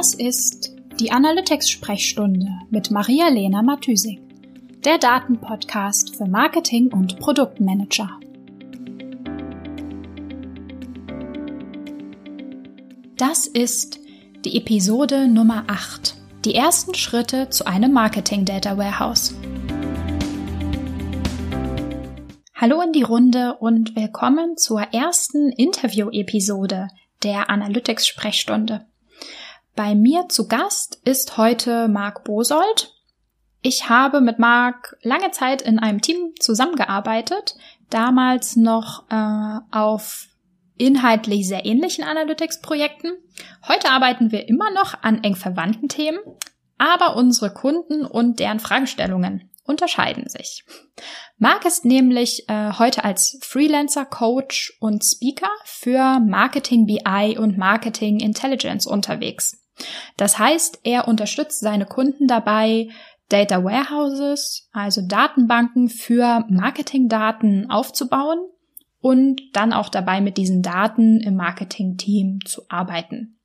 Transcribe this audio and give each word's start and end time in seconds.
Das 0.00 0.14
ist 0.14 0.74
die 0.98 1.12
Analytics-Sprechstunde 1.12 2.48
mit 2.70 2.90
Maria-Lena 2.90 3.60
Matysik, 3.60 4.18
der 4.82 4.96
Datenpodcast 4.96 6.16
für 6.16 6.24
Marketing 6.24 6.90
und 6.90 7.18
Produktmanager. 7.18 8.08
Das 13.18 13.46
ist 13.46 14.00
die 14.46 14.56
Episode 14.56 15.28
Nummer 15.28 15.64
8, 15.66 16.16
die 16.46 16.54
ersten 16.54 16.94
Schritte 16.94 17.50
zu 17.50 17.66
einem 17.66 17.92
Marketing 17.92 18.46
Data 18.46 18.78
Warehouse. 18.78 19.34
Hallo 22.54 22.80
in 22.80 22.92
die 22.92 23.02
Runde 23.02 23.58
und 23.60 23.94
willkommen 23.94 24.56
zur 24.56 24.80
ersten 24.80 25.50
Interview-Episode 25.50 26.88
der 27.22 27.50
Analytics-Sprechstunde. 27.50 28.86
Bei 29.82 29.94
mir 29.94 30.28
zu 30.28 30.46
Gast 30.46 31.00
ist 31.06 31.38
heute 31.38 31.88
Marc 31.88 32.22
Bosold. 32.24 32.92
Ich 33.62 33.88
habe 33.88 34.20
mit 34.20 34.38
Marc 34.38 34.94
lange 35.00 35.30
Zeit 35.30 35.62
in 35.62 35.78
einem 35.78 36.02
Team 36.02 36.34
zusammengearbeitet, 36.38 37.54
damals 37.88 38.56
noch 38.56 39.10
äh, 39.10 39.58
auf 39.70 40.26
inhaltlich 40.76 41.48
sehr 41.48 41.64
ähnlichen 41.64 42.04
Analytics-Projekten. 42.04 43.12
Heute 43.68 43.88
arbeiten 43.88 44.32
wir 44.32 44.50
immer 44.50 44.70
noch 44.70 45.02
an 45.02 45.24
eng 45.24 45.34
verwandten 45.34 45.88
Themen, 45.88 46.18
aber 46.76 47.16
unsere 47.16 47.50
Kunden 47.50 48.04
und 48.04 48.38
deren 48.38 48.60
Fragestellungen 48.60 49.50
unterscheiden 49.64 50.28
sich. 50.28 50.62
Marc 51.38 51.64
ist 51.64 51.86
nämlich 51.86 52.46
äh, 52.50 52.72
heute 52.78 53.04
als 53.04 53.38
Freelancer, 53.40 54.04
Coach 54.04 54.76
und 54.78 55.02
Speaker 55.02 55.48
für 55.64 56.20
Marketing 56.20 56.84
BI 56.84 57.38
und 57.38 57.56
Marketing 57.56 58.20
Intelligence 58.20 58.86
unterwegs. 58.86 59.56
Das 60.16 60.38
heißt, 60.38 60.80
er 60.84 61.08
unterstützt 61.08 61.60
seine 61.60 61.86
Kunden 61.86 62.26
dabei, 62.26 62.88
Data 63.28 63.62
Warehouses, 63.62 64.68
also 64.72 65.02
Datenbanken 65.06 65.88
für 65.88 66.44
Marketingdaten 66.48 67.70
aufzubauen 67.70 68.38
und 69.00 69.40
dann 69.52 69.72
auch 69.72 69.88
dabei 69.88 70.20
mit 70.20 70.36
diesen 70.36 70.62
Daten 70.62 71.20
im 71.20 71.36
Marketing-Team 71.36 72.40
zu 72.44 72.62
arbeiten. 72.68 73.38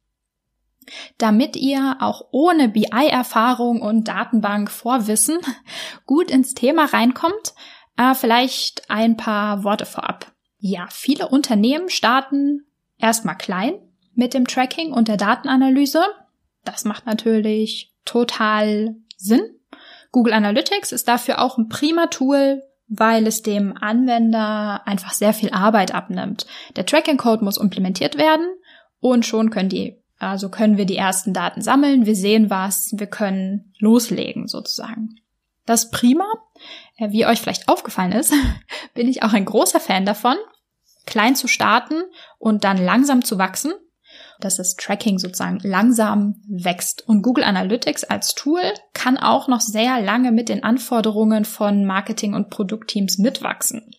Damit 1.17 1.55
ihr 1.55 1.97
auch 1.99 2.27
ohne 2.31 2.69
BI-Erfahrung 2.69 3.81
und 3.81 4.07
Datenbank-Vorwissen 4.07 5.37
gut 6.05 6.29
ins 6.29 6.53
Thema 6.53 6.85
reinkommt, 6.85 7.53
äh, 7.97 8.13
vielleicht 8.13 8.89
ein 8.89 9.17
paar 9.17 9.63
Worte 9.63 9.85
vorab. 9.85 10.31
Ja, 10.59 10.87
viele 10.91 11.27
Unternehmen 11.29 11.89
starten 11.89 12.65
erstmal 12.97 13.37
klein 13.37 13.75
mit 14.13 14.33
dem 14.33 14.47
Tracking 14.47 14.93
und 14.93 15.07
der 15.07 15.17
Datenanalyse 15.17 16.03
das 16.65 16.85
macht 16.85 17.05
natürlich 17.05 17.93
total 18.03 18.95
Sinn. 19.17 19.41
Google 20.11 20.33
Analytics 20.33 20.91
ist 20.91 21.07
dafür 21.07 21.41
auch 21.41 21.57
ein 21.57 21.67
prima 21.67 22.07
Tool, 22.07 22.63
weil 22.87 23.27
es 23.27 23.41
dem 23.41 23.75
Anwender 23.77 24.85
einfach 24.85 25.11
sehr 25.11 25.33
viel 25.33 25.51
Arbeit 25.51 25.93
abnimmt. 25.93 26.45
Der 26.75 26.85
Tracking 26.85 27.17
Code 27.17 27.43
muss 27.43 27.57
implementiert 27.57 28.17
werden 28.17 28.47
und 28.99 29.25
schon 29.25 29.49
können 29.49 29.69
die, 29.69 30.01
also 30.19 30.49
können 30.49 30.77
wir 30.77 30.85
die 30.85 30.95
ersten 30.95 31.33
Daten 31.33 31.61
sammeln, 31.61 32.05
wir 32.05 32.15
sehen 32.15 32.49
was, 32.49 32.93
wir 32.95 33.07
können 33.07 33.73
loslegen 33.79 34.47
sozusagen. 34.47 35.15
Das 35.65 35.89
prima. 35.89 36.25
Äh, 36.97 37.11
wie 37.11 37.25
euch 37.25 37.41
vielleicht 37.41 37.67
aufgefallen 37.67 38.11
ist, 38.11 38.33
bin 38.93 39.07
ich 39.07 39.23
auch 39.23 39.33
ein 39.33 39.45
großer 39.45 39.79
Fan 39.79 40.05
davon, 40.05 40.37
klein 41.05 41.35
zu 41.35 41.47
starten 41.47 42.03
und 42.37 42.63
dann 42.63 42.77
langsam 42.77 43.23
zu 43.23 43.37
wachsen 43.37 43.73
dass 44.39 44.57
das 44.57 44.75
Tracking 44.75 45.19
sozusagen 45.19 45.59
langsam 45.61 46.41
wächst. 46.47 47.07
Und 47.07 47.21
Google 47.21 47.43
Analytics 47.43 48.03
als 48.03 48.35
Tool 48.35 48.61
kann 48.93 49.17
auch 49.17 49.47
noch 49.47 49.61
sehr 49.61 50.01
lange 50.01 50.31
mit 50.31 50.49
den 50.49 50.63
Anforderungen 50.63 51.45
von 51.45 51.85
Marketing- 51.85 52.33
und 52.33 52.49
Produktteams 52.49 53.17
mitwachsen. 53.17 53.91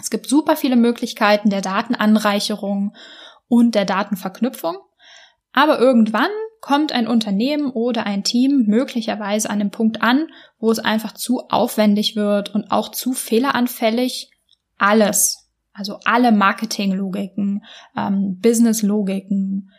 Es 0.00 0.10
gibt 0.10 0.28
super 0.28 0.56
viele 0.56 0.76
Möglichkeiten 0.76 1.50
der 1.50 1.60
Datenanreicherung 1.60 2.94
und 3.48 3.74
der 3.74 3.84
Datenverknüpfung. 3.84 4.76
Aber 5.52 5.78
irgendwann 5.78 6.30
kommt 6.60 6.92
ein 6.92 7.06
Unternehmen 7.06 7.70
oder 7.70 8.06
ein 8.06 8.24
Team 8.24 8.64
möglicherweise 8.66 9.50
an 9.50 9.58
dem 9.58 9.70
Punkt 9.70 10.02
an, 10.02 10.28
wo 10.58 10.70
es 10.70 10.78
einfach 10.78 11.12
zu 11.12 11.42
aufwendig 11.50 12.16
wird 12.16 12.54
und 12.54 12.70
auch 12.70 12.90
zu 12.90 13.12
fehleranfällig, 13.12 14.30
alles 14.78 15.43
also 15.74 15.98
alle 16.04 16.32
Marketing-Logiken, 16.32 17.64
ähm, 17.96 18.38
Business-Logiken 18.40 19.70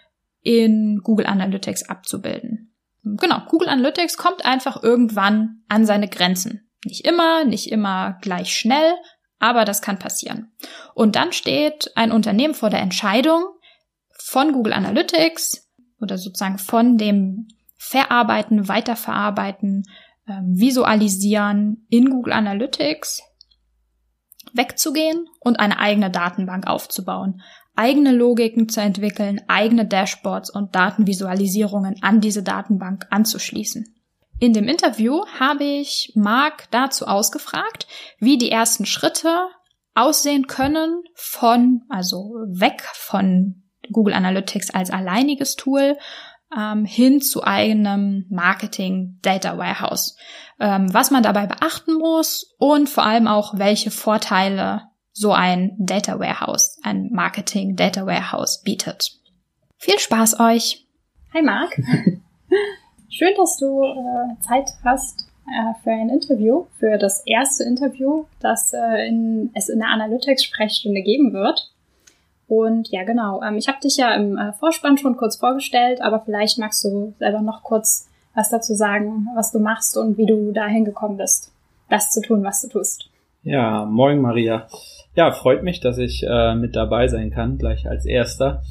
in 0.41 0.99
Google 1.03 1.25
Analytics 1.25 1.89
abzubilden. 1.89 2.75
Genau, 3.03 3.39
Google 3.47 3.69
Analytics 3.69 4.17
kommt 4.17 4.45
einfach 4.45 4.83
irgendwann 4.83 5.63
an 5.69 5.85
seine 5.85 6.07
Grenzen. 6.07 6.69
Nicht 6.83 7.05
immer, 7.05 7.45
nicht 7.45 7.71
immer 7.71 8.17
gleich 8.21 8.55
schnell, 8.55 8.93
aber 9.39 9.65
das 9.65 9.81
kann 9.81 9.97
passieren. 9.97 10.51
Und 10.93 11.15
dann 11.15 11.31
steht 11.31 11.91
ein 11.95 12.11
Unternehmen 12.11 12.53
vor 12.53 12.69
der 12.69 12.81
Entscheidung 12.81 13.43
von 14.19 14.53
Google 14.53 14.73
Analytics 14.73 15.71
oder 16.01 16.17
sozusagen 16.17 16.57
von 16.57 16.97
dem 16.97 17.47
Verarbeiten, 17.77 18.67
Weiterverarbeiten, 18.67 19.83
ähm, 20.27 20.53
Visualisieren 20.55 21.85
in 21.89 22.09
Google 22.09 22.33
Analytics 22.33 23.21
wegzugehen 24.53 25.27
und 25.39 25.59
eine 25.59 25.79
eigene 25.79 26.09
Datenbank 26.09 26.67
aufzubauen, 26.67 27.41
eigene 27.75 28.11
Logiken 28.11 28.69
zu 28.69 28.81
entwickeln, 28.81 29.41
eigene 29.47 29.85
Dashboards 29.85 30.49
und 30.49 30.75
Datenvisualisierungen 30.75 31.97
an 32.01 32.21
diese 32.21 32.43
Datenbank 32.43 33.07
anzuschließen. 33.09 33.95
In 34.39 34.53
dem 34.53 34.67
Interview 34.67 35.25
habe 35.39 35.63
ich 35.63 36.11
Mark 36.15 36.69
dazu 36.71 37.07
ausgefragt, 37.07 37.87
wie 38.19 38.37
die 38.37 38.51
ersten 38.51 38.85
Schritte 38.85 39.47
aussehen 39.93 40.47
können 40.47 41.03
von, 41.15 41.83
also 41.89 42.33
weg 42.49 42.81
von 42.93 43.63
Google 43.91 44.13
Analytics 44.13 44.71
als 44.71 44.89
alleiniges 44.89 45.55
Tool 45.55 45.97
ähm, 46.55 46.85
hin 46.85 47.21
zu 47.21 47.43
einem 47.43 48.25
Marketing 48.29 49.19
Data 49.21 49.57
Warehouse. 49.57 50.17
Ähm, 50.59 50.93
was 50.93 51.11
man 51.11 51.23
dabei 51.23 51.47
beachten 51.47 51.95
muss 51.95 52.55
und 52.57 52.89
vor 52.89 53.05
allem 53.05 53.27
auch, 53.27 53.57
welche 53.57 53.91
Vorteile 53.91 54.83
so 55.11 55.31
ein 55.31 55.75
Data 55.77 56.19
Warehouse, 56.19 56.79
ein 56.83 57.09
Marketing 57.11 57.75
Data 57.75 58.05
Warehouse 58.05 58.61
bietet. 58.63 59.11
Viel 59.77 59.99
Spaß 59.99 60.39
euch! 60.39 60.85
Hi 61.33 61.41
Marc! 61.41 61.75
Schön, 63.09 63.33
dass 63.37 63.57
du 63.57 63.83
äh, 63.83 64.39
Zeit 64.41 64.69
hast 64.83 65.25
äh, 65.47 65.73
für 65.83 65.91
ein 65.91 66.09
Interview, 66.09 66.65
für 66.79 66.97
das 66.97 67.25
erste 67.25 67.63
Interview, 67.63 68.25
das 68.39 68.73
äh, 68.73 69.07
in, 69.07 69.51
es 69.53 69.69
in 69.69 69.79
der 69.79 69.89
Analytics-Sprechstunde 69.89 71.01
geben 71.01 71.33
wird. 71.33 71.71
Und 72.47 72.89
ja, 72.89 73.03
genau. 73.03 73.41
Ähm, 73.41 73.57
ich 73.57 73.67
habe 73.67 73.79
dich 73.79 73.97
ja 73.97 74.13
im 74.15 74.37
äh, 74.37 74.53
Vorspann 74.53 74.97
schon 74.97 75.17
kurz 75.17 75.37
vorgestellt, 75.37 76.01
aber 76.01 76.19
vielleicht 76.19 76.57
magst 76.57 76.83
du 76.83 77.13
selber 77.19 77.41
noch 77.41 77.63
kurz 77.63 78.09
was 78.35 78.49
dazu 78.49 78.75
sagen, 78.75 79.27
was 79.35 79.51
du 79.51 79.59
machst 79.59 79.97
und 79.97 80.17
wie 80.17 80.25
du 80.25 80.51
dahin 80.51 80.85
gekommen 80.85 81.17
bist, 81.17 81.51
das 81.89 82.11
zu 82.11 82.21
tun, 82.21 82.43
was 82.43 82.61
du 82.61 82.67
tust. 82.67 83.09
Ja, 83.43 83.85
moin 83.85 84.21
Maria. 84.21 84.67
Ja, 85.15 85.31
freut 85.31 85.63
mich, 85.63 85.79
dass 85.79 85.97
ich 85.97 86.25
äh, 86.27 86.55
mit 86.55 86.75
dabei 86.75 87.07
sein 87.07 87.31
kann, 87.31 87.57
gleich 87.57 87.87
als 87.87 88.05
erster. 88.05 88.63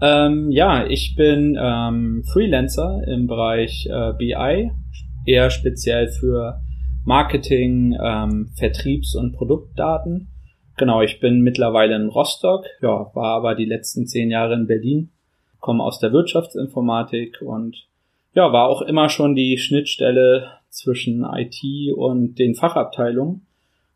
Ähm, 0.00 0.50
ja, 0.50 0.86
ich 0.86 1.14
bin 1.16 1.58
ähm, 1.60 2.24
Freelancer 2.32 3.02
im 3.06 3.26
Bereich 3.26 3.86
äh, 3.90 4.12
BI, 4.14 4.70
eher 5.26 5.50
speziell 5.50 6.08
für 6.08 6.60
Marketing, 7.04 7.96
ähm, 8.02 8.50
Vertriebs- 8.56 9.14
und 9.14 9.32
Produktdaten. 9.32 10.28
Genau, 10.76 11.02
ich 11.02 11.20
bin 11.20 11.42
mittlerweile 11.42 11.94
in 11.96 12.08
Rostock, 12.08 12.64
ja, 12.80 13.10
war 13.14 13.36
aber 13.36 13.54
die 13.54 13.66
letzten 13.66 14.06
zehn 14.06 14.30
Jahre 14.30 14.54
in 14.54 14.66
Berlin, 14.66 15.10
komme 15.60 15.84
aus 15.84 16.00
der 16.00 16.12
Wirtschaftsinformatik 16.12 17.42
und 17.42 17.76
ja, 18.34 18.52
war 18.52 18.68
auch 18.68 18.82
immer 18.82 19.08
schon 19.08 19.34
die 19.34 19.58
Schnittstelle 19.58 20.50
zwischen 20.68 21.24
IT 21.24 21.60
und 21.96 22.38
den 22.38 22.54
Fachabteilungen. 22.54 23.46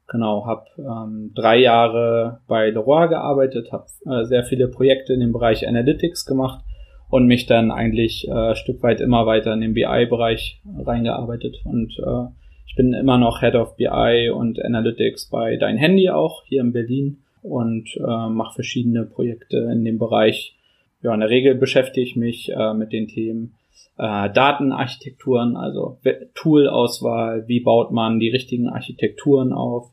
Genau, 0.07 0.47
habe 0.47 0.65
ähm, 0.79 1.33
drei 1.35 1.59
Jahre 1.59 2.41
bei 2.49 2.71
Leroy 2.71 3.09
gearbeitet, 3.09 3.73
habe 3.73 3.87
äh, 4.07 4.25
sehr 4.25 4.45
viele 4.45 4.69
Projekte 4.69 5.13
in 5.13 5.21
dem 5.21 5.33
Bereich 5.33 5.69
Analytics 5.69 6.25
gemacht 6.25 6.65
und 7.11 7.27
mich 7.27 7.47
dann 7.47 7.71
eigentlich 7.71 8.27
äh, 8.27 8.55
Stück 8.55 8.83
weit 8.83 9.03
immer 9.03 9.27
weiter 9.27 9.53
in 9.53 9.61
den 9.61 9.75
BI-Bereich 9.75 10.63
reingearbeitet 10.79 11.57
und 11.65 11.99
äh, 11.99 12.31
ich 12.67 12.75
bin 12.77 12.95
immer 12.95 13.19
noch 13.19 13.41
Head 13.41 13.55
of 13.55 13.77
BI 13.77 14.31
und 14.31 14.65
Analytics 14.65 15.29
bei 15.31 15.57
Dein 15.57 15.77
Handy 15.77 16.09
auch 16.09 16.45
hier 16.45 16.63
in 16.63 16.73
Berlin 16.73 17.19
und 17.43 17.89
äh, 17.97 18.29
mache 18.29 18.55
verschiedene 18.55 19.05
Projekte 19.05 19.59
in 19.73 19.85
dem 19.85 19.99
Bereich. 19.99 20.57
Ja, 21.03 21.13
in 21.13 21.21
der 21.21 21.31
Regel 21.31 21.55
beschäftige 21.55 22.07
ich 22.07 22.17
mich 22.17 22.51
äh, 22.51 22.75
mit 22.75 22.93
den 22.93 23.09
Themen 23.09 23.55
äh, 23.99 24.31
Datenarchitekturen, 24.31 25.57
also 25.57 25.99
Toolauswahl, 26.35 27.47
wie 27.49 27.61
baut 27.61 27.91
man 27.91 28.21
die 28.21 28.31
richtigen 28.31 28.69
Architekturen 28.69 29.53
auf, 29.53 29.91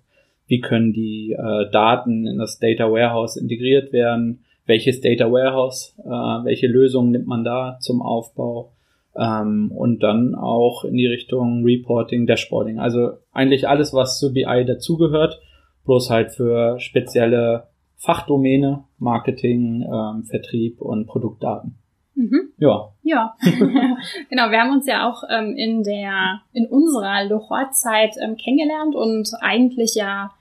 wie 0.47 0.61
können 0.61 0.93
die 0.93 1.35
äh, 1.37 1.69
Daten 1.71 2.27
in 2.27 2.37
das 2.37 2.59
Data 2.59 2.91
Warehouse 2.91 3.35
integriert 3.35 3.91
werden, 3.91 4.45
welches 4.65 5.01
Data 5.01 5.31
Warehouse, 5.31 5.95
äh, 5.99 6.09
welche 6.09 6.67
Lösungen 6.67 7.11
nimmt 7.11 7.27
man 7.27 7.43
da 7.43 7.77
zum 7.79 8.01
Aufbau 8.01 8.73
ähm, 9.15 9.71
und 9.71 10.03
dann 10.03 10.35
auch 10.35 10.83
in 10.83 10.95
die 10.95 11.07
Richtung 11.07 11.63
Reporting, 11.63 12.27
Dashboarding. 12.27 12.79
Also 12.79 13.13
eigentlich 13.31 13.67
alles, 13.67 13.93
was 13.93 14.19
zu 14.19 14.33
BI 14.33 14.65
dazugehört, 14.65 15.39
bloß 15.85 16.09
halt 16.09 16.31
für 16.31 16.79
spezielle 16.79 17.67
Fachdomäne, 17.95 18.83
Marketing, 18.99 19.83
ähm, 19.83 20.23
Vertrieb 20.25 20.81
und 20.81 21.07
Produktdaten. 21.07 21.79
Mhm. 22.15 22.53
Ja. 22.57 22.89
Ja, 23.03 23.35
genau. 24.29 24.49
Wir 24.49 24.61
haben 24.61 24.71
uns 24.71 24.87
ja 24.87 25.09
auch 25.09 25.23
ähm, 25.29 25.55
in 25.55 25.83
der 25.83 26.41
in 26.53 26.65
unserer 26.65 27.25
Lohort-Zeit 27.25 28.15
ähm, 28.21 28.37
kennengelernt 28.37 28.95
und 28.95 29.29
eigentlich 29.41 29.95
ja 29.95 30.31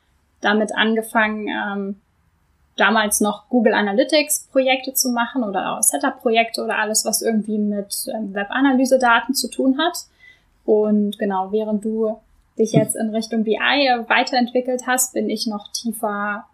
damit 0.40 0.74
angefangen, 0.74 1.48
ähm, 1.48 1.96
damals 2.76 3.20
noch 3.20 3.48
Google 3.48 3.74
Analytics 3.74 4.48
Projekte 4.52 4.94
zu 4.94 5.10
machen 5.10 5.42
oder 5.42 5.72
auch 5.72 5.82
Setup 5.82 6.20
Projekte 6.20 6.62
oder 6.62 6.78
alles, 6.78 7.04
was 7.04 7.22
irgendwie 7.22 7.58
mit 7.58 8.06
ähm, 8.14 8.34
Web-Analyse-Daten 8.34 9.34
zu 9.34 9.48
tun 9.48 9.78
hat. 9.78 9.98
Und 10.64 11.18
genau, 11.18 11.52
während 11.52 11.84
du 11.84 12.18
dich 12.58 12.72
jetzt 12.72 12.94
in 12.96 13.10
Richtung 13.10 13.44
BI 13.44 13.58
weiterentwickelt 13.58 14.82
hast, 14.86 15.14
bin 15.14 15.28
ich 15.28 15.46
noch 15.46 15.70
tiefer 15.72 16.46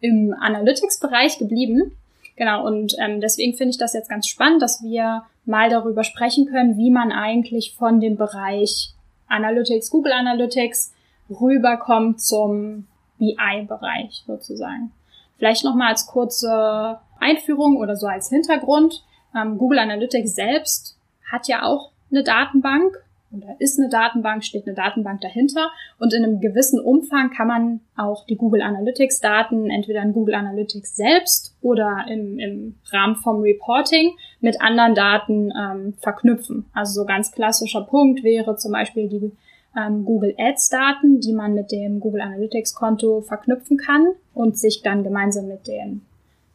im 0.00 0.34
Analytics-Bereich 0.38 1.38
geblieben 1.38 1.92
Genau, 2.40 2.66
und 2.66 2.96
ähm, 2.98 3.20
deswegen 3.20 3.54
finde 3.54 3.72
ich 3.72 3.76
das 3.76 3.92
jetzt 3.92 4.08
ganz 4.08 4.26
spannend, 4.26 4.62
dass 4.62 4.82
wir 4.82 5.24
mal 5.44 5.68
darüber 5.68 6.04
sprechen 6.04 6.46
können, 6.46 6.78
wie 6.78 6.90
man 6.90 7.12
eigentlich 7.12 7.74
von 7.76 8.00
dem 8.00 8.16
Bereich 8.16 8.94
Analytics, 9.28 9.90
Google 9.90 10.12
Analytics 10.12 10.94
rüberkommt 11.28 12.22
zum 12.22 12.86
BI-Bereich 13.18 14.24
sozusagen. 14.26 14.90
Vielleicht 15.36 15.64
nochmal 15.64 15.88
als 15.88 16.06
kurze 16.06 16.98
Einführung 17.18 17.76
oder 17.76 17.94
so 17.94 18.06
als 18.06 18.30
Hintergrund. 18.30 19.04
Ähm, 19.36 19.58
Google 19.58 19.80
Analytics 19.80 20.34
selbst 20.34 20.96
hat 21.30 21.46
ja 21.46 21.64
auch 21.64 21.90
eine 22.10 22.22
Datenbank 22.22 23.04
oder 23.32 23.54
ist 23.58 23.78
eine 23.78 23.88
Datenbank, 23.88 24.44
steht 24.44 24.66
eine 24.66 24.74
Datenbank 24.74 25.20
dahinter 25.20 25.70
und 25.98 26.12
in 26.12 26.24
einem 26.24 26.40
gewissen 26.40 26.80
Umfang 26.80 27.30
kann 27.30 27.46
man 27.46 27.80
auch 27.96 28.26
die 28.26 28.36
Google 28.36 28.62
Analytics 28.62 29.20
Daten 29.20 29.70
entweder 29.70 30.02
in 30.02 30.12
Google 30.12 30.34
Analytics 30.34 30.96
selbst 30.96 31.56
oder 31.62 32.06
im, 32.08 32.38
im 32.38 32.74
Rahmen 32.90 33.16
vom 33.16 33.40
Reporting 33.40 34.12
mit 34.40 34.60
anderen 34.60 34.94
Daten 34.94 35.52
ähm, 35.56 35.94
verknüpfen. 36.00 36.66
Also 36.72 37.00
so 37.00 37.06
ganz 37.06 37.30
klassischer 37.30 37.82
Punkt 37.82 38.24
wäre 38.24 38.56
zum 38.56 38.72
Beispiel 38.72 39.08
die 39.08 39.32
ähm, 39.78 40.04
Google 40.04 40.34
Ads 40.36 40.70
Daten, 40.70 41.20
die 41.20 41.32
man 41.32 41.54
mit 41.54 41.70
dem 41.70 42.00
Google 42.00 42.22
Analytics 42.22 42.74
Konto 42.74 43.20
verknüpfen 43.20 43.76
kann 43.76 44.08
und 44.34 44.58
sich 44.58 44.82
dann 44.82 45.04
gemeinsam 45.04 45.46
mit 45.46 45.68
den 45.68 46.02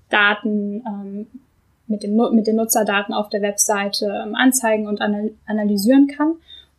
Daten 0.10 0.84
ähm, 0.86 1.28
mit, 1.88 2.04
dem, 2.04 2.16
mit 2.34 2.48
den 2.48 2.56
Nutzerdaten 2.56 3.14
auf 3.14 3.30
der 3.30 3.42
Webseite 3.42 4.24
ähm, 4.26 4.36
anzeigen 4.36 4.88
und 4.88 5.02
analysieren 5.46 6.08
kann. 6.08 6.36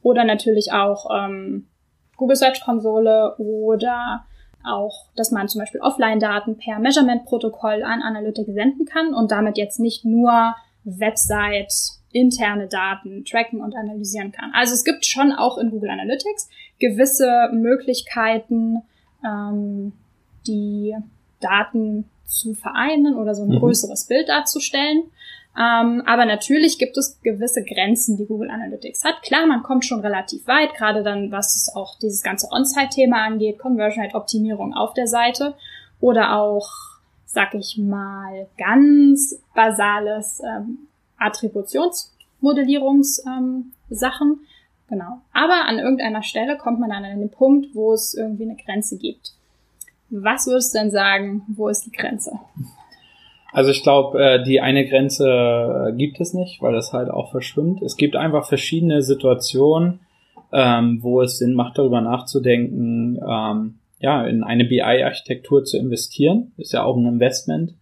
Oder 0.06 0.22
natürlich 0.22 0.70
auch 0.70 1.10
ähm, 1.12 1.66
Google 2.16 2.36
Search 2.36 2.62
Konsole 2.64 3.34
oder 3.38 4.24
auch, 4.64 5.06
dass 5.16 5.32
man 5.32 5.48
zum 5.48 5.58
Beispiel 5.58 5.80
Offline-Daten 5.80 6.58
per 6.58 6.78
Measurement-Protokoll 6.78 7.82
an 7.82 8.02
Analytics 8.02 8.54
senden 8.54 8.86
kann 8.86 9.14
und 9.14 9.32
damit 9.32 9.58
jetzt 9.58 9.80
nicht 9.80 10.04
nur 10.04 10.54
Website 10.84 11.72
interne 12.12 12.68
Daten 12.68 13.24
tracken 13.24 13.60
und 13.60 13.74
analysieren 13.74 14.30
kann. 14.30 14.52
Also 14.54 14.74
es 14.74 14.84
gibt 14.84 15.06
schon 15.06 15.32
auch 15.32 15.58
in 15.58 15.70
Google 15.70 15.90
Analytics 15.90 16.50
gewisse 16.78 17.50
Möglichkeiten, 17.52 18.82
ähm, 19.24 19.92
die 20.46 20.94
Daten 21.40 22.08
zu 22.26 22.54
vereinen 22.54 23.16
oder 23.16 23.34
so 23.34 23.42
ein 23.42 23.48
mhm. 23.48 23.58
größeres 23.58 24.06
Bild 24.06 24.28
darzustellen. 24.28 25.02
Ähm, 25.58 26.02
aber 26.04 26.26
natürlich 26.26 26.78
gibt 26.78 26.98
es 26.98 27.18
gewisse 27.22 27.64
Grenzen, 27.64 28.18
die 28.18 28.26
Google 28.26 28.50
Analytics 28.50 29.04
hat. 29.04 29.22
Klar, 29.22 29.46
man 29.46 29.62
kommt 29.62 29.86
schon 29.86 30.00
relativ 30.00 30.46
weit, 30.46 30.74
gerade 30.74 31.02
dann, 31.02 31.32
was 31.32 31.72
auch 31.74 31.98
dieses 31.98 32.22
ganze 32.22 32.52
On-Site-Thema 32.52 33.24
angeht, 33.24 33.58
Conversion 33.58 34.04
Rate 34.04 34.16
Optimierung 34.16 34.74
auf 34.74 34.92
der 34.92 35.06
Seite 35.06 35.54
oder 35.98 36.38
auch, 36.38 36.68
sag 37.24 37.54
ich 37.54 37.78
mal, 37.78 38.48
ganz 38.58 39.40
basales 39.54 40.42
ähm, 40.44 40.88
Attributionsmodellierungssachen. 41.16 43.64
Ähm, 43.96 44.40
genau. 44.90 45.22
Aber 45.32 45.64
an 45.66 45.78
irgendeiner 45.78 46.22
Stelle 46.22 46.58
kommt 46.58 46.80
man 46.80 46.90
dann 46.90 47.06
an 47.06 47.18
den 47.18 47.30
Punkt, 47.30 47.74
wo 47.74 47.94
es 47.94 48.12
irgendwie 48.12 48.44
eine 48.44 48.56
Grenze 48.56 48.98
gibt. 48.98 49.32
Was 50.10 50.46
würdest 50.46 50.74
du 50.74 50.80
denn 50.80 50.90
sagen, 50.90 51.46
wo 51.48 51.68
ist 51.68 51.86
die 51.86 51.92
Grenze? 51.92 52.38
Also 53.52 53.70
ich 53.70 53.82
glaube, 53.82 54.22
äh, 54.22 54.44
die 54.44 54.60
eine 54.60 54.86
Grenze 54.86 55.26
äh, 55.88 55.92
gibt 55.96 56.20
es 56.20 56.34
nicht, 56.34 56.60
weil 56.60 56.74
das 56.74 56.92
halt 56.92 57.10
auch 57.10 57.30
verschwimmt. 57.30 57.82
Es 57.82 57.96
gibt 57.96 58.16
einfach 58.16 58.46
verschiedene 58.46 59.02
Situationen, 59.02 60.00
ähm, 60.52 60.98
wo 61.02 61.22
es 61.22 61.38
Sinn 61.38 61.54
macht, 61.54 61.78
darüber 61.78 62.00
nachzudenken, 62.00 63.18
ähm, 63.26 63.78
ja, 63.98 64.26
in 64.26 64.42
eine 64.42 64.64
BI-Architektur 64.64 65.64
zu 65.64 65.78
investieren. 65.78 66.52
Ist 66.58 66.72
ja 66.72 66.84
auch 66.84 66.96
ein 66.96 67.06
Investment 67.06 67.74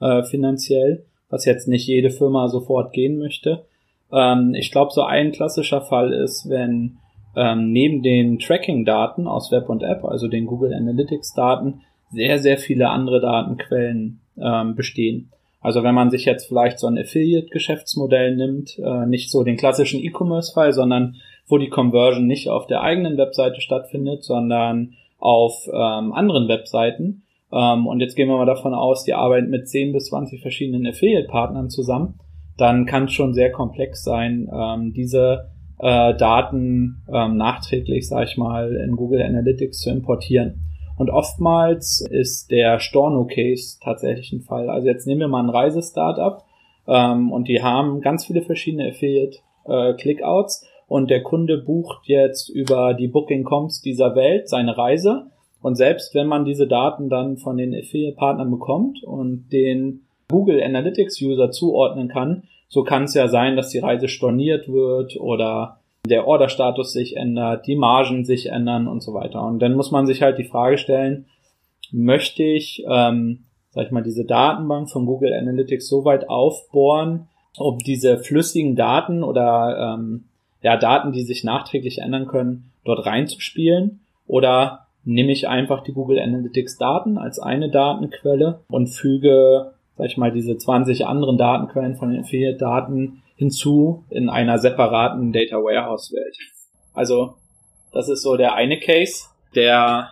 äh, 0.00 0.22
finanziell, 0.22 1.04
was 1.28 1.44
jetzt 1.44 1.68
nicht 1.68 1.86
jede 1.86 2.10
Firma 2.10 2.48
sofort 2.48 2.92
gehen 2.92 3.18
möchte. 3.18 3.64
Ähm, 4.10 4.54
ich 4.54 4.70
glaube, 4.70 4.92
so 4.92 5.02
ein 5.02 5.32
klassischer 5.32 5.82
Fall 5.82 6.12
ist, 6.12 6.48
wenn 6.48 6.98
neben 7.34 8.02
den 8.02 8.40
Tracking-Daten 8.40 9.28
aus 9.28 9.52
Web 9.52 9.68
und 9.68 9.84
App, 9.84 10.04
also 10.04 10.26
den 10.26 10.46
Google 10.46 10.74
Analytics-Daten, 10.74 11.82
sehr, 12.10 12.40
sehr 12.40 12.58
viele 12.58 12.88
andere 12.88 13.20
Datenquellen 13.20 14.18
ähm, 14.42 14.74
bestehen. 14.74 15.30
Also 15.60 15.82
wenn 15.82 15.94
man 15.94 16.10
sich 16.10 16.24
jetzt 16.24 16.46
vielleicht 16.46 16.78
so 16.78 16.86
ein 16.86 16.98
Affiliate-Geschäftsmodell 16.98 18.36
nimmt, 18.36 18.78
äh, 18.78 19.06
nicht 19.06 19.30
so 19.30 19.42
den 19.42 19.56
klassischen 19.56 20.00
E-Commerce-Fall, 20.00 20.72
sondern 20.72 21.16
wo 21.48 21.58
die 21.58 21.68
Conversion 21.68 22.26
nicht 22.26 22.48
auf 22.48 22.66
der 22.66 22.82
eigenen 22.82 23.16
Webseite 23.16 23.60
stattfindet, 23.60 24.22
sondern 24.22 24.94
auf 25.18 25.66
ähm, 25.66 26.12
anderen 26.12 26.48
Webseiten. 26.48 27.22
Ähm, 27.52 27.86
und 27.86 28.00
jetzt 28.00 28.14
gehen 28.14 28.28
wir 28.28 28.36
mal 28.36 28.46
davon 28.46 28.74
aus, 28.74 29.04
die 29.04 29.14
arbeiten 29.14 29.50
mit 29.50 29.68
10 29.68 29.92
bis 29.92 30.06
20 30.06 30.40
verschiedenen 30.40 30.86
Affiliate-Partnern 30.86 31.70
zusammen. 31.70 32.20
Dann 32.56 32.86
kann 32.86 33.04
es 33.04 33.12
schon 33.12 33.34
sehr 33.34 33.50
komplex 33.50 34.04
sein, 34.04 34.48
ähm, 34.52 34.92
diese 34.92 35.50
äh, 35.78 36.14
Daten 36.16 37.02
ähm, 37.12 37.36
nachträglich, 37.36 38.08
sag 38.08 38.28
ich 38.28 38.36
mal, 38.36 38.74
in 38.76 38.96
Google 38.96 39.22
Analytics 39.22 39.78
zu 39.80 39.90
importieren. 39.90 40.60
Und 40.98 41.10
oftmals 41.10 42.00
ist 42.00 42.50
der 42.50 42.80
Storno-Case 42.80 43.78
tatsächlich 43.82 44.32
ein 44.32 44.40
Fall. 44.42 44.68
Also 44.68 44.88
jetzt 44.88 45.06
nehmen 45.06 45.20
wir 45.20 45.28
mal 45.28 45.44
ein 45.44 45.50
Reisestartup 45.50 46.42
ähm, 46.88 47.30
und 47.30 47.46
die 47.46 47.62
haben 47.62 48.00
ganz 48.00 48.26
viele 48.26 48.42
verschiedene 48.42 48.88
Affiliate-Clickouts 48.90 50.66
und 50.88 51.08
der 51.08 51.22
Kunde 51.22 51.58
bucht 51.58 52.08
jetzt 52.08 52.48
über 52.48 52.94
die 52.94 53.06
Booking.coms 53.06 53.80
dieser 53.80 54.16
Welt 54.16 54.48
seine 54.48 54.76
Reise. 54.76 55.30
Und 55.62 55.76
selbst 55.76 56.14
wenn 56.14 56.26
man 56.26 56.44
diese 56.44 56.66
Daten 56.66 57.08
dann 57.08 57.36
von 57.36 57.56
den 57.56 57.74
Affiliate-Partnern 57.74 58.50
bekommt 58.50 59.02
und 59.04 59.50
den 59.52 60.02
Google 60.28 60.62
Analytics-User 60.62 61.50
zuordnen 61.52 62.08
kann, 62.08 62.42
so 62.68 62.82
kann 62.82 63.04
es 63.04 63.14
ja 63.14 63.28
sein, 63.28 63.56
dass 63.56 63.70
die 63.70 63.78
Reise 63.78 64.08
storniert 64.08 64.68
wird 64.68 65.16
oder 65.18 65.77
der 66.06 66.26
Orderstatus 66.26 66.92
sich 66.92 67.16
ändert, 67.16 67.66
die 67.66 67.76
Margen 67.76 68.24
sich 68.24 68.46
ändern 68.46 68.88
und 68.88 69.02
so 69.02 69.14
weiter. 69.14 69.42
Und 69.42 69.60
dann 69.60 69.74
muss 69.74 69.90
man 69.90 70.06
sich 70.06 70.22
halt 70.22 70.38
die 70.38 70.44
Frage 70.44 70.78
stellen, 70.78 71.26
möchte 71.90 72.42
ich, 72.42 72.84
ähm, 72.88 73.44
sag 73.70 73.86
ich 73.86 73.92
mal, 73.92 74.02
diese 74.02 74.24
Datenbank 74.24 74.90
von 74.90 75.06
Google 75.06 75.32
Analytics 75.32 75.88
so 75.88 76.04
weit 76.04 76.28
aufbohren, 76.28 77.28
ob 77.58 77.80
diese 77.80 78.18
flüssigen 78.18 78.76
Daten 78.76 79.22
oder 79.22 79.96
ähm, 79.96 80.24
ja, 80.62 80.76
Daten, 80.76 81.12
die 81.12 81.22
sich 81.22 81.44
nachträglich 81.44 81.98
ändern 81.98 82.26
können, 82.26 82.70
dort 82.84 83.06
reinzuspielen? 83.06 84.00
Oder 84.26 84.86
nehme 85.04 85.32
ich 85.32 85.48
einfach 85.48 85.82
die 85.82 85.92
Google 85.92 86.18
Analytics 86.18 86.76
Daten 86.76 87.18
als 87.18 87.38
eine 87.38 87.70
Datenquelle 87.70 88.60
und 88.68 88.88
füge, 88.88 89.72
sag 89.96 90.06
ich 90.06 90.16
mal, 90.16 90.32
diese 90.32 90.58
20 90.58 91.06
anderen 91.06 91.38
Datenquellen 91.38 91.96
von 91.96 92.10
den 92.10 92.20
Affiliate-Daten 92.20 93.22
hinzu 93.38 94.04
in 94.10 94.28
einer 94.28 94.58
separaten 94.58 95.32
Data 95.32 95.56
Warehouse 95.56 96.12
Welt. 96.12 96.36
Also, 96.92 97.34
das 97.92 98.08
ist 98.08 98.22
so 98.22 98.36
der 98.36 98.54
eine 98.54 98.78
Case, 98.80 99.26
der, 99.54 100.10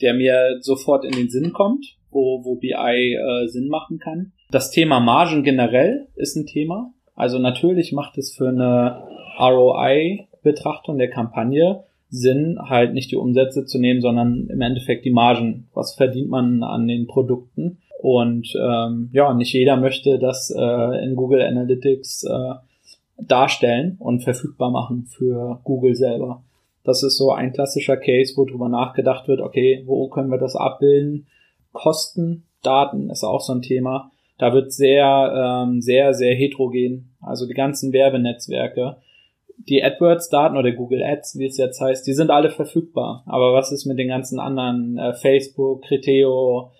der 0.00 0.14
mir 0.14 0.58
sofort 0.60 1.04
in 1.04 1.12
den 1.12 1.28
Sinn 1.28 1.52
kommt, 1.52 1.96
wo, 2.10 2.42
wo 2.44 2.56
BI 2.56 2.72
äh, 2.72 3.46
Sinn 3.46 3.68
machen 3.68 3.98
kann. 3.98 4.32
Das 4.50 4.70
Thema 4.70 5.00
Margen 5.00 5.42
generell 5.44 6.08
ist 6.16 6.36
ein 6.36 6.46
Thema. 6.46 6.92
Also 7.14 7.38
natürlich 7.38 7.92
macht 7.92 8.16
es 8.18 8.34
für 8.34 8.48
eine 8.48 9.02
ROI-Betrachtung 9.38 10.98
der 10.98 11.10
Kampagne 11.10 11.84
Sinn, 12.08 12.58
halt 12.62 12.94
nicht 12.94 13.10
die 13.10 13.16
Umsätze 13.16 13.66
zu 13.66 13.78
nehmen, 13.78 14.00
sondern 14.00 14.48
im 14.48 14.60
Endeffekt 14.60 15.04
die 15.04 15.10
Margen. 15.10 15.68
Was 15.74 15.94
verdient 15.94 16.30
man 16.30 16.62
an 16.62 16.86
den 16.86 17.06
Produkten? 17.06 17.78
Und 18.00 18.52
ähm, 18.60 19.10
ja, 19.12 19.32
nicht 19.34 19.52
jeder 19.52 19.76
möchte 19.76 20.18
das 20.18 20.50
äh, 20.50 21.04
in 21.04 21.16
Google 21.16 21.42
Analytics 21.42 22.24
äh, 22.24 22.54
darstellen 23.18 23.96
und 23.98 24.22
verfügbar 24.22 24.70
machen 24.70 25.06
für 25.06 25.60
Google 25.64 25.94
selber. 25.94 26.42
Das 26.84 27.02
ist 27.02 27.16
so 27.16 27.32
ein 27.32 27.52
klassischer 27.52 27.96
Case, 27.96 28.34
wo 28.36 28.44
drüber 28.44 28.68
nachgedacht 28.68 29.26
wird, 29.26 29.40
okay, 29.40 29.82
wo 29.86 30.08
können 30.08 30.30
wir 30.30 30.38
das 30.38 30.54
abbilden? 30.54 31.26
Kosten, 31.72 32.44
Daten 32.62 33.10
ist 33.10 33.24
auch 33.24 33.40
so 33.40 33.54
ein 33.54 33.62
Thema. 33.62 34.12
Da 34.38 34.52
wird 34.52 34.72
sehr, 34.72 35.64
ähm, 35.66 35.80
sehr, 35.80 36.14
sehr 36.14 36.34
heterogen. 36.34 37.16
Also 37.20 37.46
die 37.46 37.54
ganzen 37.54 37.92
Werbenetzwerke. 37.92 38.96
Die 39.58 39.82
AdWords-Daten 39.82 40.56
oder 40.56 40.70
Google 40.72 41.02
Ads, 41.02 41.38
wie 41.38 41.46
es 41.46 41.56
jetzt 41.56 41.80
heißt, 41.80 42.06
die 42.06 42.12
sind 42.12 42.30
alle 42.30 42.50
verfügbar. 42.50 43.24
Aber 43.26 43.54
was 43.54 43.72
ist 43.72 43.86
mit 43.86 43.98
den 43.98 44.08
ganzen 44.08 44.38
anderen 44.38 44.98
äh, 44.98 45.14
Facebook, 45.14 45.82
Criteo, 45.82 46.70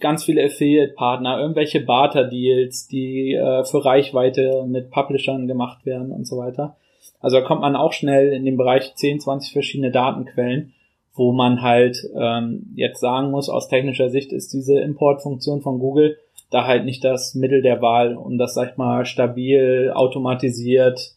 ganz 0.00 0.24
viele 0.24 0.44
Affiliate-Partner, 0.44 1.40
irgendwelche 1.40 1.80
Barter-Deals, 1.80 2.88
die 2.88 3.34
äh, 3.34 3.64
für 3.64 3.84
Reichweite 3.84 4.64
mit 4.66 4.90
Publishern 4.90 5.46
gemacht 5.46 5.84
werden 5.84 6.12
und 6.12 6.26
so 6.26 6.38
weiter. 6.38 6.76
Also 7.20 7.38
da 7.38 7.42
kommt 7.44 7.62
man 7.62 7.76
auch 7.76 7.92
schnell 7.92 8.32
in 8.32 8.44
den 8.44 8.56
Bereich 8.56 8.94
10, 8.94 9.20
20 9.20 9.52
verschiedene 9.52 9.90
Datenquellen, 9.90 10.72
wo 11.14 11.32
man 11.32 11.62
halt 11.62 11.98
ähm, 12.16 12.72
jetzt 12.76 13.00
sagen 13.00 13.30
muss, 13.30 13.48
aus 13.48 13.68
technischer 13.68 14.08
Sicht 14.08 14.32
ist 14.32 14.52
diese 14.52 14.78
Importfunktion 14.78 15.62
von 15.62 15.80
Google 15.80 16.16
da 16.50 16.66
halt 16.66 16.84
nicht 16.84 17.04
das 17.04 17.34
Mittel 17.34 17.62
der 17.62 17.82
Wahl, 17.82 18.16
um 18.16 18.38
das, 18.38 18.54
sag 18.54 18.72
ich 18.72 18.76
mal, 18.76 19.04
stabil, 19.04 19.92
automatisiert, 19.94 21.12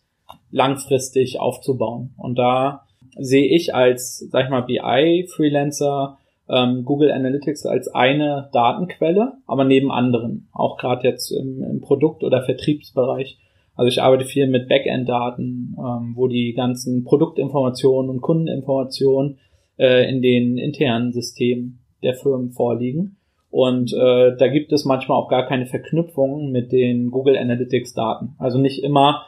langfristig 0.52 1.40
aufzubauen. 1.40 2.14
Und 2.18 2.38
da 2.38 2.86
sehe 3.16 3.46
ich 3.46 3.74
als, 3.74 4.20
sag 4.32 4.46
ich 4.46 4.50
mal, 4.50 4.62
BI-Freelancer 4.62 6.18
ähm, 6.52 6.84
Google 6.84 7.12
Analytics 7.12 7.66
als 7.66 7.88
eine 7.88 8.50
Datenquelle, 8.52 9.34
aber 9.48 9.64
neben 9.64 9.92
anderen, 9.92 10.50
auch 10.52 10.78
gerade 10.78 11.08
jetzt 11.08 11.32
im, 11.32 11.64
im 11.64 11.82
Produkt- 11.82 12.24
oder 12.24 12.44
Vertriebsbereich. 12.44 13.40
Also 13.76 13.88
ich 13.88 14.02
arbeite 14.02 14.26
viel 14.26 14.48
mit 14.48 14.68
Backend-Daten, 14.68 15.78
ähm, 15.78 16.12
wo 16.16 16.28
die 16.28 16.54
ganzen 16.54 17.06
Produktinformationen 17.06 18.12
und 18.12 18.22
Kundeninformationen 18.22 19.40
äh, 19.80 20.10
in 20.10 20.22
den 20.22 20.58
internen 20.58 21.14
Systemen 21.14 21.80
der 22.04 22.16
Firmen 22.16 22.52
vorliegen. 22.52 23.16
Und 23.50 23.94
äh, 23.94 24.36
da 24.38 24.48
gibt 24.48 24.72
es 24.74 24.86
manchmal 24.86 25.18
auch 25.18 25.30
gar 25.30 25.46
keine 25.46 25.66
Verknüpfungen 25.66 26.52
mit 26.52 26.72
den 26.72 27.12
Google 27.12 27.38
Analytics 27.38 27.94
Daten. 27.94 28.36
Also 28.40 28.60
nicht 28.60 28.84
immer 28.84 29.24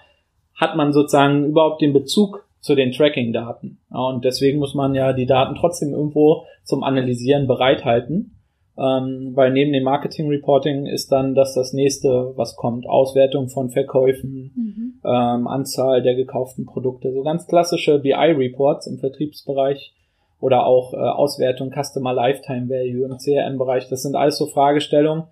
hat 0.55 0.75
man 0.75 0.93
sozusagen 0.93 1.45
überhaupt 1.45 1.81
den 1.81 1.93
Bezug 1.93 2.42
zu 2.63 2.75
den 2.75 2.93
Tracking-Daten. 2.93 3.79
Und 3.89 4.23
deswegen 4.23 4.57
muss 4.57 4.73
man 4.73 4.95
ja 4.95 5.11
die 5.11 5.25
Daten 5.25 5.55
trotzdem 5.55 5.91
irgendwo 5.91 6.45
zum 6.63 6.83
Analysieren 6.83 7.45
bereithalten. 7.45 8.39
Ähm, 8.75 9.33
weil 9.35 9.51
neben 9.51 9.71
dem 9.71 9.83
Marketing 9.83 10.29
Reporting 10.29 10.87
ist 10.87 11.11
dann 11.11 11.35
das 11.35 11.53
das 11.53 11.73
nächste, 11.73 12.33
was 12.35 12.55
kommt. 12.55 12.87
Auswertung 12.87 13.49
von 13.49 13.69
Verkäufen, 13.69 14.51
mhm. 14.55 14.93
ähm, 15.05 15.47
Anzahl 15.47 16.01
der 16.01 16.15
gekauften 16.15 16.65
Produkte. 16.65 17.13
So 17.13 17.21
ganz 17.21 17.45
klassische 17.45 17.99
BI-Reports 17.99 18.87
im 18.87 18.97
Vertriebsbereich 18.97 19.93
oder 20.39 20.65
auch 20.65 20.93
äh, 20.93 20.97
Auswertung 20.97 21.69
Customer 21.69 22.13
Lifetime 22.13 22.67
Value 22.67 23.05
im 23.05 23.17
CRM-Bereich. 23.17 23.89
Das 23.89 24.01
sind 24.01 24.15
alles 24.15 24.37
so 24.37 24.47
Fragestellungen, 24.47 25.25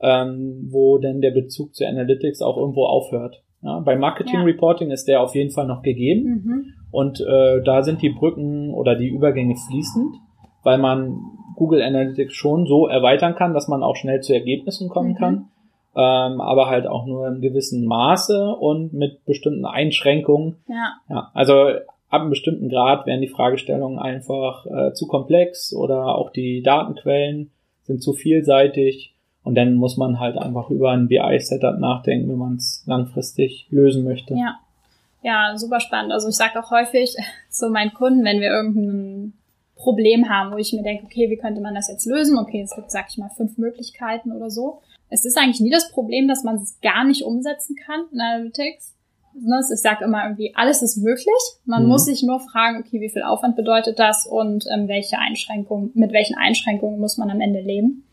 ähm, 0.00 0.68
wo 0.70 0.96
denn 0.96 1.20
der 1.20 1.32
Bezug 1.32 1.74
zu 1.74 1.84
Analytics 1.84 2.40
auch 2.40 2.56
irgendwo 2.56 2.86
aufhört. 2.86 3.42
Ja, 3.66 3.80
bei 3.80 3.96
Marketing 3.96 4.36
ja. 4.36 4.44
Reporting 4.44 4.92
ist 4.92 5.08
der 5.08 5.20
auf 5.20 5.34
jeden 5.34 5.50
Fall 5.50 5.66
noch 5.66 5.82
gegeben 5.82 6.42
mhm. 6.44 6.64
und 6.92 7.20
äh, 7.20 7.62
da 7.64 7.82
sind 7.82 8.00
die 8.00 8.10
Brücken 8.10 8.72
oder 8.72 8.94
die 8.94 9.08
Übergänge 9.08 9.56
fließend, 9.68 10.14
weil 10.62 10.78
man 10.78 11.18
Google 11.56 11.82
Analytics 11.82 12.32
schon 12.32 12.66
so 12.66 12.86
erweitern 12.86 13.34
kann, 13.34 13.54
dass 13.54 13.66
man 13.66 13.82
auch 13.82 13.96
schnell 13.96 14.20
zu 14.20 14.32
Ergebnissen 14.34 14.88
kommen 14.88 15.10
mhm. 15.10 15.16
kann, 15.16 15.48
ähm, 15.96 16.40
aber 16.40 16.68
halt 16.68 16.86
auch 16.86 17.06
nur 17.06 17.26
in 17.26 17.40
gewissem 17.40 17.84
Maße 17.86 18.54
und 18.54 18.92
mit 18.92 19.24
bestimmten 19.24 19.64
Einschränkungen. 19.64 20.58
Ja. 20.68 20.92
ja 21.08 21.30
also 21.34 21.54
ab 22.08 22.20
einem 22.20 22.30
bestimmten 22.30 22.68
Grad 22.68 23.04
werden 23.06 23.20
die 23.20 23.26
Fragestellungen 23.26 23.98
einfach 23.98 24.64
äh, 24.66 24.92
zu 24.92 25.08
komplex 25.08 25.74
oder 25.74 26.14
auch 26.14 26.30
die 26.30 26.62
Datenquellen 26.62 27.50
sind 27.82 28.00
zu 28.00 28.12
vielseitig 28.12 29.15
und 29.46 29.54
dann 29.54 29.74
muss 29.74 29.96
man 29.96 30.18
halt 30.18 30.36
einfach 30.36 30.70
über 30.70 30.90
ein 30.90 31.06
BI-Setup 31.06 31.78
nachdenken, 31.78 32.28
wenn 32.28 32.36
man 32.36 32.56
es 32.56 32.82
langfristig 32.86 33.68
lösen 33.70 34.04
möchte. 34.04 34.34
Ja. 34.34 34.58
Ja, 35.22 35.56
super 35.56 35.80
spannend. 35.80 36.12
Also 36.12 36.28
ich 36.28 36.34
sage 36.34 36.58
auch 36.58 36.70
häufig 36.70 37.16
zu 37.50 37.68
meinen 37.70 37.94
Kunden, 37.94 38.24
wenn 38.24 38.40
wir 38.40 38.48
irgendein 38.48 39.34
Problem 39.76 40.28
haben, 40.28 40.52
wo 40.52 40.56
ich 40.56 40.72
mir 40.72 40.82
denke, 40.82 41.04
okay, 41.04 41.30
wie 41.30 41.36
könnte 41.36 41.60
man 41.60 41.74
das 41.74 41.88
jetzt 41.88 42.06
lösen? 42.06 42.38
Okay, 42.38 42.62
es 42.62 42.74
gibt, 42.74 42.90
sag 42.90 43.06
ich 43.08 43.18
mal, 43.18 43.30
fünf 43.36 43.56
Möglichkeiten 43.56 44.32
oder 44.32 44.50
so. 44.50 44.80
Es 45.10 45.24
ist 45.24 45.38
eigentlich 45.38 45.60
nie 45.60 45.70
das 45.70 45.92
Problem, 45.92 46.26
dass 46.26 46.42
man 46.42 46.56
es 46.56 46.80
gar 46.80 47.04
nicht 47.04 47.22
umsetzen 47.22 47.76
kann 47.76 48.02
in 48.12 48.20
Analytics, 48.20 48.94
ne, 49.40 49.60
ich 49.60 49.80
sage 49.80 50.04
immer 50.04 50.24
irgendwie, 50.24 50.54
alles 50.56 50.82
ist 50.82 50.96
möglich. 50.96 51.28
Man 51.64 51.84
mhm. 51.84 51.88
muss 51.88 52.06
sich 52.06 52.22
nur 52.22 52.40
fragen, 52.40 52.78
okay, 52.80 53.00
wie 53.00 53.10
viel 53.10 53.22
Aufwand 53.22 53.54
bedeutet 53.54 53.98
das 53.98 54.26
und 54.26 54.64
ähm, 54.74 54.88
welche 54.88 55.18
Einschränkungen, 55.18 55.92
mit 55.94 56.12
welchen 56.12 56.36
Einschränkungen 56.36 56.98
muss 56.98 57.16
man 57.16 57.30
am 57.30 57.40
Ende 57.40 57.60
leben. 57.60 58.05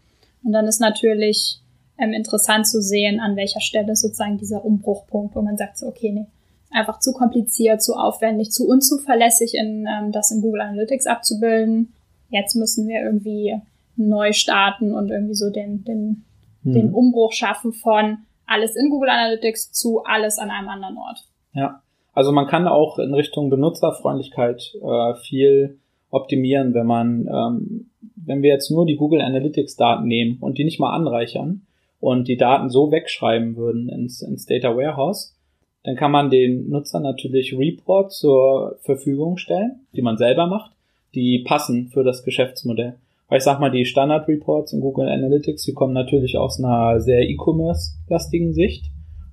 Und 0.44 0.52
dann 0.52 0.68
ist 0.68 0.82
natürlich 0.82 1.60
ähm, 1.98 2.14
interessant 2.14 2.68
zu 2.68 2.82
sehen, 2.82 3.20
an 3.20 3.36
welcher 3.36 3.62
Stelle 3.62 3.96
sozusagen 3.96 4.38
dieser 4.38 4.64
Umbruchpunkt, 4.66 5.36
wo 5.36 5.42
man 5.42 5.58
sagt, 5.58 5.78
so, 5.78 5.88
okay, 5.88 6.12
nee, 6.12 6.26
einfach 6.72 7.00
zu 7.00 7.14
kompliziert, 7.14 7.82
zu 7.82 7.94
aufwendig, 7.94 8.52
zu 8.52 8.68
unzuverlässig 8.68 9.54
in 9.56 9.88
ähm, 9.88 10.12
das 10.12 10.32
in 10.32 10.42
Google 10.42 10.62
Analytics 10.62 11.08
abzubilden. 11.08 11.94
Jetzt 12.30 12.56
müssen 12.56 12.88
wir 12.88 13.02
irgendwie 13.02 13.62
neu 13.96 14.34
starten 14.34 14.94
und 14.94 15.12
irgendwie 15.12 15.36
so 15.36 15.50
den, 15.52 15.84
den, 15.84 16.26
mhm. 16.64 16.74
den 16.74 16.94
Umbruch 16.94 17.32
schaffen 17.32 17.74
von 17.74 18.20
alles 18.46 18.76
in 18.76 18.90
Google 18.90 19.10
Analytics 19.10 19.72
zu 19.72 20.04
alles 20.04 20.40
an 20.40 20.50
einem 20.50 20.68
anderen 20.68 20.98
Ort. 20.98 21.26
Ja, 21.54 21.82
also 22.14 22.32
man 22.32 22.48
kann 22.48 22.68
auch 22.68 23.00
in 23.00 23.14
Richtung 23.14 23.50
Benutzerfreundlichkeit 23.50 24.74
äh, 24.82 25.16
viel 25.16 25.80
optimieren, 26.10 26.74
wenn 26.74 26.86
man, 26.86 27.28
ähm, 27.28 27.90
wenn 28.16 28.42
wir 28.42 28.50
jetzt 28.50 28.72
nur 28.72 28.86
die 28.86 28.96
Google 28.96 29.22
Analytics 29.22 29.76
Daten 29.76 30.08
nehmen 30.08 30.38
und 30.40 30.58
die 30.58 30.64
nicht 30.64 30.80
mal 30.80 30.94
anreichern 30.94 31.62
und 32.00 32.28
die 32.28 32.38
Daten 32.38 32.70
so 32.70 32.92
wegschreiben 32.92 33.56
würden 33.56 33.90
ins, 33.90 34.22
ins 34.22 34.46
Data 34.46 34.76
Warehouse, 34.76 35.36
dann 35.84 35.96
kann 35.96 36.12
man 36.12 36.30
den 36.30 36.70
Nutzer 36.70 37.00
natürlich 37.00 37.58
Reports 37.58 38.20
zur 38.20 38.78
Verfügung 38.82 39.38
stellen, 39.38 39.82
die 39.96 40.02
man 40.02 40.18
selber 40.18 40.48
macht, 40.48 40.72
die 41.14 41.44
passen 41.46 41.90
für 41.90 42.04
das 42.04 42.24
Geschäftsmodell. 42.24 42.96
Weil 43.28 43.38
ich 43.38 43.44
sag 43.44 43.60
mal, 43.60 43.72
die 43.72 43.86
Standard-Reports 43.86 44.74
in 44.74 44.82
Google 44.82 45.10
Analytics, 45.10 45.64
die 45.64 45.74
kommen 45.74 45.94
natürlich 45.94 46.38
aus 46.38 46.60
einer 46.60 47.00
sehr 47.00 47.22
E-Commerce-lastigen 47.30 48.54
Sicht. 48.54 48.86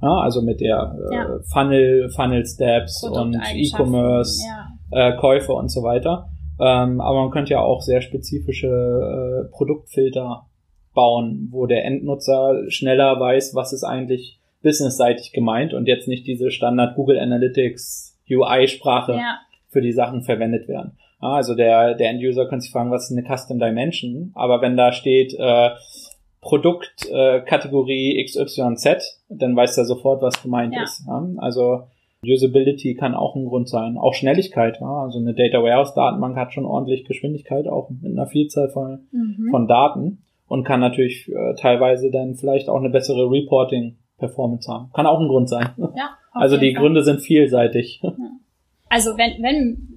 Ja, 0.02 0.20
also 0.20 0.40
mit 0.42 0.60
der 0.60 0.96
äh, 1.10 1.14
ja. 1.14 1.38
Funnel, 1.52 2.10
Funnel 2.10 2.46
Steps 2.46 3.04
und 3.04 3.34
E-Commerce, 3.34 4.42
ja. 4.46 5.08
äh, 5.10 5.16
Käufe 5.16 5.52
und 5.52 5.70
so 5.70 5.82
weiter. 5.82 6.30
Ähm, 6.60 7.00
aber 7.00 7.22
man 7.22 7.30
könnte 7.30 7.52
ja 7.52 7.60
auch 7.60 7.80
sehr 7.80 8.02
spezifische 8.02 8.68
äh, 8.68 9.50
Produktfilter 9.50 10.46
bauen, 10.94 11.48
wo 11.50 11.66
der 11.66 11.84
Endnutzer 11.84 12.64
schneller 12.68 13.18
weiß, 13.18 13.54
was 13.54 13.72
ist 13.72 13.84
eigentlich 13.84 14.40
businessseitig 14.62 15.32
gemeint 15.32 15.72
und 15.72 15.86
jetzt 15.86 16.08
nicht 16.08 16.26
diese 16.26 16.50
Standard 16.50 16.96
Google 16.96 17.18
Analytics 17.18 18.18
UI-Sprache 18.28 19.12
ja. 19.12 19.38
für 19.68 19.80
die 19.80 19.92
Sachen 19.92 20.22
verwendet 20.22 20.68
werden. 20.68 20.98
Ah, 21.20 21.36
also 21.36 21.54
der, 21.54 21.94
der 21.94 22.10
End-User 22.10 22.46
kann 22.46 22.60
sich 22.60 22.70
fragen, 22.70 22.90
was 22.90 23.10
ist 23.10 23.16
eine 23.16 23.26
Custom 23.26 23.58
Dimension? 23.58 24.32
Aber 24.34 24.60
wenn 24.62 24.76
da 24.76 24.92
steht 24.92 25.34
äh, 25.38 25.70
Produktkategorie 26.40 28.18
äh, 28.18 28.24
XYZ, 28.24 29.22
dann 29.28 29.54
weiß 29.54 29.76
er 29.78 29.84
sofort, 29.84 30.22
was 30.22 30.42
gemeint 30.42 30.74
ja. 30.74 30.82
ist. 30.82 31.04
Ja? 31.06 31.26
Also 31.38 31.84
Usability 32.24 32.94
kann 32.94 33.14
auch 33.14 33.34
ein 33.34 33.46
Grund 33.46 33.68
sein. 33.68 33.96
Auch 33.96 34.14
Schnelligkeit. 34.14 34.78
Ja? 34.80 35.04
Also 35.04 35.18
eine 35.18 35.34
Data 35.34 35.62
Warehouse 35.62 35.94
Datenbank 35.94 36.36
hat 36.36 36.52
schon 36.52 36.66
ordentlich 36.66 37.04
Geschwindigkeit, 37.04 37.66
auch 37.66 37.90
mit 37.90 38.12
einer 38.12 38.26
Vielzahl 38.26 38.68
von, 38.68 39.06
mhm. 39.12 39.48
von 39.50 39.66
Daten 39.66 40.22
und 40.46 40.64
kann 40.64 40.80
natürlich 40.80 41.28
äh, 41.28 41.54
teilweise 41.54 42.10
dann 42.10 42.34
vielleicht 42.34 42.68
auch 42.68 42.78
eine 42.78 42.90
bessere 42.90 43.30
Reporting 43.30 43.96
Performance 44.18 44.70
haben. 44.70 44.90
Kann 44.92 45.06
auch 45.06 45.18
ein 45.18 45.28
Grund 45.28 45.48
sein. 45.48 45.70
Ja, 45.78 46.10
also 46.32 46.58
die 46.58 46.74
Fall. 46.74 46.82
Gründe 46.82 47.02
sind 47.02 47.20
vielseitig. 47.20 48.02
Ja. 48.10 48.12
Also 48.92 49.16
wenn, 49.16 49.40
wenn 49.40 49.90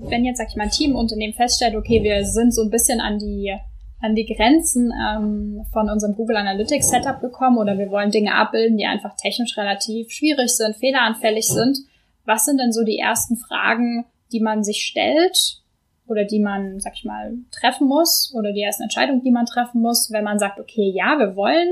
wenn 0.00 0.24
jetzt, 0.24 0.38
sag 0.38 0.48
ich 0.48 0.56
mal, 0.56 0.64
ein 0.64 0.70
Teamunternehmen 0.70 1.34
feststellt, 1.34 1.74
okay, 1.74 2.02
wir 2.02 2.24
sind 2.24 2.54
so 2.54 2.62
ein 2.62 2.70
bisschen 2.70 3.00
an 3.00 3.18
die 3.18 3.54
an 4.00 4.14
die 4.14 4.26
Grenzen 4.26 4.92
ähm, 4.92 5.64
von 5.72 5.90
unserem 5.90 6.14
Google 6.14 6.36
Analytics 6.36 6.90
Setup 6.90 7.20
gekommen 7.20 7.58
oder 7.58 7.78
wir 7.78 7.90
wollen 7.90 8.10
Dinge 8.10 8.34
abbilden, 8.34 8.78
die 8.78 8.86
einfach 8.86 9.16
technisch 9.16 9.56
relativ 9.56 10.10
schwierig 10.10 10.50
sind, 10.50 10.76
fehleranfällig 10.76 11.48
sind. 11.48 11.78
Was 12.24 12.44
sind 12.44 12.60
denn 12.60 12.72
so 12.72 12.84
die 12.84 12.98
ersten 12.98 13.36
Fragen, 13.36 14.04
die 14.32 14.40
man 14.40 14.62
sich 14.62 14.82
stellt 14.82 15.62
oder 16.06 16.24
die 16.24 16.40
man, 16.40 16.78
sag 16.78 16.94
ich 16.94 17.04
mal, 17.04 17.34
treffen 17.50 17.88
muss 17.88 18.32
oder 18.34 18.52
die 18.52 18.62
ersten 18.62 18.84
Entscheidungen, 18.84 19.22
die 19.22 19.32
man 19.32 19.46
treffen 19.46 19.80
muss, 19.80 20.10
wenn 20.12 20.24
man 20.24 20.38
sagt, 20.38 20.60
okay, 20.60 20.92
ja, 20.94 21.18
wir 21.18 21.34
wollen 21.34 21.68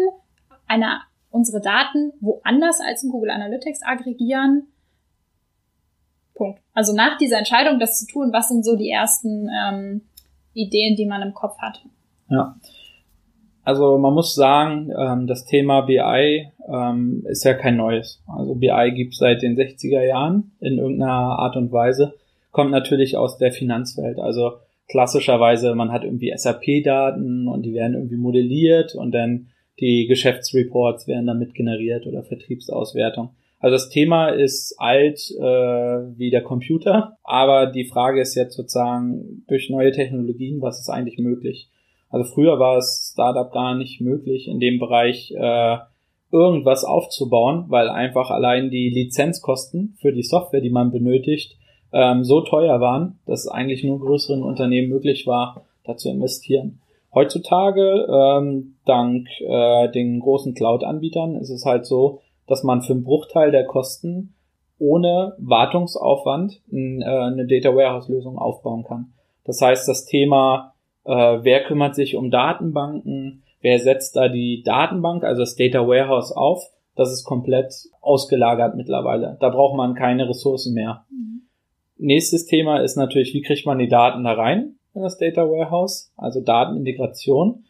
eine, 0.66 1.00
unsere 1.30 1.60
Daten 1.60 2.12
woanders 2.20 2.80
als 2.80 3.04
in 3.04 3.10
Google 3.10 3.30
Analytics 3.30 3.82
aggregieren, 3.82 4.66
Punkt. 6.36 6.60
Also 6.74 6.94
nach 6.94 7.16
dieser 7.18 7.38
Entscheidung, 7.38 7.80
das 7.80 7.98
zu 7.98 8.06
tun, 8.06 8.32
was 8.32 8.48
sind 8.48 8.64
so 8.64 8.76
die 8.76 8.90
ersten 8.90 9.48
ähm, 9.48 10.02
Ideen, 10.52 10.94
die 10.94 11.06
man 11.06 11.22
im 11.22 11.34
Kopf 11.34 11.58
hat? 11.58 11.82
Ja. 12.28 12.56
Also 13.66 13.98
man 13.98 14.14
muss 14.14 14.34
sagen, 14.34 14.92
ähm, 14.96 15.26
das 15.26 15.44
Thema 15.44 15.80
BI 15.80 16.46
ähm, 16.68 17.24
ist 17.28 17.44
ja 17.44 17.54
kein 17.54 17.76
neues. 17.76 18.22
Also 18.28 18.54
BI 18.54 18.92
gibt 18.94 19.14
es 19.14 19.18
seit 19.18 19.42
den 19.42 19.56
60er 19.56 20.02
Jahren 20.02 20.52
in 20.60 20.78
irgendeiner 20.78 21.38
Art 21.38 21.56
und 21.56 21.72
Weise. 21.72 22.14
Kommt 22.52 22.70
natürlich 22.70 23.16
aus 23.16 23.38
der 23.38 23.50
Finanzwelt. 23.50 24.20
Also 24.20 24.52
klassischerweise, 24.88 25.74
man 25.74 25.90
hat 25.90 26.04
irgendwie 26.04 26.32
SAP-Daten 26.34 27.48
und 27.48 27.62
die 27.62 27.74
werden 27.74 27.94
irgendwie 27.94 28.16
modelliert 28.16 28.94
und 28.94 29.12
dann 29.12 29.48
die 29.80 30.06
Geschäftsreports 30.06 31.08
werden 31.08 31.26
damit 31.26 31.54
generiert 31.54 32.06
oder 32.06 32.22
Vertriebsauswertung. 32.22 33.30
Also 33.58 33.74
das 33.74 33.88
Thema 33.88 34.28
ist 34.28 34.76
alt 34.78 35.18
äh, 35.38 35.42
wie 35.42 36.30
der 36.30 36.42
Computer, 36.42 37.16
aber 37.24 37.66
die 37.66 37.84
Frage 37.84 38.20
ist 38.20 38.34
jetzt 38.34 38.54
sozusagen 38.54 39.44
durch 39.48 39.70
neue 39.70 39.92
Technologien, 39.92 40.60
was 40.60 40.78
ist 40.78 40.88
eigentlich 40.88 41.18
möglich? 41.18 41.68
Also 42.10 42.30
früher 42.32 42.58
war 42.58 42.76
es 42.76 43.10
Startup 43.12 43.52
gar 43.52 43.74
nicht 43.74 44.00
möglich, 44.00 44.48
in 44.48 44.60
dem 44.60 44.78
Bereich 44.78 45.32
äh, 45.36 45.78
irgendwas 46.30 46.84
aufzubauen, 46.84 47.66
weil 47.68 47.88
einfach 47.88 48.30
allein 48.30 48.70
die 48.70 48.90
Lizenzkosten 48.90 49.96
für 50.00 50.12
die 50.12 50.22
Software, 50.22 50.60
die 50.60 50.70
man 50.70 50.90
benötigt, 50.90 51.56
ähm, 51.92 52.24
so 52.24 52.40
teuer 52.40 52.80
waren, 52.80 53.18
dass 53.26 53.48
eigentlich 53.48 53.84
nur 53.84 54.00
größeren 54.00 54.42
Unternehmen 54.42 54.88
möglich 54.88 55.26
war, 55.26 55.64
da 55.84 55.96
zu 55.96 56.10
investieren. 56.10 56.80
Heutzutage, 57.14 58.06
ähm, 58.10 58.76
dank 58.84 59.28
äh, 59.40 59.90
den 59.90 60.20
großen 60.20 60.54
Cloud-Anbietern, 60.54 61.36
ist 61.36 61.50
es 61.50 61.64
halt 61.64 61.86
so, 61.86 62.20
dass 62.46 62.62
man 62.62 62.82
für 62.82 62.92
einen 62.92 63.04
Bruchteil 63.04 63.50
der 63.50 63.64
Kosten 63.64 64.34
ohne 64.78 65.34
Wartungsaufwand 65.38 66.60
äh, 66.70 67.04
eine 67.04 67.46
Data 67.46 67.74
Warehouse-Lösung 67.74 68.38
aufbauen 68.38 68.84
kann. 68.84 69.14
Das 69.44 69.62
heißt, 69.62 69.88
das 69.88 70.04
Thema, 70.04 70.74
äh, 71.06 71.38
wer 71.42 71.64
kümmert 71.64 71.94
sich 71.94 72.16
um 72.16 72.30
Datenbanken, 72.30 73.42
wer 73.60 73.78
setzt 73.78 74.16
da 74.16 74.28
die 74.28 74.62
Datenbank, 74.64 75.24
also 75.24 75.42
das 75.42 75.56
Data 75.56 75.86
Warehouse 75.86 76.32
auf, 76.32 76.62
das 76.96 77.12
ist 77.12 77.24
komplett 77.24 77.72
ausgelagert 78.00 78.74
mittlerweile. 78.74 79.36
Da 79.40 79.50
braucht 79.50 79.76
man 79.76 79.94
keine 79.94 80.28
Ressourcen 80.28 80.74
mehr. 80.74 81.04
Mhm. 81.10 81.42
Nächstes 81.98 82.46
Thema 82.46 82.80
ist 82.80 82.96
natürlich, 82.96 83.34
wie 83.34 83.42
kriegt 83.42 83.66
man 83.66 83.78
die 83.78 83.88
Daten 83.88 84.24
da 84.24 84.32
rein 84.32 84.76
in 84.94 85.02
das 85.02 85.18
Data 85.18 85.42
Warehouse, 85.42 86.12
also 86.16 86.40
Datenintegration. 86.40 87.64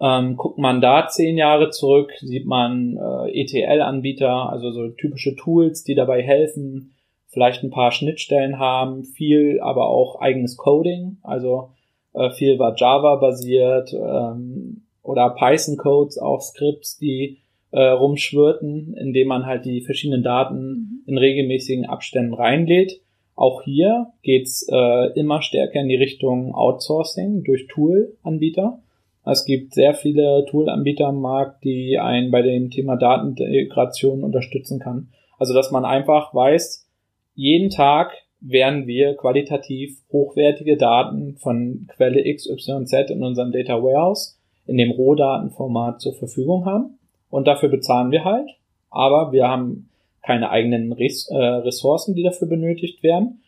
Ähm, 0.00 0.36
guckt 0.36 0.58
man 0.58 0.80
da 0.80 1.06
zehn 1.06 1.36
Jahre 1.36 1.70
zurück, 1.70 2.12
sieht 2.20 2.46
man 2.46 2.96
äh, 2.96 3.40
ETL-Anbieter, 3.40 4.50
also 4.50 4.72
so 4.72 4.88
typische 4.88 5.36
Tools, 5.36 5.84
die 5.84 5.94
dabei 5.94 6.22
helfen, 6.22 6.94
vielleicht 7.28 7.62
ein 7.62 7.70
paar 7.70 7.92
Schnittstellen 7.92 8.58
haben, 8.58 9.04
viel 9.04 9.60
aber 9.60 9.88
auch 9.88 10.20
eigenes 10.20 10.56
Coding, 10.56 11.18
also 11.22 11.70
äh, 12.14 12.30
viel 12.30 12.58
war 12.58 12.74
Java 12.76 13.16
basiert 13.16 13.92
ähm, 13.92 14.82
oder 15.02 15.30
Python-Codes, 15.30 16.18
auch 16.18 16.40
Skripts, 16.40 16.98
die 16.98 17.38
äh, 17.72 17.82
rumschwirrten, 17.88 18.94
indem 18.94 19.28
man 19.28 19.46
halt 19.46 19.64
die 19.64 19.80
verschiedenen 19.80 20.22
Daten 20.22 20.58
mhm. 20.58 21.02
in 21.06 21.18
regelmäßigen 21.18 21.86
Abständen 21.86 22.34
reinlädt. 22.34 23.00
Auch 23.34 23.62
hier 23.62 24.12
geht's 24.22 24.66
äh, 24.70 25.18
immer 25.18 25.40
stärker 25.40 25.80
in 25.80 25.88
die 25.88 25.96
Richtung 25.96 26.54
Outsourcing 26.54 27.44
durch 27.44 27.66
Tool-Anbieter. 27.66 28.80
Es 29.24 29.44
gibt 29.44 29.72
sehr 29.72 29.94
viele 29.94 30.44
Tool-Anbieter 30.50 31.06
am 31.06 31.20
Markt, 31.20 31.64
die 31.64 31.98
einen 31.98 32.30
bei 32.30 32.42
dem 32.42 32.70
Thema 32.70 32.96
Datenintegration 32.96 34.22
unterstützen 34.22 34.80
kann. 34.80 35.08
Also, 35.38 35.54
dass 35.54 35.70
man 35.70 35.84
einfach 35.84 36.34
weiß, 36.34 36.86
jeden 37.34 37.70
Tag 37.70 38.12
werden 38.42 38.86
wir 38.86 39.14
qualitativ 39.16 39.98
hochwertige 40.12 40.76
Daten 40.76 41.36
von 41.36 41.86
Quelle 41.94 42.22
XYZ 42.34 43.10
in 43.10 43.22
unserem 43.22 43.52
Data 43.52 43.82
Warehouse 43.82 44.38
in 44.66 44.76
dem 44.76 44.90
Rohdatenformat 44.90 46.00
zur 46.00 46.14
Verfügung 46.14 46.64
haben. 46.64 46.98
Und 47.30 47.46
dafür 47.46 47.68
bezahlen 47.68 48.10
wir 48.10 48.24
halt. 48.24 48.48
Aber 48.90 49.32
wir 49.32 49.48
haben 49.48 49.88
keine 50.22 50.50
eigenen 50.50 50.92
Res 50.92 51.28
äh, 51.30 51.36
Ressourcen, 51.36 52.14
die 52.14 52.22
dafür 52.22 52.48
benötigt 52.48 53.02
werden 53.02 53.42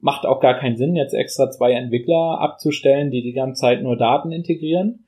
macht 0.00 0.26
auch 0.26 0.40
gar 0.40 0.54
keinen 0.54 0.76
Sinn, 0.76 0.96
jetzt 0.96 1.14
extra 1.14 1.50
zwei 1.50 1.72
Entwickler 1.72 2.40
abzustellen, 2.40 3.10
die 3.10 3.22
die 3.22 3.32
ganze 3.32 3.60
Zeit 3.60 3.82
nur 3.82 3.96
Daten 3.96 4.32
integrieren. 4.32 5.04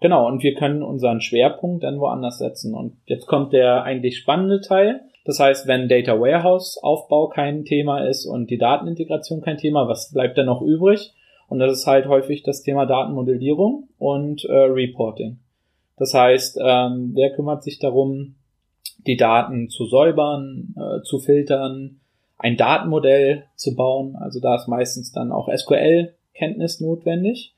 Genau, 0.00 0.26
und 0.26 0.42
wir 0.42 0.54
können 0.54 0.82
unseren 0.82 1.20
Schwerpunkt 1.20 1.84
dann 1.84 2.00
woanders 2.00 2.38
setzen. 2.38 2.74
Und 2.74 2.96
jetzt 3.06 3.26
kommt 3.26 3.52
der 3.52 3.84
eigentlich 3.84 4.18
spannende 4.18 4.60
Teil. 4.60 5.02
Das 5.24 5.38
heißt, 5.38 5.66
wenn 5.66 5.88
Data 5.88 6.18
Warehouse 6.18 6.78
Aufbau 6.82 7.28
kein 7.28 7.64
Thema 7.64 8.06
ist 8.06 8.26
und 8.26 8.50
die 8.50 8.58
Datenintegration 8.58 9.40
kein 9.40 9.58
Thema, 9.58 9.88
was 9.88 10.12
bleibt 10.12 10.36
dann 10.36 10.46
noch 10.46 10.62
übrig? 10.62 11.12
Und 11.48 11.58
das 11.58 11.72
ist 11.72 11.86
halt 11.86 12.06
häufig 12.06 12.42
das 12.42 12.62
Thema 12.62 12.86
Datenmodellierung 12.86 13.88
und 13.98 14.44
äh, 14.44 14.52
Reporting. 14.52 15.38
Das 15.96 16.14
heißt, 16.14 16.58
ähm, 16.60 17.12
wer 17.14 17.34
kümmert 17.34 17.62
sich 17.62 17.78
darum, 17.78 18.36
die 19.06 19.16
Daten 19.16 19.68
zu 19.68 19.84
säubern, 19.86 20.74
äh, 20.76 21.02
zu 21.02 21.18
filtern, 21.18 22.00
ein 22.38 22.56
Datenmodell 22.56 23.44
zu 23.54 23.76
bauen? 23.76 24.16
Also 24.16 24.40
da 24.40 24.56
ist 24.56 24.66
meistens 24.66 25.12
dann 25.12 25.30
auch 25.30 25.48
SQL-Kenntnis 25.48 26.80
notwendig. 26.80 27.54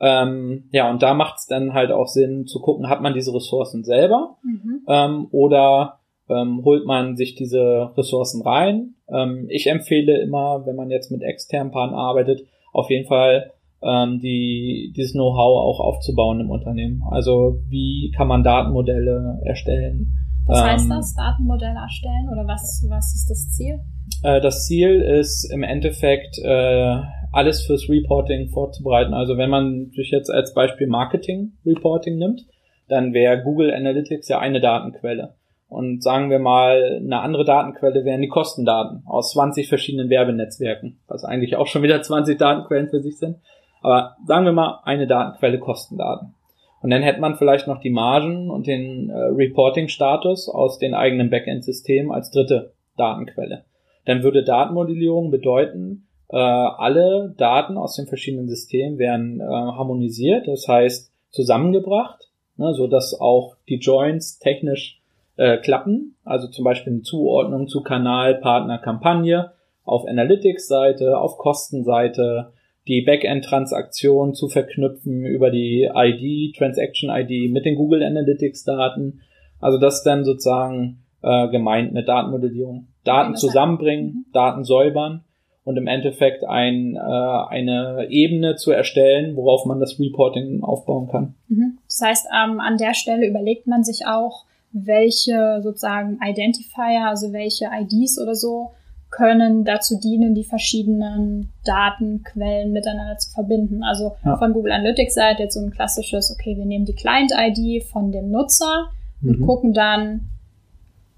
Ähm, 0.00 0.68
ja, 0.70 0.88
und 0.90 1.02
da 1.02 1.14
macht 1.14 1.38
es 1.38 1.46
dann 1.46 1.72
halt 1.72 1.90
auch 1.90 2.06
Sinn 2.06 2.46
zu 2.46 2.60
gucken, 2.60 2.88
hat 2.88 3.00
man 3.00 3.14
diese 3.14 3.34
Ressourcen 3.34 3.82
selber 3.82 4.36
mhm. 4.44 4.82
ähm, 4.86 5.26
oder 5.32 5.97
ähm, 6.28 6.62
holt 6.64 6.86
man 6.86 7.16
sich 7.16 7.34
diese 7.34 7.92
Ressourcen 7.96 8.42
rein. 8.42 8.94
Ähm, 9.08 9.46
ich 9.48 9.66
empfehle 9.66 10.20
immer, 10.20 10.66
wenn 10.66 10.76
man 10.76 10.90
jetzt 10.90 11.10
mit 11.10 11.22
externen 11.22 11.72
Partnern 11.72 11.98
arbeitet, 11.98 12.42
auf 12.72 12.90
jeden 12.90 13.06
Fall 13.06 13.52
ähm, 13.82 14.20
die, 14.20 14.92
dieses 14.96 15.12
Know-how 15.12 15.60
auch 15.60 15.80
aufzubauen 15.80 16.40
im 16.40 16.50
Unternehmen. 16.50 17.02
Also 17.10 17.60
wie 17.68 18.12
kann 18.16 18.28
man 18.28 18.42
Datenmodelle 18.42 19.40
erstellen? 19.44 20.14
Was 20.46 20.62
heißt 20.62 20.84
ähm, 20.84 20.90
das, 20.90 21.14
Datenmodelle 21.14 21.78
erstellen 21.78 22.28
oder 22.32 22.46
was, 22.46 22.84
was 22.88 23.14
ist 23.14 23.28
das 23.30 23.50
Ziel? 23.50 23.80
Äh, 24.22 24.40
das 24.40 24.66
Ziel 24.66 25.00
ist 25.00 25.50
im 25.52 25.62
Endeffekt 25.62 26.38
äh, 26.42 27.00
alles 27.32 27.66
fürs 27.66 27.88
Reporting 27.88 28.48
vorzubereiten. 28.48 29.14
Also 29.14 29.36
wenn 29.36 29.50
man 29.50 29.90
sich 29.90 30.10
jetzt 30.10 30.30
als 30.30 30.54
Beispiel 30.54 30.86
Marketing 30.86 31.52
Reporting 31.66 32.16
nimmt, 32.16 32.46
dann 32.88 33.12
wäre 33.12 33.42
Google 33.42 33.72
Analytics 33.72 34.28
ja 34.28 34.38
eine 34.38 34.60
Datenquelle. 34.60 35.34
Und 35.68 36.02
sagen 36.02 36.30
wir 36.30 36.38
mal, 36.38 36.96
eine 36.96 37.20
andere 37.20 37.44
Datenquelle 37.44 38.04
wären 38.04 38.22
die 38.22 38.28
Kostendaten 38.28 39.02
aus 39.06 39.32
20 39.32 39.68
verschiedenen 39.68 40.08
Werbenetzwerken, 40.08 40.98
was 41.08 41.24
eigentlich 41.24 41.56
auch 41.56 41.66
schon 41.66 41.82
wieder 41.82 42.00
20 42.00 42.38
Datenquellen 42.38 42.88
für 42.88 43.00
sich 43.00 43.18
sind. 43.18 43.36
Aber 43.82 44.16
sagen 44.26 44.46
wir 44.46 44.52
mal, 44.52 44.80
eine 44.84 45.06
Datenquelle 45.06 45.58
Kostendaten. 45.58 46.34
Und 46.80 46.90
dann 46.90 47.02
hätte 47.02 47.20
man 47.20 47.36
vielleicht 47.36 47.66
noch 47.66 47.80
die 47.80 47.90
Margen 47.90 48.50
und 48.50 48.66
den 48.66 49.10
äh, 49.10 49.14
Reporting-Status 49.14 50.48
aus 50.48 50.78
den 50.78 50.94
eigenen 50.94 51.28
Backend-Systemen 51.28 52.12
als 52.12 52.30
dritte 52.30 52.72
Datenquelle. 52.96 53.64
Dann 54.04 54.22
würde 54.22 54.44
Datenmodellierung 54.44 55.30
bedeuten, 55.30 56.06
äh, 56.30 56.36
alle 56.36 57.34
Daten 57.36 57.76
aus 57.76 57.96
den 57.96 58.06
verschiedenen 58.06 58.48
Systemen 58.48 58.98
werden 58.98 59.40
äh, 59.40 59.44
harmonisiert, 59.44 60.46
das 60.46 60.68
heißt 60.68 61.12
zusammengebracht, 61.30 62.30
ne, 62.56 62.74
so 62.74 62.86
dass 62.86 63.18
auch 63.18 63.56
die 63.68 63.78
Joins 63.78 64.38
technisch 64.38 65.00
äh, 65.38 65.56
klappen. 65.58 66.16
Also 66.24 66.48
zum 66.48 66.64
Beispiel 66.64 66.92
eine 66.92 67.02
Zuordnung 67.02 67.68
zu 67.68 67.82
Kanal, 67.82 68.34
Partner, 68.34 68.78
Kampagne 68.78 69.52
auf 69.84 70.06
Analytics-Seite, 70.06 71.18
auf 71.18 71.38
Kostenseite, 71.38 72.52
die 72.86 73.02
Backend-Transaktion 73.02 74.34
zu 74.34 74.48
verknüpfen 74.48 75.24
über 75.24 75.50
die 75.50 75.88
ID, 75.94 76.56
Transaction-ID 76.56 77.50
mit 77.50 77.64
den 77.64 77.76
Google 77.76 78.02
Analytics-Daten. 78.02 79.22
Also 79.60 79.78
das 79.78 80.02
dann 80.02 80.24
sozusagen 80.24 81.04
äh, 81.22 81.48
gemeint 81.48 81.92
mit 81.92 82.08
Datenmodellierung. 82.08 82.88
Daten 83.04 83.36
zusammenbringen, 83.36 84.06
mhm. 84.06 84.24
Daten 84.32 84.64
säubern 84.64 85.24
und 85.64 85.76
im 85.76 85.86
Endeffekt 85.86 86.44
ein, 86.44 86.96
äh, 86.96 86.98
eine 86.98 88.06
Ebene 88.10 88.56
zu 88.56 88.70
erstellen, 88.72 89.36
worauf 89.36 89.66
man 89.66 89.80
das 89.80 89.98
Reporting 89.98 90.62
aufbauen 90.62 91.08
kann. 91.08 91.34
Mhm. 91.48 91.78
Das 91.86 92.00
heißt, 92.02 92.26
ähm, 92.32 92.60
an 92.60 92.76
der 92.76 92.94
Stelle 92.94 93.26
überlegt 93.26 93.66
man 93.66 93.84
sich 93.84 94.06
auch, 94.06 94.44
welche 94.72 95.60
sozusagen 95.62 96.18
Identifier, 96.22 97.06
also 97.08 97.32
welche 97.32 97.66
IDs 97.66 98.20
oder 98.20 98.34
so, 98.34 98.72
können 99.10 99.64
dazu 99.64 99.98
dienen, 99.98 100.34
die 100.34 100.44
verschiedenen 100.44 101.50
Datenquellen 101.64 102.72
miteinander 102.72 103.16
zu 103.16 103.30
verbinden. 103.30 103.82
Also 103.82 104.12
ja. 104.24 104.36
von 104.36 104.52
Google 104.52 104.72
Analytics 104.72 105.14
Seite 105.14 105.44
jetzt 105.44 105.54
so 105.54 105.60
ein 105.60 105.70
klassisches, 105.70 106.30
okay, 106.30 106.56
wir 106.56 106.66
nehmen 106.66 106.84
die 106.84 106.94
Client-ID 106.94 107.84
von 107.84 108.12
dem 108.12 108.30
Nutzer 108.30 108.90
und 109.22 109.40
mhm. 109.40 109.46
gucken 109.46 109.72
dann, 109.72 110.28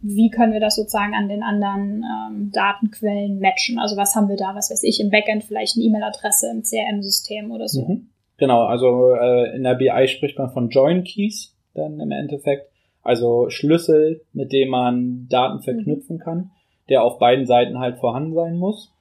wie 0.03 0.31
können 0.31 0.53
wir 0.53 0.61
das 0.61 0.77
sozusagen 0.77 1.15
an 1.15 1.29
den 1.29 1.43
anderen 1.43 2.05
ähm, 2.05 2.51
Datenquellen 2.53 3.39
matchen? 3.39 3.79
Also 3.79 3.97
was 3.97 4.15
haben 4.15 4.29
wir 4.29 4.37
da, 4.37 4.55
was 4.55 4.71
weiß 4.71 4.83
ich, 4.85 5.01
im 5.01 5.11
Backend 5.11 5.45
vielleicht 5.45 5.77
eine 5.77 5.85
E-Mail-Adresse 5.85 6.51
im 6.51 6.63
CRM-System 6.63 7.51
oder 7.51 7.69
so. 7.69 7.83
Mhm. 7.83 8.09
Genau, 8.39 8.65
also 8.65 9.15
äh, 9.15 9.55
in 9.55 9.65
der 9.65 9.75
BI 9.75 10.09
spricht 10.09 10.39
man 10.39 10.51
von 10.51 10.71
Join 10.71 11.05
Keys 11.05 11.55
dann 11.75 12.01
im 12.01 12.11
Endeffekt, 12.11 12.70
also 13.03 13.49
Schlüssel, 13.51 14.23
mit 14.33 14.53
dem 14.53 14.71
man 14.71 15.27
Daten 15.29 15.59
mhm. 15.59 15.63
verknüpfen 15.63 16.19
kann, 16.19 16.51
der 16.89 17.05
auf 17.05 17.19
beiden 17.19 17.47
Seiten 17.47 17.79
halt 17.79 17.99
vorhanden 17.99 18.35
sein 18.35 18.59
muss. 18.59 18.93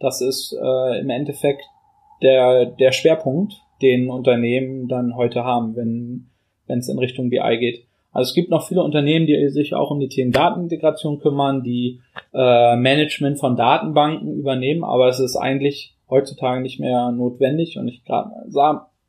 Das 0.00 0.20
ist 0.20 0.52
äh, 0.52 1.00
im 1.00 1.10
Endeffekt 1.10 1.62
der, 2.22 2.66
der 2.66 2.92
Schwerpunkt, 2.92 3.54
den 3.82 4.10
Unternehmen 4.10 4.88
dann 4.88 5.16
heute 5.16 5.44
haben, 5.44 5.76
wenn 5.76 6.28
wenn 6.68 6.78
es 6.78 6.88
in 6.88 6.98
Richtung 6.98 7.30
BI 7.30 7.58
geht. 7.58 7.84
Also 8.12 8.30
es 8.30 8.34
gibt 8.34 8.50
noch 8.50 8.66
viele 8.66 8.82
Unternehmen, 8.82 9.26
die 9.26 9.48
sich 9.48 9.74
auch 9.74 9.90
um 9.90 10.00
die 10.00 10.08
Themen 10.08 10.32
Datenintegration 10.32 11.18
kümmern, 11.18 11.62
die 11.62 12.00
äh, 12.32 12.76
Management 12.76 13.38
von 13.38 13.56
Datenbanken 13.56 14.34
übernehmen, 14.38 14.84
aber 14.84 15.08
es 15.08 15.18
ist 15.18 15.36
eigentlich 15.36 15.94
heutzutage 16.08 16.62
nicht 16.62 16.80
mehr 16.80 17.10
notwendig 17.10 17.76
und 17.78 17.88
ich 17.88 18.04
gerade 18.04 18.30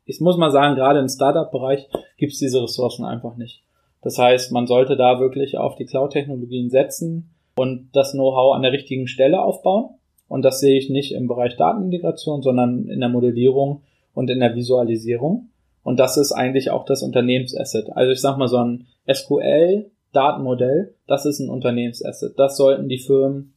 ich 0.06 0.20
muss 0.20 0.36
mal 0.36 0.50
sagen, 0.50 0.74
gerade 0.74 0.98
im 0.98 1.08
Startup-Bereich 1.08 1.88
gibt 2.18 2.32
es 2.32 2.40
diese 2.40 2.62
Ressourcen 2.62 3.04
einfach 3.04 3.36
nicht. 3.36 3.62
Das 4.02 4.18
heißt, 4.18 4.52
man 4.52 4.66
sollte 4.66 4.96
da 4.96 5.20
wirklich 5.20 5.58
auf 5.58 5.76
die 5.76 5.84
Cloud-Technologien 5.84 6.70
setzen 6.70 7.30
und 7.56 7.90
das 7.92 8.12
Know-how 8.12 8.54
an 8.54 8.62
der 8.62 8.72
richtigen 8.72 9.06
Stelle 9.06 9.42
aufbauen. 9.42 9.96
Und 10.28 10.42
das 10.42 10.60
sehe 10.60 10.78
ich 10.78 10.90
nicht 10.90 11.12
im 11.12 11.26
Bereich 11.26 11.56
Datenintegration, 11.56 12.40
sondern 12.40 12.88
in 12.88 13.00
der 13.00 13.08
Modellierung 13.08 13.82
und 14.14 14.30
in 14.30 14.40
der 14.40 14.54
Visualisierung. 14.54 15.50
Und 15.82 15.98
das 15.98 16.16
ist 16.16 16.32
eigentlich 16.32 16.70
auch 16.70 16.84
das 16.84 17.02
Unternehmensasset. 17.02 17.90
Also 17.94 18.12
ich 18.12 18.20
sag 18.20 18.36
mal 18.36 18.48
so 18.48 18.58
ein 18.58 18.86
SQL-Datenmodell, 19.12 20.94
das 21.06 21.26
ist 21.26 21.40
ein 21.40 21.50
Unternehmensasset. 21.50 22.38
Das 22.38 22.56
sollten 22.56 22.88
die 22.88 22.98
Firmen 22.98 23.54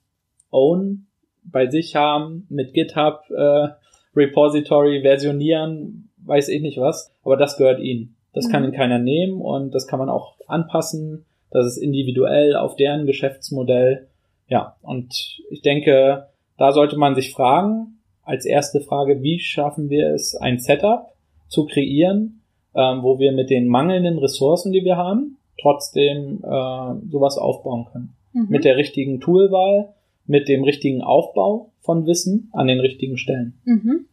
own 0.52 1.08
bei 1.44 1.70
sich 1.70 1.96
haben, 1.96 2.48
mit 2.50 2.74
GitHub 2.74 3.22
äh, 3.30 3.68
Repository 4.16 5.02
versionieren, 5.02 6.10
weiß 6.26 6.50
ich 6.50 6.62
nicht 6.62 6.80
was, 6.80 7.14
aber 7.24 7.38
das 7.38 7.58
gehört 7.58 7.80
ihnen. 7.80 8.16
Das 8.34 8.48
mhm. 8.48 8.52
kann 8.52 8.64
ihnen 8.64 8.74
keiner 8.74 9.00
nehmen 9.00 9.42
und 9.42 9.76
das 9.76 9.88
kann 9.88 10.00
man 10.00 10.10
auch 10.10 10.33
anpassen. 10.48 11.26
Das 11.52 11.66
ist 11.66 11.78
individuell 11.78 12.56
auf 12.56 12.76
deren 12.76 13.06
Geschäftsmodell. 13.06 14.08
Ja, 14.48 14.76
und 14.82 15.40
ich 15.50 15.62
denke, 15.62 16.28
da 16.58 16.72
sollte 16.72 16.98
man 16.98 17.16
sich 17.16 17.32
fragen, 17.32 18.00
als 18.24 18.46
erste 18.46 18.82
Frage, 18.82 19.22
wie 19.22 19.40
schaffen 19.40 19.90
wir 19.90 20.14
es, 20.14 20.36
ein 20.36 20.60
Setup 20.60 21.14
zu 21.48 21.66
kreieren, 21.66 22.42
ähm, 22.76 23.04
wo 23.04 23.20
wir 23.20 23.32
mit 23.32 23.50
den 23.50 23.68
mangelnden 23.68 24.18
Ressourcen, 24.18 24.72
die 24.72 24.84
wir 24.84 24.98
haben, 24.98 25.38
trotzdem 25.62 26.44
äh, 26.44 27.10
sowas 27.12 27.38
aufbauen 27.38 27.86
können. 27.92 28.16
Mhm. 28.34 28.48
Mit 28.50 28.66
der 28.66 28.78
richtigen 28.78 29.20
Toolwahl, 29.20 29.94
mit 30.26 30.48
dem 30.48 30.64
richtigen 30.64 31.02
Aufbau 31.02 31.72
von 31.82 32.06
Wissen 32.06 32.50
an 32.54 32.68
den 32.68 32.80
richtigen 32.80 33.18
Stellen. 33.18 33.54
Mhm. 33.66 34.06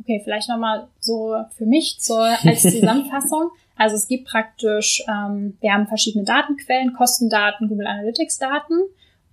Okay, 0.00 0.20
vielleicht 0.22 0.48
nochmal 0.48 0.88
so 1.00 1.34
für 1.56 1.66
mich 1.66 1.98
zur, 1.98 2.20
als 2.20 2.62
Zusammenfassung. 2.62 3.50
Also 3.78 3.94
es 3.94 4.08
gibt 4.08 4.28
praktisch, 4.28 5.04
ähm, 5.08 5.56
wir 5.60 5.72
haben 5.72 5.86
verschiedene 5.86 6.24
Datenquellen, 6.24 6.92
Kostendaten, 6.94 7.68
Google 7.68 7.86
Analytics 7.86 8.38
Daten 8.38 8.74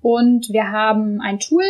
und 0.01 0.49
wir 0.49 0.71
haben 0.71 1.19
ein 1.19 1.39
Tool 1.39 1.63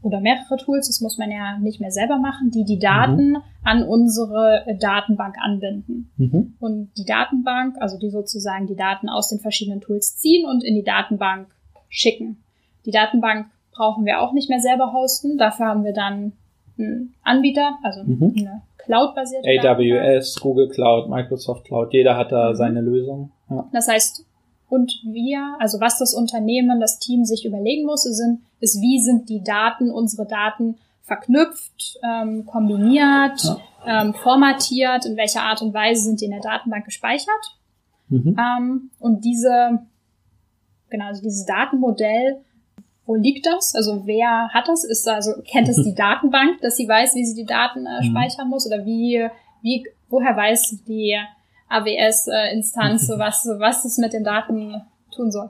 oder 0.00 0.20
mehrere 0.20 0.56
Tools, 0.58 0.86
das 0.86 1.00
muss 1.00 1.18
man 1.18 1.30
ja 1.30 1.58
nicht 1.58 1.80
mehr 1.80 1.90
selber 1.90 2.18
machen, 2.18 2.50
die 2.52 2.64
die 2.64 2.78
Daten 2.78 3.30
mhm. 3.30 3.42
an 3.64 3.82
unsere 3.82 4.64
Datenbank 4.80 5.34
anbinden. 5.40 6.10
Mhm. 6.16 6.54
Und 6.60 6.90
die 6.96 7.04
Datenbank, 7.04 7.76
also 7.80 7.98
die 7.98 8.10
sozusagen 8.10 8.68
die 8.68 8.76
Daten 8.76 9.08
aus 9.08 9.28
den 9.28 9.40
verschiedenen 9.40 9.80
Tools 9.80 10.16
ziehen 10.16 10.46
und 10.46 10.62
in 10.62 10.76
die 10.76 10.84
Datenbank 10.84 11.48
schicken. 11.88 12.38
Die 12.86 12.92
Datenbank 12.92 13.48
brauchen 13.72 14.04
wir 14.04 14.20
auch 14.20 14.32
nicht 14.32 14.48
mehr 14.48 14.60
selber 14.60 14.92
hosten. 14.92 15.36
Dafür 15.36 15.66
haben 15.66 15.84
wir 15.84 15.92
dann 15.92 16.32
einen 16.78 17.14
Anbieter, 17.24 17.76
also 17.82 18.04
mhm. 18.04 18.34
eine 18.36 18.62
Cloud-basierte 18.88 19.46
AWS, 19.46 20.34
Datenbank. 20.34 20.42
Google 20.42 20.68
Cloud, 20.70 21.08
Microsoft 21.10 21.64
Cloud, 21.66 21.92
jeder 21.92 22.16
hat 22.16 22.32
da 22.32 22.50
mhm. 22.50 22.56
seine 22.56 22.80
Lösung. 22.80 23.30
Ja. 23.50 23.68
Das 23.72 23.86
heißt, 23.86 24.24
und 24.68 24.92
wir, 25.04 25.56
also 25.58 25.80
was 25.80 25.98
das 25.98 26.14
Unternehmen, 26.14 26.80
das 26.80 26.98
Team 26.98 27.24
sich 27.24 27.44
überlegen 27.44 27.86
muss, 27.86 28.02
sind, 28.02 28.40
ist, 28.60 28.80
wie 28.80 28.98
sind 29.00 29.28
die 29.28 29.42
Daten, 29.42 29.90
unsere 29.90 30.26
Daten 30.26 30.76
verknüpft, 31.02 31.98
ähm, 32.02 32.44
kombiniert, 32.46 33.42
ja. 33.42 34.02
ähm, 34.02 34.14
formatiert, 34.14 35.06
in 35.06 35.16
welcher 35.16 35.42
Art 35.42 35.62
und 35.62 35.72
Weise 35.72 36.02
sind 36.02 36.20
die 36.20 36.26
in 36.26 36.32
der 36.32 36.40
Datenbank 36.40 36.84
gespeichert. 36.84 37.56
Mhm. 38.08 38.36
Ähm, 38.38 38.90
und 38.98 39.24
diese, 39.24 39.80
genau, 40.90 41.06
also 41.06 41.22
dieses 41.22 41.44
Datenmodell 41.46 42.38
wo 43.08 43.14
liegt 43.14 43.46
das? 43.46 43.74
Also 43.74 44.02
wer 44.04 44.50
hat 44.52 44.68
das? 44.68 44.84
Ist 44.84 45.08
also 45.08 45.32
kennt 45.50 45.68
es 45.68 45.82
die 45.82 45.94
Datenbank, 45.96 46.60
dass 46.60 46.76
sie 46.76 46.86
weiß, 46.86 47.16
wie 47.16 47.24
sie 47.24 47.40
die 47.40 47.46
Daten 47.46 47.86
äh, 47.86 48.04
mhm. 48.04 48.10
speichern 48.10 48.48
muss 48.48 48.66
oder 48.66 48.84
wie 48.84 49.26
wie 49.62 49.84
woher 50.08 50.36
weiß 50.36 50.84
die 50.86 51.16
AWS-Instanz, 51.68 53.08
äh, 53.08 53.12
was 53.18 53.48
was 53.58 53.84
es 53.84 53.98
mit 53.98 54.12
den 54.12 54.24
Daten 54.24 54.82
tun 55.10 55.32
soll? 55.32 55.48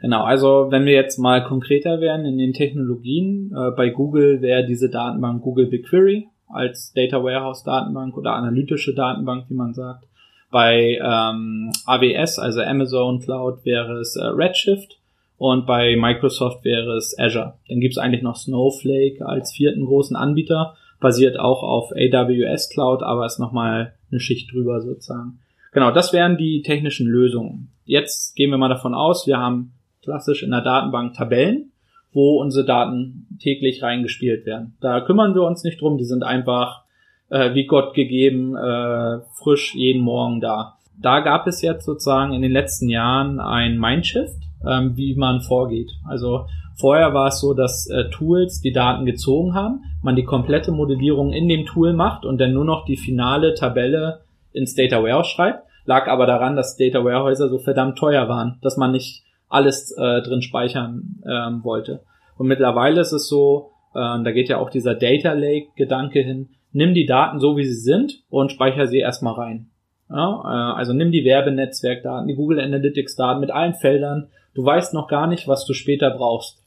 Genau, 0.00 0.24
also 0.24 0.66
wenn 0.70 0.84
wir 0.84 0.92
jetzt 0.92 1.18
mal 1.18 1.44
konkreter 1.44 2.00
werden 2.00 2.26
in 2.26 2.36
den 2.36 2.52
Technologien, 2.52 3.52
äh, 3.56 3.70
bei 3.70 3.88
Google 3.88 4.42
wäre 4.42 4.66
diese 4.66 4.90
Datenbank 4.90 5.42
Google 5.42 5.66
BigQuery 5.66 6.28
als 6.48 6.92
Data 6.92 7.22
Warehouse 7.22 7.62
Datenbank 7.62 8.16
oder 8.18 8.32
analytische 8.32 8.94
Datenbank, 8.94 9.46
wie 9.48 9.54
man 9.54 9.72
sagt. 9.72 10.04
Bei 10.50 10.98
ähm, 11.02 11.72
AWS, 11.86 12.38
also 12.38 12.60
Amazon 12.60 13.20
Cloud, 13.20 13.64
wäre 13.64 14.00
es 14.00 14.16
äh, 14.16 14.24
Redshift 14.24 14.98
und 15.42 15.66
bei 15.66 15.96
Microsoft 15.96 16.64
wäre 16.64 16.96
es 16.96 17.18
Azure. 17.18 17.54
Dann 17.68 17.80
gibt 17.80 17.94
es 17.94 17.98
eigentlich 17.98 18.22
noch 18.22 18.36
Snowflake 18.36 19.26
als 19.26 19.50
vierten 19.50 19.84
großen 19.84 20.14
Anbieter, 20.14 20.76
basiert 21.00 21.36
auch 21.36 21.64
auf 21.64 21.90
AWS 21.90 22.70
Cloud, 22.70 23.02
aber 23.02 23.26
ist 23.26 23.40
nochmal 23.40 23.92
eine 24.12 24.20
Schicht 24.20 24.52
drüber 24.52 24.80
sozusagen. 24.80 25.40
Genau, 25.72 25.90
das 25.90 26.12
wären 26.12 26.36
die 26.36 26.62
technischen 26.62 27.08
Lösungen. 27.08 27.72
Jetzt 27.84 28.36
gehen 28.36 28.50
wir 28.50 28.56
mal 28.56 28.68
davon 28.68 28.94
aus, 28.94 29.26
wir 29.26 29.38
haben 29.38 29.72
klassisch 30.04 30.44
in 30.44 30.52
der 30.52 30.60
Datenbank 30.60 31.14
Tabellen, 31.14 31.72
wo 32.12 32.40
unsere 32.40 32.64
Daten 32.64 33.26
täglich 33.40 33.82
reingespielt 33.82 34.46
werden. 34.46 34.76
Da 34.80 35.00
kümmern 35.00 35.34
wir 35.34 35.42
uns 35.42 35.64
nicht 35.64 35.80
drum, 35.80 35.98
die 35.98 36.04
sind 36.04 36.22
einfach 36.22 36.84
äh, 37.30 37.52
wie 37.52 37.66
Gott 37.66 37.94
gegeben, 37.94 38.54
äh, 38.54 39.18
frisch 39.42 39.74
jeden 39.74 40.02
Morgen 40.02 40.40
da. 40.40 40.78
Da 41.00 41.18
gab 41.18 41.48
es 41.48 41.62
jetzt 41.62 41.84
sozusagen 41.84 42.32
in 42.32 42.42
den 42.42 42.52
letzten 42.52 42.88
Jahren 42.88 43.40
ein 43.40 43.76
Mindshift 43.76 44.38
ähm, 44.68 44.96
wie 44.96 45.14
man 45.14 45.40
vorgeht. 45.40 45.90
Also 46.08 46.46
vorher 46.78 47.14
war 47.14 47.28
es 47.28 47.40
so, 47.40 47.54
dass 47.54 47.88
äh, 47.88 48.10
Tools 48.10 48.60
die 48.60 48.72
Daten 48.72 49.04
gezogen 49.04 49.54
haben, 49.54 49.82
man 50.02 50.16
die 50.16 50.24
komplette 50.24 50.72
Modellierung 50.72 51.32
in 51.32 51.48
dem 51.48 51.66
Tool 51.66 51.92
macht 51.92 52.24
und 52.24 52.40
dann 52.40 52.52
nur 52.52 52.64
noch 52.64 52.84
die 52.84 52.96
finale 52.96 53.54
Tabelle 53.54 54.22
ins 54.52 54.74
Data 54.74 55.02
Warehouse 55.02 55.28
schreibt. 55.28 55.64
Lag 55.84 56.06
aber 56.08 56.26
daran, 56.26 56.56
dass 56.56 56.76
Data 56.76 57.04
Warehäuser 57.04 57.48
so 57.48 57.58
verdammt 57.58 57.98
teuer 57.98 58.28
waren, 58.28 58.58
dass 58.62 58.76
man 58.76 58.92
nicht 58.92 59.24
alles 59.48 59.92
äh, 59.92 60.22
drin 60.22 60.42
speichern 60.42 61.22
ähm, 61.26 61.64
wollte. 61.64 62.02
Und 62.38 62.46
mittlerweile 62.46 63.00
ist 63.00 63.12
es 63.12 63.28
so, 63.28 63.70
äh, 63.94 64.22
da 64.22 64.30
geht 64.32 64.48
ja 64.48 64.58
auch 64.58 64.70
dieser 64.70 64.94
Data 64.94 65.32
Lake 65.32 65.68
Gedanke 65.76 66.20
hin, 66.20 66.50
nimm 66.72 66.94
die 66.94 67.06
Daten 67.06 67.38
so 67.38 67.56
wie 67.56 67.64
sie 67.64 67.74
sind 67.74 68.22
und 68.30 68.52
speicher 68.52 68.86
sie 68.86 68.98
erstmal 68.98 69.34
rein. 69.34 69.70
Ja, 70.08 70.42
äh, 70.44 70.78
also 70.78 70.92
nimm 70.92 71.10
die 71.10 71.24
Werbenetzwerkdaten, 71.24 72.28
die 72.28 72.34
Google 72.34 72.60
Analytics 72.60 73.16
Daten 73.16 73.40
mit 73.40 73.50
allen 73.50 73.74
Feldern 73.74 74.28
Du 74.54 74.64
weißt 74.64 74.94
noch 74.94 75.08
gar 75.08 75.26
nicht, 75.26 75.48
was 75.48 75.64
du 75.66 75.72
später 75.72 76.10
brauchst. 76.10 76.62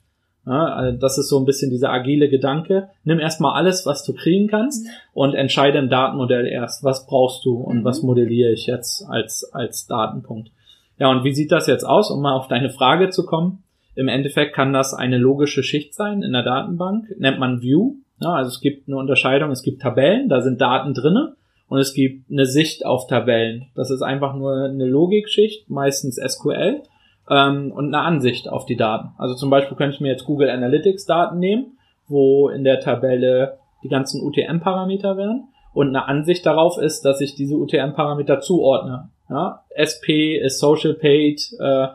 Ja, 0.45 0.65
also 0.65 0.97
das 0.97 1.17
ist 1.17 1.29
so 1.29 1.39
ein 1.39 1.45
bisschen 1.45 1.71
dieser 1.71 1.91
agile 1.91 2.29
Gedanke. 2.29 2.89
Nimm 3.03 3.19
erstmal 3.19 3.53
alles, 3.53 3.85
was 3.85 4.03
du 4.03 4.13
kriegen 4.13 4.47
kannst 4.47 4.85
mhm. 4.85 4.91
und 5.13 5.33
entscheide 5.33 5.79
im 5.79 5.89
Datenmodell 5.89 6.45
erst, 6.45 6.83
was 6.83 7.07
brauchst 7.07 7.43
du 7.45 7.55
und 7.55 7.79
mhm. 7.79 7.83
was 7.83 8.03
modelliere 8.03 8.51
ich 8.51 8.67
jetzt 8.67 9.03
als, 9.09 9.49
als 9.53 9.87
Datenpunkt. 9.87 10.51
Ja, 10.99 11.09
und 11.09 11.23
wie 11.23 11.33
sieht 11.33 11.51
das 11.51 11.67
jetzt 11.67 11.83
aus, 11.83 12.11
um 12.11 12.21
mal 12.21 12.33
auf 12.33 12.47
deine 12.47 12.69
Frage 12.69 13.09
zu 13.09 13.25
kommen? 13.25 13.63
Im 13.95 14.07
Endeffekt 14.07 14.53
kann 14.53 14.71
das 14.71 14.93
eine 14.93 15.17
logische 15.17 15.63
Schicht 15.63 15.95
sein 15.95 16.21
in 16.21 16.33
der 16.33 16.43
Datenbank, 16.43 17.05
nennt 17.17 17.39
man 17.39 17.61
View. 17.61 17.95
Ja, 18.19 18.33
also 18.33 18.49
es 18.49 18.61
gibt 18.61 18.87
eine 18.87 18.97
Unterscheidung, 18.97 19.51
es 19.51 19.63
gibt 19.63 19.81
Tabellen, 19.81 20.29
da 20.29 20.41
sind 20.41 20.61
Daten 20.61 20.93
drinne 20.93 21.35
und 21.67 21.79
es 21.79 21.93
gibt 21.93 22.29
eine 22.29 22.45
Sicht 22.45 22.85
auf 22.85 23.07
Tabellen. 23.07 23.67
Das 23.73 23.89
ist 23.89 24.01
einfach 24.01 24.35
nur 24.35 24.53
eine 24.65 24.85
Logikschicht, 24.85 25.69
meistens 25.69 26.17
SQL 26.17 26.83
ähm, 27.29 27.71
und 27.71 27.93
eine 27.93 28.03
Ansicht 28.03 28.49
auf 28.49 28.65
die 28.65 28.75
Daten. 28.75 29.09
Also 29.17 29.35
zum 29.35 29.49
Beispiel 29.49 29.77
könnte 29.77 29.95
ich 29.95 30.01
mir 30.01 30.11
jetzt 30.11 30.25
Google 30.25 30.49
Analytics 30.49 31.05
Daten 31.05 31.39
nehmen, 31.39 31.77
wo 32.07 32.49
in 32.49 32.63
der 32.63 32.79
Tabelle 32.79 33.57
die 33.83 33.89
ganzen 33.89 34.21
UTM-Parameter 34.21 35.17
wären 35.17 35.49
und 35.73 35.89
eine 35.89 36.07
Ansicht 36.07 36.45
darauf 36.45 36.77
ist, 36.77 37.03
dass 37.03 37.21
ich 37.21 37.35
diese 37.35 37.55
UTM-Parameter 37.55 38.39
zuordne. 38.39 39.09
Ja? 39.29 39.63
SP 39.75 40.37
ist 40.37 40.59
Social 40.59 40.93
Paid, 40.93 41.41
äh, 41.59 41.87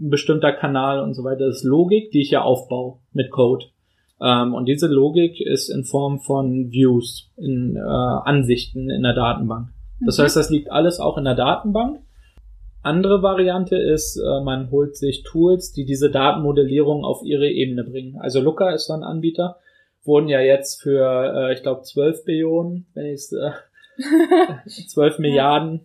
ein 0.00 0.10
bestimmter 0.10 0.52
Kanal 0.52 1.00
und 1.00 1.14
so 1.14 1.24
weiter. 1.24 1.46
Das 1.46 1.58
ist 1.58 1.64
Logik, 1.64 2.10
die 2.10 2.20
ich 2.20 2.30
ja 2.30 2.42
aufbaue 2.42 2.98
mit 3.12 3.30
Code. 3.30 3.66
Ähm, 4.20 4.54
und 4.54 4.66
diese 4.66 4.88
Logik 4.88 5.40
ist 5.40 5.68
in 5.68 5.84
Form 5.84 6.20
von 6.20 6.70
Views, 6.70 7.30
in 7.36 7.76
äh, 7.76 7.80
Ansichten 7.80 8.90
in 8.90 9.02
der 9.02 9.14
Datenbank. 9.14 9.68
Das 10.04 10.18
mhm. 10.18 10.22
heißt, 10.22 10.36
das 10.36 10.50
liegt 10.50 10.70
alles 10.70 11.00
auch 11.00 11.16
in 11.16 11.24
der 11.24 11.34
Datenbank 11.34 12.00
andere 12.84 13.22
Variante 13.22 13.76
ist, 13.76 14.16
äh, 14.16 14.40
man 14.42 14.70
holt 14.70 14.96
sich 14.96 15.22
Tools, 15.22 15.72
die 15.72 15.84
diese 15.84 16.10
Datenmodellierung 16.10 17.04
auf 17.04 17.22
ihre 17.22 17.48
Ebene 17.48 17.84
bringen. 17.84 18.18
Also 18.18 18.40
Looker 18.40 18.74
ist 18.74 18.86
so 18.86 18.92
ein 18.92 19.02
Anbieter, 19.02 19.58
wurden 20.04 20.28
ja 20.28 20.40
jetzt 20.40 20.82
für, 20.82 21.34
äh, 21.34 21.52
ich 21.54 21.62
glaube, 21.62 21.82
12 21.82 22.24
Billionen, 22.24 22.86
wenn 22.94 23.06
ich 23.06 23.14
es, 23.14 23.32
äh, 23.32 23.52
12 24.88 25.18
Milliarden 25.18 25.80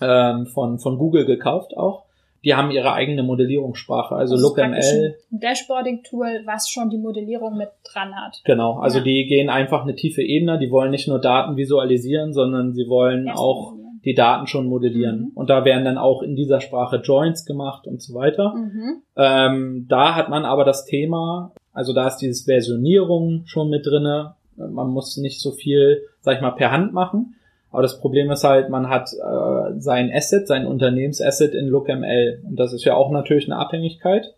ähm, 0.00 0.46
von, 0.46 0.78
von 0.78 0.98
Google 0.98 1.24
gekauft 1.24 1.76
auch 1.76 2.04
die 2.44 2.54
haben 2.54 2.70
ihre 2.70 2.92
eigene 2.92 3.22
Modellierungssprache, 3.22 4.14
also 4.14 4.36
LookML. 4.36 5.16
Ein 5.32 5.40
Dashboarding-Tool, 5.40 6.42
was 6.44 6.68
schon 6.68 6.90
die 6.90 6.98
Modellierung 6.98 7.56
mit 7.56 7.70
dran 7.84 8.14
hat. 8.14 8.42
Genau, 8.44 8.78
also 8.78 8.98
ja. 8.98 9.04
die 9.04 9.26
gehen 9.26 9.48
einfach 9.48 9.82
eine 9.82 9.94
tiefe 9.94 10.22
Ebene, 10.22 10.58
die 10.58 10.70
wollen 10.70 10.90
nicht 10.90 11.08
nur 11.08 11.20
Daten 11.20 11.56
visualisieren, 11.56 12.34
sondern 12.34 12.74
sie 12.74 12.86
wollen 12.86 13.30
auch 13.30 13.72
die 14.04 14.14
Daten 14.14 14.46
schon 14.46 14.66
modellieren. 14.66 15.20
Mhm. 15.20 15.30
Und 15.34 15.50
da 15.50 15.64
werden 15.64 15.84
dann 15.84 15.98
auch 15.98 16.22
in 16.22 16.36
dieser 16.36 16.60
Sprache 16.60 16.96
Joints 16.96 17.44
gemacht 17.44 17.86
und 17.86 18.02
so 18.02 18.14
weiter. 18.14 18.54
Mhm. 18.54 19.02
Ähm, 19.16 19.86
da 19.88 20.14
hat 20.14 20.28
man 20.28 20.44
aber 20.44 20.64
das 20.64 20.84
Thema, 20.84 21.52
also 21.72 21.92
da 21.92 22.06
ist 22.06 22.18
dieses 22.18 22.44
Versionierung 22.44 23.42
schon 23.46 23.70
mit 23.70 23.86
drinne. 23.86 24.34
Man 24.56 24.90
muss 24.90 25.16
nicht 25.16 25.40
so 25.40 25.50
viel, 25.50 26.02
sag 26.20 26.36
ich 26.36 26.42
mal, 26.42 26.52
per 26.52 26.70
Hand 26.70 26.92
machen. 26.92 27.34
Aber 27.70 27.82
das 27.82 28.00
Problem 28.00 28.30
ist 28.30 28.44
halt, 28.44 28.68
man 28.68 28.88
hat 28.88 29.10
äh, 29.12 29.80
sein 29.80 30.12
Asset, 30.14 30.46
sein 30.46 30.64
Unternehmensasset 30.66 31.54
in 31.54 31.66
LookML. 31.66 32.42
Und 32.46 32.56
das 32.56 32.72
ist 32.72 32.84
ja 32.84 32.94
auch 32.94 33.10
natürlich 33.10 33.50
eine 33.50 33.58
Abhängigkeit. 33.58 34.34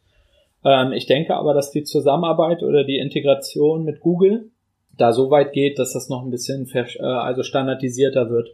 Ähm, 0.64 0.92
ich 0.92 1.04
denke 1.04 1.34
aber, 1.34 1.52
dass 1.52 1.70
die 1.70 1.84
Zusammenarbeit 1.84 2.62
oder 2.62 2.84
die 2.84 2.98
Integration 2.98 3.84
mit 3.84 4.00
Google 4.00 4.50
da 4.96 5.12
so 5.12 5.30
weit 5.30 5.52
geht, 5.52 5.78
dass 5.78 5.92
das 5.92 6.08
noch 6.08 6.24
ein 6.24 6.30
bisschen 6.30 6.66
äh, 6.72 7.02
also 7.02 7.42
standardisierter 7.42 8.30
wird. 8.30 8.48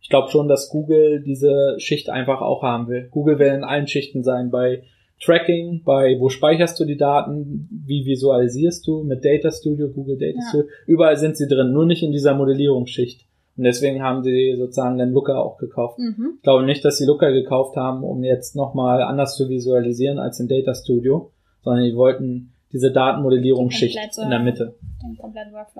Ich 0.00 0.08
glaube 0.08 0.30
schon, 0.30 0.48
dass 0.48 0.68
Google 0.68 1.22
diese 1.22 1.76
Schicht 1.78 2.10
einfach 2.10 2.40
auch 2.40 2.62
haben 2.62 2.88
will. 2.88 3.08
Google 3.10 3.38
will 3.38 3.48
in 3.48 3.64
allen 3.64 3.86
Schichten 3.86 4.22
sein, 4.22 4.50
bei 4.50 4.82
Tracking, 5.22 5.82
bei 5.84 6.16
wo 6.18 6.30
speicherst 6.30 6.80
du 6.80 6.86
die 6.86 6.96
Daten, 6.96 7.68
wie 7.86 8.06
visualisierst 8.06 8.86
du 8.86 9.02
mit 9.02 9.24
Data 9.24 9.50
Studio, 9.50 9.88
Google 9.88 10.16
Data 10.16 10.38
ja. 10.38 10.48
Studio, 10.48 10.68
überall 10.86 11.16
sind 11.16 11.36
sie 11.36 11.46
drin, 11.46 11.72
nur 11.72 11.84
nicht 11.84 12.02
in 12.02 12.12
dieser 12.12 12.34
Modellierungsschicht. 12.34 13.26
Und 13.56 13.64
deswegen 13.64 14.02
haben 14.02 14.22
sie 14.22 14.56
sozusagen 14.56 14.96
den 14.96 15.10
Looker 15.10 15.44
auch 15.44 15.58
gekauft. 15.58 15.98
Mhm. 15.98 16.34
Ich 16.36 16.42
glaube 16.42 16.64
nicht, 16.64 16.82
dass 16.82 16.96
sie 16.96 17.04
Looker 17.04 17.30
gekauft 17.32 17.76
haben, 17.76 18.02
um 18.04 18.24
jetzt 18.24 18.56
nochmal 18.56 19.02
anders 19.02 19.36
zu 19.36 19.50
visualisieren 19.50 20.18
als 20.18 20.40
in 20.40 20.48
Data 20.48 20.74
Studio, 20.74 21.32
sondern 21.60 21.84
die 21.84 21.94
wollten 21.94 22.54
diese 22.72 22.92
Datenmodellierungsschicht 22.92 23.98
in 24.18 24.30
der 24.30 24.38
Mitte. 24.38 24.76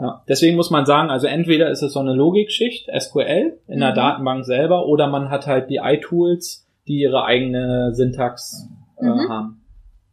Ja. 0.01 0.23
Deswegen 0.29 0.57
muss 0.57 0.71
man 0.71 0.87
sagen, 0.87 1.11
also 1.11 1.27
entweder 1.27 1.71
ist 1.71 1.83
es 1.83 1.93
so 1.93 2.01
eine 2.01 2.15
Logikschicht, 2.15 2.89
SQL, 2.99 3.59
in 3.69 3.77
mhm. 3.77 3.81
der 3.81 3.93
Datenbank 3.93 4.45
selber, 4.45 4.87
oder 4.87 5.07
man 5.07 5.31
hat 5.31 5.47
halt 5.47 5.69
BI-Tools, 5.69 6.67
die 6.89 7.01
ihre 7.01 7.25
eigene 7.25 7.95
Syntax 7.95 8.69
äh, 8.99 9.05
mhm. 9.05 9.29
haben. 9.29 9.63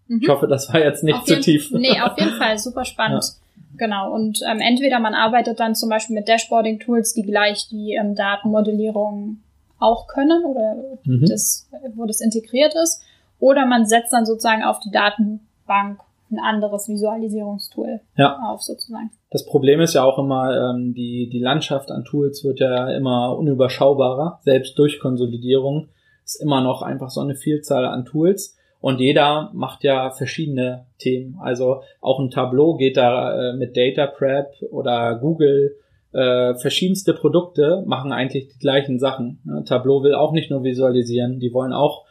Mhm. 0.08 0.20
Ich 0.22 0.30
hoffe, 0.30 0.48
das 0.48 0.72
war 0.72 0.82
jetzt 0.82 1.04
nicht 1.04 1.18
auf 1.18 1.26
zu 1.26 1.40
tief. 1.40 1.72
Nee, 1.72 2.00
auf 2.02 2.18
jeden 2.20 2.34
Fall, 2.34 2.58
super 2.58 2.86
spannend. 2.86 3.24
Ja. 3.24 3.48
Genau, 3.78 4.13
und 4.13 4.40
ähm, 4.50 4.60
entweder 4.60 5.00
man 5.00 5.13
arbeitet 5.13 5.60
dann 5.60 5.76
zum 5.76 5.90
Beispiel 5.90 6.16
mit 6.16 6.28
Dashboarding-Tools, 6.28 7.13
die 7.13 7.24
gleich 7.24 7.68
die 7.70 7.94
ähm, 7.94 8.16
Datenmodellierung 8.16 9.38
auch 9.80 10.08
können 10.08 10.44
oder 10.46 10.76
mhm. 11.04 11.26
das, 11.28 11.70
wo 11.96 12.06
das 12.06 12.22
integriert 12.22 12.74
ist, 12.76 13.04
oder 13.40 13.66
man 13.66 13.86
setzt 13.86 14.12
dann 14.12 14.26
sozusagen 14.26 14.63
auf 14.63 14.80
die 14.80 14.90
Datenbank 14.90 16.00
ein 16.32 16.40
anderes 16.40 16.88
Visualisierungstool 16.88 18.02
ja. 18.18 18.38
auf 18.48 18.62
sozusagen. 18.62 19.12
Das 19.30 19.46
Problem 19.46 19.80
ist 19.82 19.94
ja 19.94 20.04
auch 20.04 20.20
immer, 20.20 20.72
ähm, 20.72 20.94
die, 20.94 21.30
die 21.32 21.40
Landschaft 21.40 21.92
an 21.92 22.06
Tools 22.06 22.44
wird 22.44 22.60
ja 22.60 22.90
immer 22.90 23.38
unüberschaubarer. 23.38 24.40
Selbst 24.44 24.78
durch 24.78 25.00
Konsolidierung 25.00 25.90
ist 26.24 26.42
immer 26.42 26.62
noch 26.62 26.82
einfach 26.82 27.10
so 27.10 27.22
eine 27.22 27.36
Vielzahl 27.36 27.86
an 27.86 28.06
Tools. 28.06 28.58
Und 28.80 29.00
jeder 29.00 29.50
macht 29.54 29.84
ja 29.84 30.12
verschiedene 30.12 30.86
Themen. 31.00 31.38
Also 31.42 31.82
auch 32.00 32.20
ein 32.20 32.30
Tableau 32.30 32.76
geht 32.76 32.98
da 32.98 33.52
äh, 33.52 33.54
mit 33.56 33.76
Data 33.76 34.08
Prep 34.08 34.54
oder 34.72 35.16
Google. 35.16 35.76
Äh, 36.13 36.56
verschiedenste 36.56 37.13
Produkte 37.13 37.84
machen 37.86 38.12
eigentlich 38.12 38.50
die 38.50 38.60
gleichen 38.60 39.00
Sachen. 39.00 39.40
Ja, 39.46 39.62
Tableau 39.62 40.04
will 40.04 40.13
auch 40.13 40.32
nicht 40.32 40.52
nur 40.52 40.63
visualisieren, 40.63 41.40
die 41.40 41.54
wollen 41.54 41.74
auch 41.74 42.06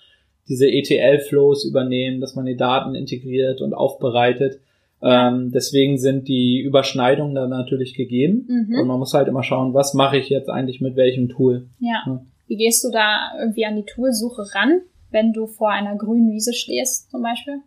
diese 0.48 0.68
ETL-Flows 0.68 1.64
übernehmen, 1.64 2.20
dass 2.20 2.34
man 2.34 2.46
die 2.46 2.56
Daten 2.56 2.94
integriert 2.94 3.60
und 3.60 3.74
aufbereitet. 3.74 4.60
Ähm, 5.02 5.52
deswegen 5.52 5.98
sind 5.98 6.28
die 6.28 6.60
Überschneidungen 6.60 7.34
da 7.34 7.46
natürlich 7.46 7.94
gegeben. 7.94 8.46
Mhm. 8.48 8.80
Und 8.80 8.86
man 8.86 8.98
muss 8.98 9.14
halt 9.14 9.28
immer 9.28 9.42
schauen, 9.42 9.74
was 9.74 9.94
mache 9.94 10.18
ich 10.18 10.28
jetzt 10.28 10.48
eigentlich 10.48 10.80
mit 10.80 10.96
welchem 10.96 11.28
Tool. 11.28 11.66
Ja. 11.80 12.02
ja. 12.06 12.20
Wie 12.46 12.56
gehst 12.56 12.84
du 12.84 12.90
da 12.90 13.32
irgendwie 13.38 13.66
an 13.66 13.76
die 13.76 13.84
Toolsuche 13.84 14.54
ran, 14.54 14.80
wenn 15.10 15.32
du 15.32 15.46
vor 15.46 15.70
einer 15.70 15.96
grünen 15.96 16.32
Wiese 16.32 16.52
stehst, 16.52 17.10
zum 17.10 17.22
Beispiel? 17.22 17.60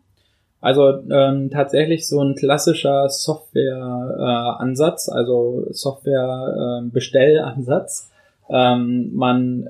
Also 0.62 1.00
ähm, 1.10 1.50
tatsächlich 1.50 2.06
so 2.08 2.22
ein 2.22 2.36
klassischer 2.36 3.10
Software-Ansatz, 3.10 5.08
äh, 5.08 5.12
also 5.12 5.66
Software-Bestellansatz. 5.72 8.12
Ähm, 8.50 9.12
man 9.14 9.70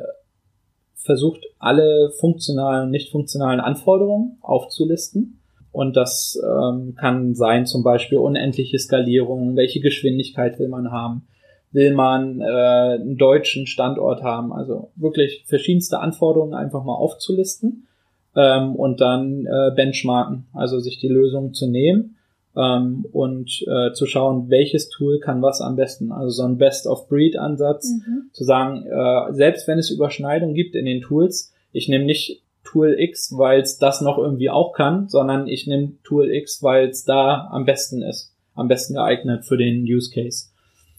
versucht, 0.96 1.46
alle 1.60 2.12
funktionalen 2.20 2.86
und 2.86 2.92
nicht 2.92 3.12
funktionalen 3.12 3.60
Anforderungen 3.60 4.38
aufzulisten. 4.42 5.40
Und 5.72 5.96
das 5.96 6.42
ähm, 6.44 6.96
kann 6.96 7.36
sein 7.36 7.68
zum 7.68 7.84
Beispiel 7.84 8.18
unendliche 8.18 8.80
Skalierung, 8.80 9.56
welche 9.56 9.82
Geschwindigkeit 9.82 10.58
will 10.58 10.70
man 10.70 10.92
haben, 10.92 11.28
will 11.72 11.94
man 11.94 12.42
äh, 12.42 12.46
einen 12.46 13.18
deutschen 13.18 13.68
Standort 13.68 14.24
haben, 14.24 14.52
also 14.52 14.90
wirklich 14.96 15.44
verschiedenste 15.46 16.00
Anforderungen 16.00 16.56
einfach 16.56 16.84
mal 16.84 16.96
aufzulisten 16.96 17.88
ähm, 18.36 18.76
und 18.76 19.00
dann 19.00 19.46
äh, 19.46 19.72
benchmarken, 19.76 20.48
also 20.54 20.80
sich 20.80 20.98
die 20.98 21.08
Lösung 21.08 21.54
zu 21.54 21.68
nehmen 21.68 22.16
ähm, 22.60 23.06
und 23.12 23.64
äh, 23.68 23.94
zu 23.94 24.06
schauen, 24.06 24.50
welches 24.50 24.90
Tool 24.90 25.20
kann 25.20 25.42
was 25.42 25.62
am 25.62 25.76
besten. 25.76 26.12
Also 26.12 26.30
so 26.30 26.44
ein 26.44 26.58
Best-of-Breed-Ansatz, 26.58 27.90
mhm. 27.90 28.30
zu 28.34 28.44
sagen, 28.44 28.86
äh, 28.86 29.34
selbst 29.34 29.68
wenn 29.68 29.80
es 29.80 29.90
Überschneidungen 29.90 30.56
gibt 30.56 30.76
in 30.76 30.86
den 30.86 31.02
Tools, 31.02 31.54
ich 31.72 31.88
nehme 31.88 32.06
nicht 32.06 32.44
Tool 32.64 32.96
X, 33.00 33.34
weil 33.38 33.62
es 33.62 33.78
das 33.78 34.02
noch 34.02 34.18
irgendwie 34.18 34.50
auch 34.50 34.74
kann, 34.74 35.08
sondern 35.08 35.48
ich 35.48 35.68
nehme 35.68 35.94
Tool 36.04 36.30
X, 36.30 36.62
weil 36.62 36.90
es 36.90 37.04
da 37.04 37.48
am 37.52 37.66
besten 37.66 38.02
ist, 38.02 38.36
am 38.56 38.68
besten 38.68 38.96
geeignet 38.96 39.46
für 39.46 39.58
den 39.58 39.84
Use 39.84 40.12
Case. 40.14 40.48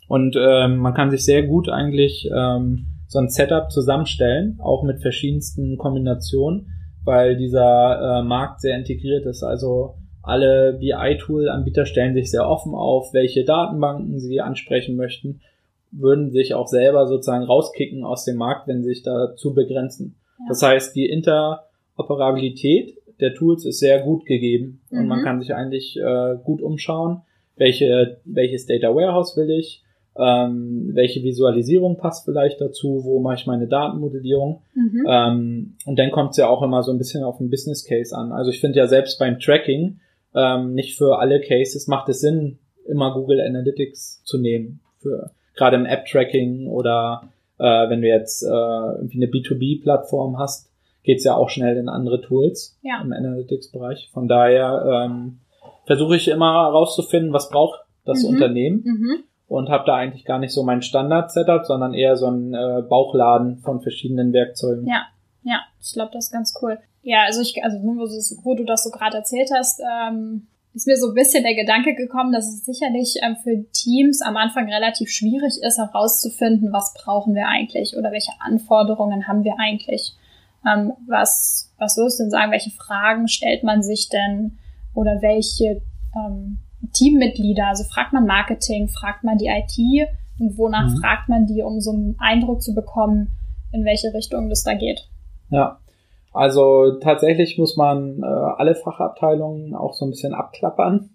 Und 0.08 0.36
ähm, 0.40 0.78
man 0.78 0.94
kann 0.94 1.10
sich 1.10 1.24
sehr 1.24 1.44
gut 1.44 1.68
eigentlich 1.68 2.28
ähm, 2.34 2.86
so 3.06 3.18
ein 3.18 3.28
Setup 3.28 3.70
zusammenstellen, 3.70 4.58
auch 4.60 4.82
mit 4.82 5.00
verschiedensten 5.00 5.76
Kombinationen, 5.76 6.68
weil 7.04 7.36
dieser 7.36 8.20
äh, 8.20 8.22
Markt 8.24 8.60
sehr 8.60 8.76
integriert 8.76 9.26
ist. 9.26 9.42
Also 9.42 9.94
alle 10.22 10.74
BI-Tool-Anbieter 10.78 11.86
stellen 11.86 12.14
sich 12.14 12.30
sehr 12.30 12.48
offen 12.48 12.74
auf, 12.74 13.12
welche 13.12 13.44
Datenbanken 13.44 14.18
sie 14.18 14.40
ansprechen 14.40 14.96
möchten, 14.96 15.40
würden 15.90 16.30
sich 16.30 16.54
auch 16.54 16.66
selber 16.66 17.06
sozusagen 17.06 17.44
rauskicken 17.44 18.04
aus 18.04 18.24
dem 18.24 18.36
Markt, 18.36 18.68
wenn 18.68 18.82
sie 18.82 18.90
sich 18.90 19.02
dazu 19.02 19.54
begrenzen. 19.54 20.16
Ja. 20.38 20.44
Das 20.48 20.62
heißt, 20.62 20.94
die 20.94 21.06
Interoperabilität 21.06 22.96
der 23.20 23.34
Tools 23.34 23.64
ist 23.64 23.80
sehr 23.80 24.00
gut 24.00 24.24
gegeben 24.24 24.80
mhm. 24.90 25.00
und 25.00 25.06
man 25.08 25.20
mhm. 25.20 25.24
kann 25.24 25.40
sich 25.40 25.54
eigentlich 25.54 25.98
äh, 25.98 26.36
gut 26.42 26.62
umschauen, 26.62 27.22
welche, 27.56 28.18
welches 28.24 28.66
Data 28.66 28.94
Warehouse 28.94 29.36
will 29.36 29.50
ich, 29.50 29.82
ähm, 30.16 30.90
welche 30.94 31.22
Visualisierung 31.22 31.96
passt 31.96 32.24
vielleicht 32.24 32.60
dazu, 32.60 33.04
wo 33.04 33.20
mache 33.20 33.36
ich 33.36 33.46
meine 33.46 33.68
Datenmodellierung. 33.68 34.62
Mhm. 34.74 35.06
Ähm, 35.08 35.76
und 35.86 35.98
dann 35.98 36.10
kommt 36.10 36.30
es 36.30 36.36
ja 36.38 36.48
auch 36.48 36.62
immer 36.62 36.82
so 36.82 36.92
ein 36.92 36.98
bisschen 36.98 37.22
auf 37.22 37.38
den 37.38 37.50
Business 37.50 37.84
Case 37.84 38.16
an. 38.16 38.32
Also 38.32 38.50
ich 38.50 38.60
finde 38.60 38.78
ja 38.78 38.86
selbst 38.86 39.18
beim 39.18 39.38
Tracking, 39.38 40.00
ähm, 40.34 40.74
nicht 40.74 40.96
für 40.96 41.18
alle 41.18 41.40
Cases 41.40 41.86
macht 41.86 42.08
es 42.08 42.20
Sinn, 42.20 42.58
immer 42.86 43.12
Google 43.14 43.40
Analytics 43.40 44.22
zu 44.24 44.38
nehmen. 44.38 44.80
Für 44.98 45.30
gerade 45.54 45.76
im 45.76 45.86
App-Tracking 45.86 46.68
oder 46.68 47.30
äh, 47.58 47.88
wenn 47.88 48.02
du 48.02 48.08
jetzt 48.08 48.42
äh, 48.42 48.46
irgendwie 48.46 49.22
eine 49.22 49.30
B2B-Plattform 49.30 50.38
hast, 50.38 50.70
geht's 51.02 51.24
ja 51.24 51.34
auch 51.34 51.48
schnell 51.48 51.76
in 51.76 51.88
andere 51.88 52.20
Tools 52.20 52.78
ja. 52.82 53.00
im 53.02 53.12
Analytics-Bereich. 53.12 54.10
Von 54.12 54.28
daher 54.28 55.06
ähm, 55.06 55.40
versuche 55.86 56.16
ich 56.16 56.28
immer 56.28 56.64
herauszufinden, 56.64 57.32
was 57.32 57.50
braucht 57.50 57.80
das 58.04 58.22
mhm. 58.22 58.30
Unternehmen 58.30 58.82
mhm. 58.84 59.24
und 59.48 59.68
habe 59.70 59.84
da 59.86 59.96
eigentlich 59.96 60.24
gar 60.24 60.38
nicht 60.38 60.52
so 60.52 60.62
mein 60.62 60.82
Standard-Setup, 60.82 61.64
sondern 61.64 61.94
eher 61.94 62.16
so 62.16 62.26
ein 62.26 62.54
äh, 62.54 62.82
Bauchladen 62.88 63.58
von 63.58 63.80
verschiedenen 63.80 64.32
Werkzeugen. 64.32 64.86
Ja, 64.86 65.06
ja, 65.42 65.60
ich 65.80 65.92
glaube, 65.92 66.10
das 66.12 66.26
ist 66.26 66.32
ganz 66.32 66.54
cool. 66.62 66.78
Ja, 67.02 67.24
also 67.24 67.40
ich, 67.40 67.62
also 67.64 67.78
wo 67.82 68.54
du 68.54 68.64
das 68.64 68.84
so 68.84 68.90
gerade 68.90 69.16
erzählt 69.16 69.50
hast, 69.54 69.80
ähm, 69.80 70.46
ist 70.74 70.86
mir 70.86 70.96
so 70.96 71.08
ein 71.08 71.14
bisschen 71.14 71.42
der 71.42 71.54
Gedanke 71.54 71.94
gekommen, 71.94 72.32
dass 72.32 72.46
es 72.48 72.64
sicherlich 72.64 73.16
ähm, 73.22 73.36
für 73.42 73.64
Teams 73.72 74.22
am 74.22 74.36
Anfang 74.36 74.70
relativ 74.72 75.10
schwierig 75.10 75.58
ist, 75.62 75.78
herauszufinden, 75.78 76.72
was 76.72 76.94
brauchen 76.94 77.34
wir 77.34 77.48
eigentlich 77.48 77.96
oder 77.96 78.12
welche 78.12 78.32
Anforderungen 78.38 79.26
haben 79.26 79.44
wir 79.44 79.58
eigentlich. 79.58 80.12
Ähm, 80.66 80.92
was, 81.08 81.72
was 81.78 81.96
würdest 81.96 82.20
du 82.20 82.24
denn 82.24 82.30
sagen, 82.30 82.52
welche 82.52 82.70
Fragen 82.70 83.28
stellt 83.28 83.64
man 83.64 83.82
sich 83.82 84.10
denn 84.10 84.58
oder 84.94 85.22
welche 85.22 85.82
ähm, 86.14 86.58
Teammitglieder, 86.92 87.66
also 87.66 87.84
fragt 87.84 88.12
man 88.12 88.26
Marketing, 88.26 88.88
fragt 88.88 89.24
man 89.24 89.38
die 89.38 89.46
IT 89.46 90.08
und 90.38 90.56
wonach 90.56 90.88
mhm. 90.88 90.98
fragt 90.98 91.28
man 91.28 91.46
die, 91.46 91.62
um 91.62 91.80
so 91.80 91.92
einen 91.92 92.16
Eindruck 92.18 92.62
zu 92.62 92.74
bekommen, 92.74 93.32
in 93.72 93.84
welche 93.84 94.12
Richtung 94.14 94.48
das 94.48 94.62
da 94.64 94.74
geht? 94.74 95.08
Ja, 95.50 95.78
also 96.32 96.92
tatsächlich 97.00 97.58
muss 97.58 97.76
man 97.76 98.22
äh, 98.22 98.26
alle 98.26 98.74
Fachabteilungen 98.74 99.74
auch 99.74 99.94
so 99.94 100.04
ein 100.04 100.10
bisschen 100.10 100.32
abklappern, 100.32 101.10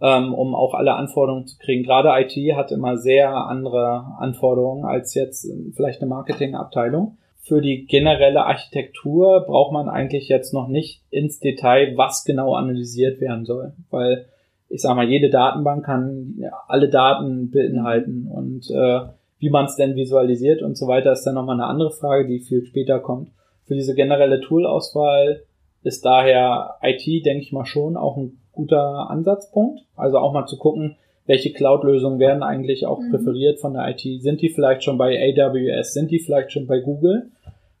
ähm, 0.00 0.34
um 0.34 0.54
auch 0.54 0.74
alle 0.74 0.94
Anforderungen 0.94 1.46
zu 1.46 1.56
kriegen. 1.58 1.84
Gerade 1.84 2.10
IT 2.20 2.36
hat 2.54 2.70
immer 2.70 2.98
sehr 2.98 3.34
andere 3.34 4.14
Anforderungen 4.18 4.84
als 4.84 5.14
jetzt 5.14 5.48
vielleicht 5.74 6.02
eine 6.02 6.10
Marketingabteilung. 6.10 7.16
Für 7.40 7.60
die 7.60 7.86
generelle 7.86 8.44
Architektur 8.44 9.44
braucht 9.46 9.72
man 9.72 9.88
eigentlich 9.88 10.28
jetzt 10.28 10.52
noch 10.52 10.68
nicht 10.68 11.02
ins 11.10 11.40
Detail, 11.40 11.96
was 11.96 12.24
genau 12.24 12.54
analysiert 12.54 13.20
werden 13.20 13.46
soll, 13.46 13.72
weil 13.90 14.26
ich 14.68 14.80
sage 14.80 14.94
mal, 14.94 15.08
jede 15.08 15.28
Datenbank 15.28 15.84
kann 15.84 16.34
alle 16.68 16.88
Daten 16.88 17.50
beinhalten 17.50 18.26
und 18.26 18.70
äh, 18.70 19.00
wie 19.38 19.50
man 19.50 19.64
es 19.66 19.76
denn 19.76 19.96
visualisiert 19.96 20.62
und 20.62 20.76
so 20.76 20.86
weiter 20.86 21.12
ist 21.12 21.24
dann 21.24 21.34
nochmal 21.34 21.56
eine 21.56 21.66
andere 21.66 21.90
Frage, 21.90 22.28
die 22.28 22.38
viel 22.38 22.64
später 22.64 23.00
kommt 23.00 23.28
für 23.72 23.76
diese 23.76 23.94
generelle 23.94 24.42
Toolauswahl 24.42 25.44
ist 25.82 26.04
daher 26.04 26.74
IT, 26.82 27.24
denke 27.24 27.42
ich 27.42 27.52
mal, 27.52 27.64
schon 27.64 27.96
auch 27.96 28.18
ein 28.18 28.38
guter 28.52 29.08
Ansatzpunkt. 29.08 29.80
Also 29.96 30.18
auch 30.18 30.34
mal 30.34 30.44
zu 30.44 30.58
gucken, 30.58 30.96
welche 31.24 31.54
Cloud-Lösungen 31.54 32.18
werden 32.18 32.42
eigentlich 32.42 32.84
auch 32.84 33.00
mhm. 33.00 33.10
präferiert 33.10 33.60
von 33.60 33.72
der 33.72 33.88
IT? 33.88 34.22
Sind 34.22 34.42
die 34.42 34.50
vielleicht 34.50 34.84
schon 34.84 34.98
bei 34.98 35.18
AWS? 35.18 35.94
Sind 35.94 36.10
die 36.10 36.18
vielleicht 36.18 36.52
schon 36.52 36.66
bei 36.66 36.80
Google? 36.80 37.30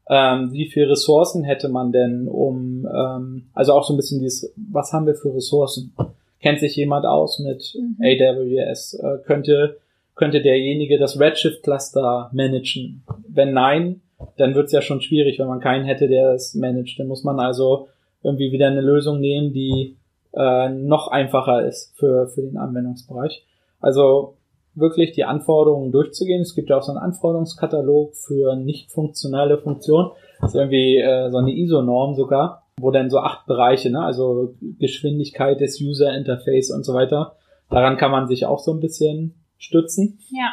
Ähm, 0.08 0.50
wie 0.52 0.64
viele 0.64 0.92
Ressourcen 0.92 1.44
hätte 1.44 1.68
man 1.68 1.92
denn, 1.92 2.26
um, 2.26 2.88
ähm, 2.90 3.50
also 3.52 3.74
auch 3.74 3.84
so 3.84 3.92
ein 3.92 3.98
bisschen 3.98 4.20
dieses, 4.20 4.50
was 4.56 4.94
haben 4.94 5.06
wir 5.06 5.14
für 5.14 5.34
Ressourcen? 5.34 5.92
Kennt 6.40 6.60
sich 6.60 6.74
jemand 6.74 7.04
aus 7.04 7.38
mit 7.38 7.76
mhm. 7.78 7.98
AWS? 8.02 8.94
Äh, 8.94 9.18
könnte, 9.26 9.76
könnte 10.14 10.40
derjenige 10.40 10.98
das 10.98 11.20
Redshift-Cluster 11.20 12.30
managen? 12.32 13.02
Wenn 13.28 13.52
nein, 13.52 14.00
dann 14.36 14.54
wird 14.54 14.66
es 14.66 14.72
ja 14.72 14.82
schon 14.82 15.00
schwierig, 15.00 15.38
wenn 15.38 15.46
man 15.46 15.60
keinen 15.60 15.84
hätte, 15.84 16.08
der 16.08 16.32
es 16.32 16.54
managt. 16.54 16.98
Dann 16.98 17.08
muss 17.08 17.24
man 17.24 17.38
also 17.40 17.88
irgendwie 18.22 18.52
wieder 18.52 18.68
eine 18.68 18.80
Lösung 18.80 19.20
nehmen, 19.20 19.52
die 19.52 19.96
äh, 20.34 20.68
noch 20.68 21.08
einfacher 21.08 21.66
ist 21.66 21.96
für, 21.98 22.28
für 22.28 22.42
den 22.42 22.56
Anwendungsbereich. 22.56 23.44
Also 23.80 24.36
wirklich 24.74 25.12
die 25.12 25.24
Anforderungen 25.24 25.92
durchzugehen. 25.92 26.42
Es 26.42 26.54
gibt 26.54 26.70
ja 26.70 26.78
auch 26.78 26.82
so 26.82 26.92
einen 26.92 27.02
Anforderungskatalog 27.02 28.16
für 28.16 28.56
nicht 28.56 28.90
funktionale 28.90 29.58
Funktionen. 29.58 30.10
Das 30.40 30.50
ist 30.50 30.56
irgendwie 30.56 30.98
äh, 30.98 31.30
so 31.30 31.38
eine 31.38 31.52
ISO-Norm 31.52 32.14
sogar, 32.14 32.64
wo 32.80 32.90
dann 32.90 33.10
so 33.10 33.18
acht 33.18 33.46
Bereiche, 33.46 33.90
ne, 33.90 34.02
also 34.02 34.54
Geschwindigkeit 34.78 35.60
des 35.60 35.80
User 35.80 36.14
Interface 36.14 36.70
und 36.70 36.84
so 36.84 36.94
weiter. 36.94 37.36
Daran 37.70 37.96
kann 37.96 38.10
man 38.10 38.26
sich 38.28 38.46
auch 38.46 38.58
so 38.58 38.72
ein 38.72 38.80
bisschen 38.80 39.34
stützen. 39.58 40.18
Ja. 40.30 40.52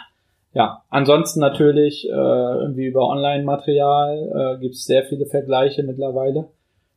Ja, 0.54 0.84
ansonsten 0.90 1.40
natürlich 1.40 2.08
äh, 2.08 2.12
irgendwie 2.12 2.88
über 2.88 3.08
Online-Material 3.08 4.56
äh, 4.56 4.60
gibt 4.60 4.76
es 4.76 4.86
sehr 4.86 5.04
viele 5.04 5.26
Vergleiche 5.26 5.84
mittlerweile. 5.84 6.48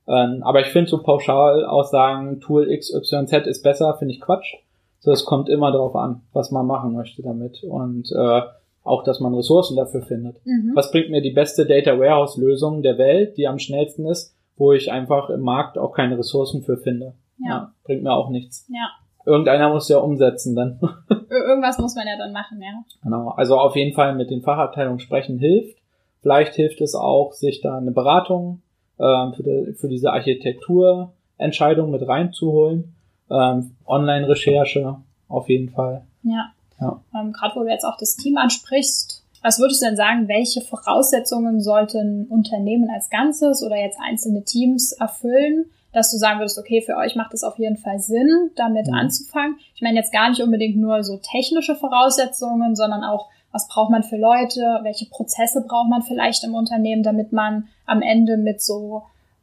Ähm, 0.08 0.42
aber 0.42 0.60
ich 0.60 0.68
finde 0.68 0.90
so 0.90 1.02
pauschal 1.02 1.64
Aussagen, 1.64 2.40
Tool 2.40 2.66
XYZ 2.76 3.46
ist 3.46 3.62
besser, 3.62 3.94
finde 3.98 4.14
ich 4.14 4.20
Quatsch. 4.20 4.54
So, 5.00 5.10
es 5.10 5.24
kommt 5.24 5.48
immer 5.48 5.72
darauf 5.72 5.94
an, 5.96 6.22
was 6.32 6.50
man 6.50 6.66
machen 6.66 6.94
möchte 6.94 7.22
damit 7.22 7.62
und 7.64 8.10
äh, 8.12 8.42
auch, 8.84 9.04
dass 9.04 9.20
man 9.20 9.34
Ressourcen 9.34 9.76
dafür 9.76 10.02
findet. 10.02 10.44
Mhm. 10.44 10.72
Was 10.74 10.90
bringt 10.90 11.10
mir 11.10 11.22
die 11.22 11.30
beste 11.30 11.66
Data 11.66 11.98
Warehouse 11.98 12.36
Lösung 12.36 12.82
der 12.82 12.98
Welt, 12.98 13.36
die 13.36 13.46
am 13.46 13.58
schnellsten 13.58 14.06
ist, 14.06 14.34
wo 14.56 14.72
ich 14.72 14.90
einfach 14.90 15.30
im 15.30 15.40
Markt 15.40 15.78
auch 15.78 15.92
keine 15.92 16.18
Ressourcen 16.18 16.62
für 16.62 16.76
finde? 16.76 17.14
Ja. 17.38 17.48
ja 17.48 17.72
bringt 17.84 18.02
mir 18.02 18.12
auch 18.12 18.30
nichts. 18.30 18.66
Ja. 18.68 18.88
Irgendeiner 19.24 19.70
muss 19.70 19.88
ja 19.88 19.98
umsetzen 19.98 20.54
dann. 20.54 20.80
Irgendwas 21.30 21.78
muss 21.78 21.94
man 21.94 22.06
ja 22.06 22.16
dann 22.16 22.32
machen, 22.32 22.60
ja. 22.60 22.82
Genau. 23.02 23.28
Also 23.30 23.58
auf 23.58 23.76
jeden 23.76 23.94
Fall 23.94 24.14
mit 24.14 24.30
den 24.30 24.42
Fachabteilungen 24.42 25.00
sprechen 25.00 25.38
hilft. 25.38 25.78
Vielleicht 26.20 26.54
hilft 26.54 26.80
es 26.80 26.94
auch, 26.94 27.32
sich 27.32 27.60
da 27.60 27.78
eine 27.78 27.92
Beratung 27.92 28.62
äh, 28.98 29.32
für, 29.32 29.42
die, 29.42 29.72
für 29.74 29.88
diese 29.88 30.12
Architekturentscheidung 30.12 31.90
mit 31.90 32.06
reinzuholen 32.06 32.94
ähm, 33.32 33.76
Online-Recherche 33.86 34.96
auf 35.28 35.48
jeden 35.48 35.70
Fall. 35.70 36.02
Ja. 36.22 36.52
ja. 36.80 37.00
Ähm, 37.14 37.32
Gerade 37.32 37.56
wo 37.56 37.60
du 37.60 37.70
jetzt 37.70 37.84
auch 37.84 37.96
das 37.98 38.16
Team 38.16 38.36
ansprichst, 38.36 39.24
was 39.42 39.58
würdest 39.58 39.82
du 39.82 39.86
denn 39.86 39.96
sagen, 39.96 40.28
welche 40.28 40.60
Voraussetzungen 40.60 41.60
sollten 41.60 42.26
Unternehmen 42.26 42.88
als 42.94 43.10
Ganzes 43.10 43.62
oder 43.64 43.76
jetzt 43.76 43.98
einzelne 44.00 44.44
Teams 44.44 44.92
erfüllen, 44.92 45.66
dass 45.92 46.10
du 46.10 46.16
sagen 46.16 46.40
würdest, 46.40 46.58
okay, 46.58 46.82
für 46.82 46.96
euch 46.96 47.16
macht 47.16 47.34
es 47.34 47.44
auf 47.44 47.58
jeden 47.58 47.76
Fall 47.76 47.98
Sinn, 47.98 48.50
damit 48.56 48.86
mhm. 48.86 48.94
anzufangen? 48.94 49.56
Ich 49.74 49.82
meine 49.82 49.96
jetzt 49.98 50.12
gar 50.12 50.28
nicht 50.28 50.42
unbedingt 50.42 50.76
nur 50.76 51.02
so 51.04 51.18
technische 51.18 51.74
Voraussetzungen, 51.74 52.74
sondern 52.74 53.04
auch, 53.04 53.28
was 53.52 53.68
braucht 53.68 53.90
man 53.90 54.02
für 54.02 54.16
Leute, 54.16 54.80
welche 54.82 55.06
Prozesse 55.06 55.64
braucht 55.66 55.90
man 55.90 56.02
vielleicht 56.02 56.42
im 56.44 56.54
Unternehmen, 56.54 57.02
damit 57.02 57.32
man 57.32 57.68
am 57.84 58.00
Ende 58.00 58.38
mit 58.38 58.62
so 58.62 59.02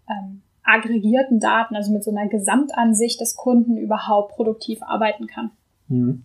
ähm, 0.10 0.42
aggregierten 0.64 1.40
Daten, 1.40 1.76
also 1.76 1.92
mit 1.92 2.04
so 2.04 2.12
einer 2.12 2.28
Gesamtansicht 2.28 3.22
des 3.22 3.36
Kunden 3.36 3.78
überhaupt 3.78 4.36
produktiv 4.36 4.82
arbeiten 4.82 5.28
kann? 5.28 5.52
Mhm. 5.88 6.24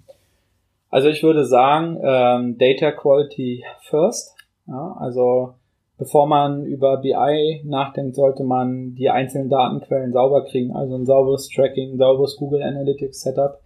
Also 0.90 1.08
ich 1.08 1.22
würde 1.22 1.44
sagen, 1.44 1.98
ähm, 2.02 2.56
Data 2.56 2.92
Quality 2.92 3.64
first. 3.82 4.36
Ja, 4.66 4.96
also 4.98 5.54
bevor 5.98 6.26
man 6.26 6.64
über 6.64 6.98
BI 6.98 7.62
nachdenkt, 7.64 8.16
sollte 8.16 8.44
man 8.44 8.94
die 8.94 9.10
einzelnen 9.10 9.48
Datenquellen 9.48 10.12
sauber 10.12 10.44
kriegen. 10.44 10.74
Also 10.74 10.96
ein 10.96 11.06
sauberes 11.06 11.48
Tracking, 11.48 11.94
ein 11.94 11.98
sauberes 11.98 12.36
Google 12.36 12.62
Analytics 12.62 13.20
Setup. 13.20 13.60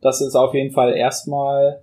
Das 0.00 0.20
ist 0.20 0.34
auf 0.34 0.54
jeden 0.54 0.72
Fall 0.72 0.94
erstmal 0.94 1.82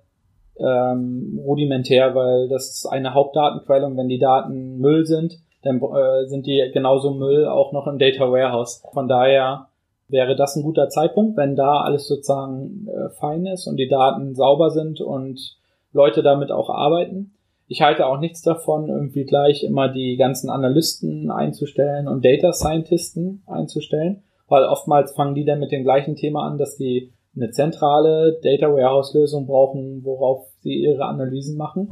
ähm, 0.57 1.39
rudimentär, 1.43 2.13
weil 2.13 2.49
das 2.49 2.69
ist 2.69 2.85
eine 2.85 3.13
Hauptdatenquelle 3.13 3.85
und 3.85 3.97
wenn 3.97 4.09
die 4.09 4.19
Daten 4.19 4.77
Müll 4.77 5.05
sind, 5.05 5.39
dann 5.63 5.81
äh, 5.81 6.27
sind 6.27 6.45
die 6.45 6.69
genauso 6.73 7.11
Müll 7.11 7.47
auch 7.47 7.71
noch 7.71 7.87
im 7.87 7.99
Data 7.99 8.31
Warehouse. 8.31 8.83
Von 8.93 9.07
daher 9.07 9.67
wäre 10.07 10.35
das 10.35 10.55
ein 10.55 10.63
guter 10.63 10.89
Zeitpunkt, 10.89 11.37
wenn 11.37 11.55
da 11.55 11.81
alles 11.81 12.07
sozusagen 12.07 12.87
äh, 12.87 13.09
fein 13.09 13.45
ist 13.45 13.67
und 13.67 13.77
die 13.77 13.87
Daten 13.87 14.35
sauber 14.35 14.71
sind 14.71 15.01
und 15.01 15.57
Leute 15.93 16.21
damit 16.21 16.51
auch 16.51 16.69
arbeiten. 16.69 17.33
Ich 17.71 17.81
halte 17.81 18.05
auch 18.05 18.19
nichts 18.19 18.41
davon, 18.41 18.89
irgendwie 18.89 19.23
gleich 19.23 19.63
immer 19.63 19.87
die 19.87 20.17
ganzen 20.17 20.49
Analysten 20.49 21.31
einzustellen 21.31 22.09
und 22.09 22.25
Data 22.25 22.51
Scientisten 22.51 23.43
einzustellen, 23.47 24.23
weil 24.49 24.65
oftmals 24.65 25.13
fangen 25.13 25.35
die 25.35 25.45
dann 25.45 25.59
mit 25.59 25.71
dem 25.71 25.83
gleichen 25.83 26.17
Thema 26.17 26.45
an, 26.45 26.57
dass 26.57 26.75
die 26.75 27.13
eine 27.33 27.51
zentrale 27.51 28.39
Data 28.43 28.67
Warehouse 28.67 29.13
Lösung 29.13 29.47
brauchen, 29.47 30.03
worauf 30.03 30.47
sie 30.59 30.73
ihre 30.73 31.05
Analysen 31.05 31.55
machen. 31.55 31.89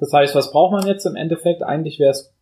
Das 0.00 0.14
heißt, 0.14 0.34
was 0.34 0.50
braucht 0.50 0.72
man 0.72 0.86
jetzt 0.86 1.04
im 1.04 1.14
Endeffekt? 1.14 1.62
Eigentlich 1.62 1.98
wäre 1.98 2.12
es 2.12 2.32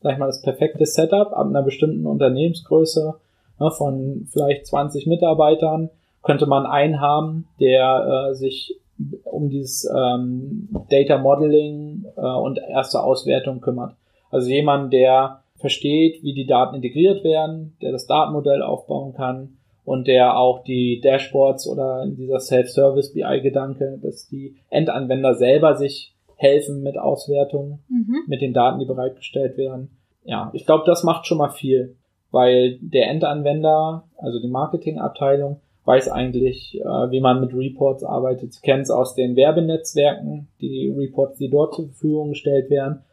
sag 0.00 0.12
ich 0.12 0.18
mal, 0.18 0.26
das 0.26 0.42
perfekte 0.42 0.86
Setup 0.86 1.32
ab 1.32 1.48
einer 1.48 1.64
bestimmten 1.64 2.06
Unternehmensgröße 2.06 3.14
ne, 3.58 3.70
von 3.72 4.28
vielleicht 4.30 4.66
20 4.66 5.08
Mitarbeitern 5.08 5.90
könnte 6.22 6.46
man 6.46 6.64
einen 6.64 7.00
haben, 7.00 7.48
der 7.58 8.28
äh, 8.30 8.34
sich 8.34 8.78
um 9.24 9.48
dieses 9.48 9.88
ähm, 9.94 10.68
Data 10.90 11.18
Modeling 11.18 12.04
äh, 12.16 12.20
und 12.20 12.58
erste 12.58 13.02
Auswertung 13.02 13.60
kümmert. 13.60 13.94
Also 14.30 14.48
jemand, 14.50 14.92
der 14.92 15.42
versteht, 15.56 16.22
wie 16.22 16.34
die 16.34 16.46
Daten 16.46 16.76
integriert 16.76 17.24
werden, 17.24 17.76
der 17.80 17.92
das 17.92 18.06
Datenmodell 18.06 18.62
aufbauen 18.62 19.14
kann 19.14 19.56
und 19.84 20.06
der 20.06 20.36
auch 20.38 20.64
die 20.64 21.00
Dashboards 21.00 21.68
oder 21.68 22.06
dieser 22.06 22.40
Self-Service 22.40 23.12
BI-Gedanke, 23.12 23.98
dass 24.02 24.28
die 24.28 24.56
Endanwender 24.68 25.34
selber 25.34 25.76
sich 25.76 26.12
helfen 26.36 26.82
mit 26.82 26.98
Auswertungen, 26.98 27.78
mhm. 27.88 28.24
mit 28.26 28.42
den 28.42 28.52
Daten, 28.52 28.78
die 28.78 28.84
bereitgestellt 28.84 29.56
werden. 29.56 29.90
Ja, 30.24 30.50
ich 30.52 30.66
glaube, 30.66 30.84
das 30.86 31.04
macht 31.04 31.26
schon 31.26 31.38
mal 31.38 31.50
viel, 31.50 31.96
weil 32.30 32.78
der 32.80 33.08
Endanwender, 33.08 34.04
also 34.18 34.40
die 34.40 34.48
Marketingabteilung, 34.48 35.60
weiß 35.86 36.10
eigentlich, 36.10 36.80
äh, 36.80 36.84
wie 36.84 37.20
man 37.20 37.40
mit 37.40 37.54
Reports 37.54 38.04
arbeitet. 38.04 38.52
Sie 38.52 38.60
kennen 38.60 38.82
es 38.82 38.90
aus 38.90 39.14
den 39.14 39.36
Werbenetzwerken, 39.36 40.48
die 40.60 40.92
Reports, 40.96 41.38
die 41.38 41.48
dort 41.48 41.74
zur 41.74 41.86
Verfügung 41.86 42.30
gestellt 42.30 42.68
werden. 42.70 43.04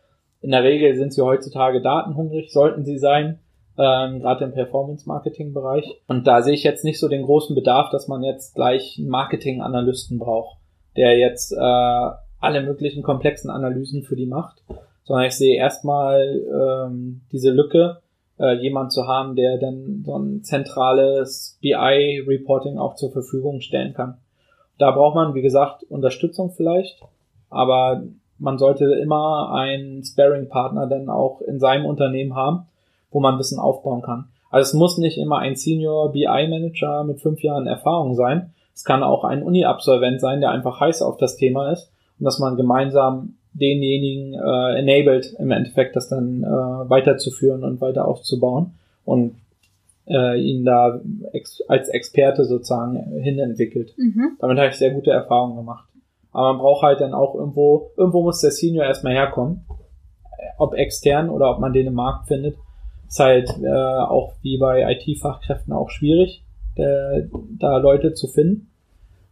In 0.41 0.51
der 0.51 0.63
Regel 0.63 0.95
sind 0.95 1.13
sie 1.13 1.21
heutzutage 1.21 1.81
datenhungrig, 1.81 2.51
sollten 2.51 2.83
sie 2.83 2.97
sein, 2.97 3.39
ähm, 3.77 4.19
gerade 4.19 4.45
im 4.45 4.53
Performance-Marketing-Bereich. 4.53 6.01
Und 6.07 6.27
da 6.27 6.41
sehe 6.41 6.53
ich 6.53 6.63
jetzt 6.63 6.83
nicht 6.83 6.99
so 6.99 7.07
den 7.07 7.23
großen 7.23 7.55
Bedarf, 7.55 7.89
dass 7.91 8.07
man 8.07 8.23
jetzt 8.23 8.55
gleich 8.55 8.97
einen 8.97 9.07
Marketing-Analysten 9.07 10.19
braucht, 10.19 10.57
der 10.97 11.17
jetzt 11.17 11.53
äh, 11.53 11.55
alle 11.59 12.61
möglichen 12.61 13.03
komplexen 13.03 13.49
Analysen 13.49 14.03
für 14.03 14.15
die 14.15 14.25
macht, 14.25 14.63
sondern 15.05 15.27
ich 15.27 15.33
sehe 15.33 15.55
erstmal 15.55 16.41
ähm, 16.51 17.21
diese 17.31 17.51
Lücke, 17.51 18.01
äh, 18.43 18.55
jemand 18.55 18.91
zu 18.91 19.07
haben, 19.07 19.35
der 19.35 19.57
dann 19.57 20.03
so 20.05 20.17
ein 20.17 20.43
zentrales 20.43 21.57
BI-Reporting 21.61 22.77
auch 22.77 22.95
zur 22.95 23.11
Verfügung 23.11 23.61
stellen 23.61 23.93
kann. 23.93 24.17
Da 24.77 24.91
braucht 24.91 25.15
man, 25.15 25.33
wie 25.33 25.41
gesagt, 25.41 25.83
Unterstützung 25.83 26.51
vielleicht, 26.51 26.99
aber 27.49 28.03
man 28.37 28.57
sollte 28.57 28.85
immer 28.95 29.53
einen 29.53 30.03
Sparing-Partner 30.03 30.87
dann 30.87 31.09
auch 31.09 31.39
in 31.41 31.59
seinem 31.59 31.85
Unternehmen 31.85 32.35
haben, 32.35 32.65
wo 33.11 33.21
man 33.21 33.39
Wissen 33.39 33.59
aufbauen 33.59 34.01
kann. 34.01 34.25
Also 34.49 34.69
es 34.69 34.73
muss 34.73 34.97
nicht 34.97 35.17
immer 35.17 35.37
ein 35.37 35.55
Senior 35.55 36.11
BI-Manager 36.11 37.05
mit 37.05 37.21
fünf 37.21 37.41
Jahren 37.43 37.65
Erfahrung 37.65 38.15
sein. 38.15 38.53
Es 38.75 38.83
kann 38.83 39.03
auch 39.03 39.23
ein 39.23 39.43
Uni-Absolvent 39.43 40.19
sein, 40.19 40.41
der 40.41 40.51
einfach 40.51 40.81
heiß 40.81 41.01
auf 41.01 41.15
das 41.17 41.37
Thema 41.37 41.71
ist 41.71 41.91
und 42.19 42.25
dass 42.25 42.39
man 42.39 42.57
gemeinsam 42.57 43.35
denjenigen 43.53 44.33
äh, 44.33 44.79
enabled, 44.79 45.35
im 45.39 45.51
Endeffekt 45.51 45.95
das 45.95 46.09
dann 46.09 46.43
äh, 46.43 46.47
weiterzuführen 46.47 47.63
und 47.63 47.81
weiter 47.81 48.07
aufzubauen 48.07 48.73
und 49.05 49.35
äh, 50.07 50.39
ihn 50.39 50.65
da 50.65 51.01
ex 51.31 51.61
als 51.67 51.87
Experte 51.89 52.45
sozusagen 52.45 52.97
hinentwickelt. 53.21 53.93
Mhm. 53.97 54.37
Damit 54.39 54.57
habe 54.57 54.69
ich 54.69 54.75
sehr 54.75 54.91
gute 54.91 55.11
Erfahrungen 55.11 55.55
gemacht. 55.55 55.87
Aber 56.31 56.53
man 56.53 56.61
braucht 56.61 56.81
halt 56.81 56.99
dann 56.99 57.13
auch 57.13 57.35
irgendwo, 57.35 57.91
irgendwo 57.95 58.23
muss 58.23 58.41
der 58.41 58.51
Senior 58.51 58.85
erstmal 58.85 59.13
herkommen. 59.13 59.65
Ob 60.57 60.73
extern 60.73 61.29
oder 61.29 61.51
ob 61.51 61.59
man 61.59 61.73
den 61.73 61.87
im 61.87 61.93
Markt 61.93 62.27
findet. 62.27 62.57
Ist 63.07 63.19
halt 63.19 63.49
äh, 63.61 63.69
auch 63.69 64.33
wie 64.41 64.57
bei 64.57 64.91
IT-Fachkräften 64.91 65.71
auch 65.71 65.89
schwierig, 65.89 66.43
äh, 66.75 67.23
da 67.59 67.77
Leute 67.77 68.13
zu 68.13 68.27
finden 68.27 68.71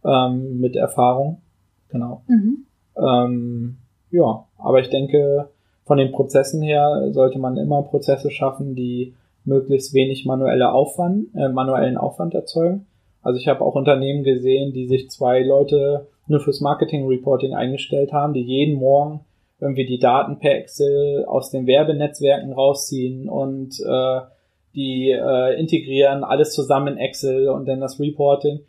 ähm, 0.04 0.60
mit 0.60 0.76
Erfahrung. 0.76 1.42
Genau. 1.88 2.22
Mhm. 2.28 2.66
Ähm, 2.96 3.78
ja, 4.12 4.46
aber 4.58 4.80
ich 4.80 4.90
denke, 4.90 5.48
von 5.84 5.98
den 5.98 6.12
Prozessen 6.12 6.62
her 6.62 7.08
sollte 7.10 7.38
man 7.38 7.56
immer 7.56 7.82
Prozesse 7.82 8.30
schaffen, 8.30 8.74
die 8.74 9.14
möglichst 9.44 9.92
wenig 9.94 10.24
manuelle 10.24 10.72
Aufwand, 10.72 11.34
äh, 11.34 11.48
manuellen 11.48 11.96
Aufwand 11.96 12.34
erzeugen 12.34 12.86
Also 13.22 13.40
ich 13.40 13.48
habe 13.48 13.62
auch 13.62 13.74
Unternehmen 13.74 14.22
gesehen, 14.22 14.72
die 14.72 14.86
sich 14.86 15.10
zwei 15.10 15.42
Leute 15.42 16.06
nur 16.28 16.40
fürs 16.40 16.60
Marketing 16.60 17.06
Reporting 17.08 17.54
eingestellt 17.54 18.12
haben, 18.12 18.32
die 18.32 18.42
jeden 18.42 18.76
Morgen 18.76 19.24
irgendwie 19.60 19.86
die 19.86 19.98
Daten 19.98 20.38
per 20.38 20.56
Excel 20.56 21.24
aus 21.26 21.50
den 21.50 21.66
Werbenetzwerken 21.66 22.52
rausziehen 22.52 23.28
und 23.28 23.80
äh, 23.80 24.20
die 24.74 25.10
äh, 25.10 25.58
integrieren 25.58 26.24
alles 26.24 26.52
zusammen 26.52 26.94
in 26.94 26.98
Excel 26.98 27.48
und 27.48 27.66
dann 27.66 27.80
das 27.80 28.00
Reporting. 28.00 28.60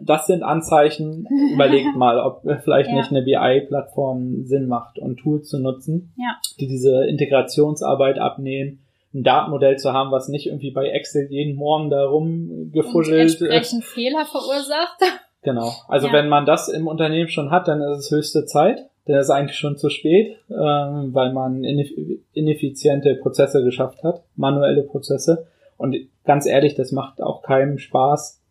Das 0.00 0.26
sind 0.26 0.42
Anzeichen. 0.42 1.26
Überlegt 1.54 1.96
mal, 1.96 2.18
ob 2.18 2.42
vielleicht 2.62 2.90
ja. 2.90 2.96
nicht 2.96 3.10
eine 3.10 3.22
BI-Plattform 3.22 4.44
Sinn 4.44 4.68
macht 4.68 4.98
und 4.98 5.16
Tools 5.18 5.48
zu 5.48 5.58
nutzen, 5.58 6.12
ja. 6.16 6.36
die 6.60 6.66
diese 6.66 7.06
Integrationsarbeit 7.06 8.18
abnehmen 8.18 8.80
ein 9.16 9.24
Datenmodell 9.24 9.76
zu 9.76 9.92
haben, 9.92 10.10
was 10.10 10.28
nicht 10.28 10.46
irgendwie 10.46 10.70
bei 10.70 10.88
Excel 10.88 11.26
jeden 11.30 11.56
Morgen 11.56 11.90
da 11.90 12.04
rumgefuschelt. 12.06 13.40
Und 13.40 13.48
entsprechend 13.48 13.84
Fehler 13.84 14.24
verursacht. 14.24 15.00
Genau. 15.42 15.70
Also 15.86 16.08
ja. 16.08 16.12
wenn 16.12 16.28
man 16.28 16.44
das 16.44 16.66
im 16.66 16.88
Unternehmen 16.88 17.28
schon 17.28 17.52
hat, 17.52 17.68
dann 17.68 17.80
ist 17.80 17.98
es 17.98 18.10
höchste 18.10 18.46
Zeit. 18.46 18.90
Dann 19.04 19.16
ist 19.16 19.26
es 19.26 19.30
eigentlich 19.30 19.56
schon 19.56 19.76
zu 19.76 19.90
spät, 19.90 20.38
ähm, 20.50 21.14
weil 21.14 21.32
man 21.32 21.62
ineffiziente 21.62 23.14
Prozesse 23.14 23.62
geschafft 23.62 24.02
hat, 24.02 24.24
manuelle 24.34 24.82
Prozesse. 24.82 25.46
Und 25.76 25.94
ganz 26.24 26.46
ehrlich, 26.46 26.74
das 26.74 26.90
macht 26.90 27.22
auch 27.22 27.42
keinem 27.42 27.78
Spaß, 27.78 28.42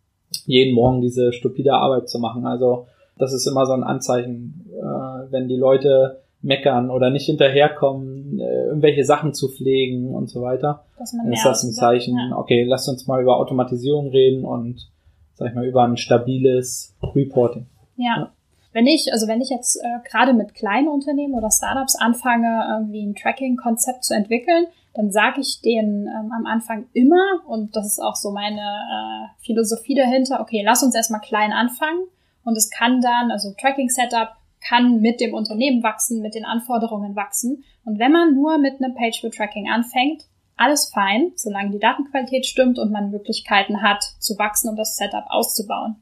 jeden 0.45 0.75
Morgen 0.75 1.01
diese 1.01 1.33
stupide 1.33 1.73
Arbeit 1.73 2.09
zu 2.09 2.19
machen. 2.19 2.45
Also 2.45 2.88
das 3.17 3.33
ist 3.33 3.47
immer 3.47 3.65
so 3.65 3.73
ein 3.73 3.83
Anzeichen, 3.83 4.65
äh, 4.71 5.31
wenn 5.31 5.47
die 5.47 5.55
Leute 5.55 6.21
meckern 6.41 6.91
oder 6.91 7.09
nicht 7.09 7.25
hinterherkommen, 7.25 8.39
äh, 8.39 8.67
irgendwelche 8.67 9.03
Sachen 9.03 9.33
zu 9.33 9.49
pflegen 9.49 10.13
und 10.13 10.29
so 10.29 10.41
weiter, 10.41 10.86
dann 10.97 11.33
ist 11.33 11.45
das 11.45 11.63
ein 11.63 11.71
Zeichen, 11.71 12.17
ja. 12.17 12.38
okay, 12.38 12.63
lasst 12.63 12.88
uns 12.88 13.07
mal 13.07 13.21
über 13.21 13.38
Automatisierung 13.38 14.09
reden 14.09 14.45
und 14.45 14.89
sag 15.33 15.49
ich 15.49 15.55
mal 15.55 15.65
über 15.65 15.83
ein 15.83 15.97
stabiles 15.97 16.95
Reporting. 17.01 17.65
Ja. 17.97 18.17
ja. 18.17 18.31
Wenn 18.73 18.88
ich, 18.88 19.11
also 19.11 19.27
wenn 19.27 19.41
ich 19.41 19.49
jetzt 19.49 19.77
äh, 19.77 20.09
gerade 20.09 20.33
mit 20.33 20.53
kleinen 20.53 20.89
Unternehmen 20.89 21.33
oder 21.33 21.49
Startups 21.49 21.95
anfange, 21.95 22.65
irgendwie 22.69 23.05
ein 23.05 23.15
Tracking-Konzept 23.15 24.03
zu 24.03 24.13
entwickeln, 24.13 24.67
dann 24.96 25.12
sage 25.12 25.41
ich 25.41 25.62
denen 25.62 26.08
ähm, 26.08 26.32
am 26.32 26.46
Anfang 26.46 26.88
immer, 26.93 27.41
und 27.48 27.76
das 27.76 27.86
ist 27.86 28.00
auch 28.00 28.16
so 28.16 28.32
meine 28.32 28.62
äh, 28.62 29.46
Philosophie 29.46 29.93
dahinter, 29.93 30.39
okay, 30.39 30.64
lass 30.66 30.84
uns 30.84 30.96
erstmal 30.96 31.22
klein 31.22 31.52
anfangen. 31.52 32.06
Und 32.43 32.56
es 32.56 32.70
kann 32.70 33.02
dann, 33.02 33.32
also 33.32 33.54
Tracking-Setup 33.60 34.30
kann 34.62 35.02
mit 35.02 35.20
dem 35.20 35.34
Unternehmen 35.34 35.84
wachsen, 35.84 36.22
mit 36.22 36.34
den 36.34 36.46
Anforderungen 36.46 37.16
wachsen. 37.16 37.64
Und 37.84 38.00
wenn 38.00 38.12
man 38.12 38.34
nur 38.34 38.58
mit 38.58 38.82
einem 38.82 38.96
Page-View-Tracking 38.96 39.70
anfängt, 39.70 40.24
alles 40.56 40.89
fein, 40.93 41.34
solange 41.36 41.72
die 41.72 41.80
Datenqualität 41.80 42.46
stimmt 42.46 42.80
und 42.80 42.91
man 42.91 43.12
Möglichkeiten 43.12 43.82
hat, 43.82 44.04
zu 44.20 44.38
wachsen 44.38 44.70
und 44.70 44.78
das 44.78 44.96
Setup 44.96 45.26
auszubauen. 45.28 45.98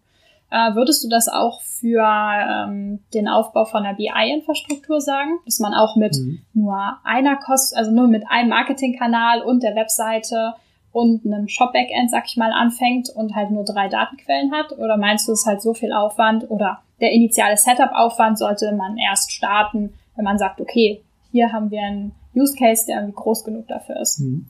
Äh, 0.54 0.76
würdest 0.76 1.04
du 1.04 1.10
das 1.10 1.28
auch 1.28 1.62
für 1.62 2.06
ähm, 2.06 3.00
den 3.12 3.28
Aufbau 3.28 3.66
von 3.66 3.84
einer 3.84 3.98
BI-Infrastruktur 3.98 5.02
sagen, 5.02 5.40
dass 5.46 5.60
man 5.60 5.74
auch 5.74 5.96
mit 5.96 6.16
mhm. 6.16 6.42
nur 6.54 6.78
einer 7.04 7.38
Kost, 7.38 7.76
also 7.76 7.90
nur 7.90 8.08
mit 8.08 8.26
einem 8.30 8.50
Marketingkanal 8.50 9.42
und 9.42 9.64
der 9.64 9.76
Webseite 9.76 10.54
und 10.92 11.26
einem 11.26 11.48
Shop-Backend, 11.48 12.12
sag 12.12 12.26
ich 12.28 12.38
mal, 12.38 12.52
anfängt 12.52 13.10
und 13.10 13.34
halt 13.34 13.50
nur 13.50 13.64
drei 13.64 13.88
Datenquellen 13.88 14.52
hat? 14.52 14.78
Oder 14.78 14.96
meinst 14.96 15.28
du, 15.28 15.32
es 15.32 15.40
ist 15.40 15.48
halt 15.48 15.64
so 15.64 15.74
viel 15.74 15.92
Aufwand 15.92 16.52
oder 16.52 16.82
der 17.02 17.14
initiale 17.14 17.58
Setup-Aufwand 17.58 18.38
sollte 18.38 18.74
man 18.74 18.98
erst 18.98 19.32
starten, 19.32 19.96
wenn 20.16 20.24
man 20.24 20.38
sagt, 20.38 20.62
okay, 20.62 21.02
hier 21.32 21.52
haben 21.52 21.72
wir 21.72 21.82
einen 21.82 22.12
Use 22.36 22.56
Case, 22.56 22.86
der 22.86 22.98
irgendwie 22.98 23.16
groß 23.16 23.44
genug 23.44 23.68
dafür 23.70 24.00
ist? 24.00 24.20
Mhm. 24.20 24.46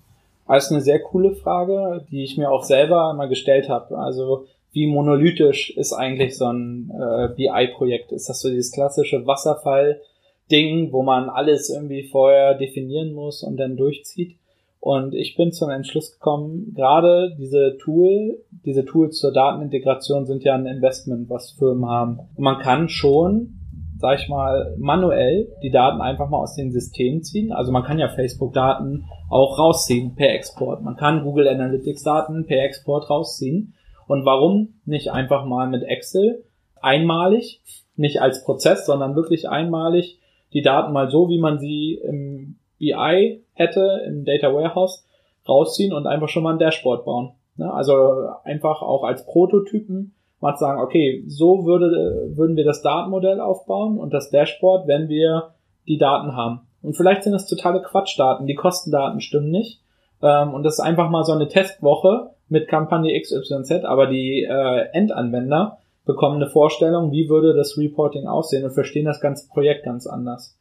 Das 0.49 0.65
ist 0.65 0.71
eine 0.73 0.81
sehr 0.81 0.99
coole 0.99 1.33
Frage, 1.33 2.05
die 2.11 2.25
ich 2.25 2.37
mir 2.37 2.51
auch 2.51 2.63
selber 2.63 3.13
mal 3.13 3.29
gestellt 3.29 3.69
habe. 3.69 3.97
Also 3.97 4.45
wie 4.73 4.87
monolithisch 4.87 5.69
ist 5.77 5.93
eigentlich 5.93 6.37
so 6.37 6.45
ein 6.45 6.91
äh, 6.91 7.29
BI-Projekt? 7.35 8.11
Ist 8.11 8.27
das 8.27 8.41
so 8.41 8.49
dieses 8.49 8.71
klassische 8.71 9.25
Wasserfall-Ding, 9.25 10.91
wo 10.91 11.03
man 11.03 11.29
alles 11.29 11.69
irgendwie 11.69 12.03
vorher 12.03 12.55
definieren 12.55 13.13
muss 13.13 13.43
und 13.43 13.57
dann 13.57 13.77
durchzieht? 13.77 14.35
Und 14.79 15.13
ich 15.13 15.37
bin 15.37 15.53
zum 15.53 15.69
Entschluss 15.69 16.11
gekommen, 16.11 16.73
gerade 16.75 17.33
diese 17.39 17.77
Tool, 17.77 18.39
diese 18.65 18.83
Tools 18.83 19.17
zur 19.17 19.31
Datenintegration 19.31 20.25
sind 20.25 20.43
ja 20.43 20.55
ein 20.55 20.65
Investment, 20.65 21.29
was 21.29 21.51
Firmen 21.51 21.87
haben. 21.87 22.19
Und 22.35 22.43
man 22.43 22.59
kann 22.59 22.89
schon, 22.89 23.59
sag 23.99 24.19
ich 24.19 24.27
mal, 24.27 24.75
manuell 24.77 25.47
die 25.63 25.71
Daten 25.71 26.01
einfach 26.01 26.29
mal 26.29 26.39
aus 26.41 26.55
den 26.55 26.73
Systemen 26.73 27.23
ziehen. 27.23 27.53
Also 27.53 27.71
man 27.71 27.83
kann 27.83 27.97
ja 27.97 28.09
Facebook-Daten 28.09 29.05
auch 29.29 29.57
rausziehen 29.57 30.15
per 30.15 30.33
Export. 30.33 30.81
Man 30.81 30.97
kann 30.97 31.23
Google 31.23 31.47
Analytics-Daten 31.47 32.45
per 32.45 32.65
Export 32.65 33.09
rausziehen. 33.09 33.75
Und 34.07 34.25
warum 34.25 34.75
nicht 34.85 35.11
einfach 35.11 35.45
mal 35.45 35.67
mit 35.67 35.83
Excel 35.83 36.43
einmalig, 36.81 37.61
nicht 37.95 38.21
als 38.21 38.43
Prozess, 38.43 38.85
sondern 38.85 39.15
wirklich 39.15 39.49
einmalig 39.49 40.19
die 40.53 40.61
Daten 40.61 40.93
mal 40.93 41.09
so, 41.09 41.29
wie 41.29 41.39
man 41.39 41.59
sie 41.59 41.99
im 42.03 42.57
BI 42.77 43.43
hätte 43.53 44.01
im 44.07 44.25
Data 44.25 44.53
Warehouse 44.53 45.05
rausziehen 45.47 45.93
und 45.93 46.07
einfach 46.07 46.29
schon 46.29 46.43
mal 46.43 46.53
ein 46.53 46.59
Dashboard 46.59 47.05
bauen. 47.05 47.31
Ne? 47.55 47.71
Also 47.71 48.27
einfach 48.43 48.81
auch 48.81 49.03
als 49.03 49.25
Prototypen 49.25 50.13
mal 50.39 50.57
sagen, 50.57 50.81
okay, 50.81 51.23
so 51.27 51.65
würde, 51.65 52.31
würden 52.35 52.57
wir 52.57 52.65
das 52.65 52.81
Datenmodell 52.81 53.39
aufbauen 53.39 53.97
und 53.97 54.13
das 54.13 54.29
Dashboard, 54.29 54.87
wenn 54.87 55.07
wir 55.07 55.53
die 55.87 55.97
Daten 55.97 56.35
haben. 56.35 56.67
Und 56.81 56.97
vielleicht 56.97 57.23
sind 57.23 57.31
das 57.31 57.47
totale 57.47 57.81
Quatschdaten, 57.81 58.45
die 58.45 58.55
Kostendaten 58.55 59.21
stimmen 59.21 59.49
nicht. 59.49 59.81
Ähm, 60.21 60.53
und 60.53 60.63
das 60.63 60.75
ist 60.75 60.79
einfach 60.81 61.09
mal 61.09 61.23
so 61.23 61.31
eine 61.31 61.47
Testwoche 61.47 62.31
mit 62.53 62.67
Kampagne 62.67 63.19
XYZ, 63.19 63.83
aber 63.83 64.05
die 64.05 64.43
äh, 64.43 64.85
Endanwender 64.93 65.79
bekommen 66.05 66.35
eine 66.35 66.49
Vorstellung, 66.49 67.11
wie 67.11 67.27
würde 67.27 67.53
das 67.53 67.77
Reporting 67.77 68.27
aussehen 68.27 68.63
und 68.63 68.71
verstehen 68.71 69.05
das 69.05 69.19
ganze 69.19 69.49
Projekt 69.49 69.83
ganz 69.83 70.05
anders. 70.05 70.57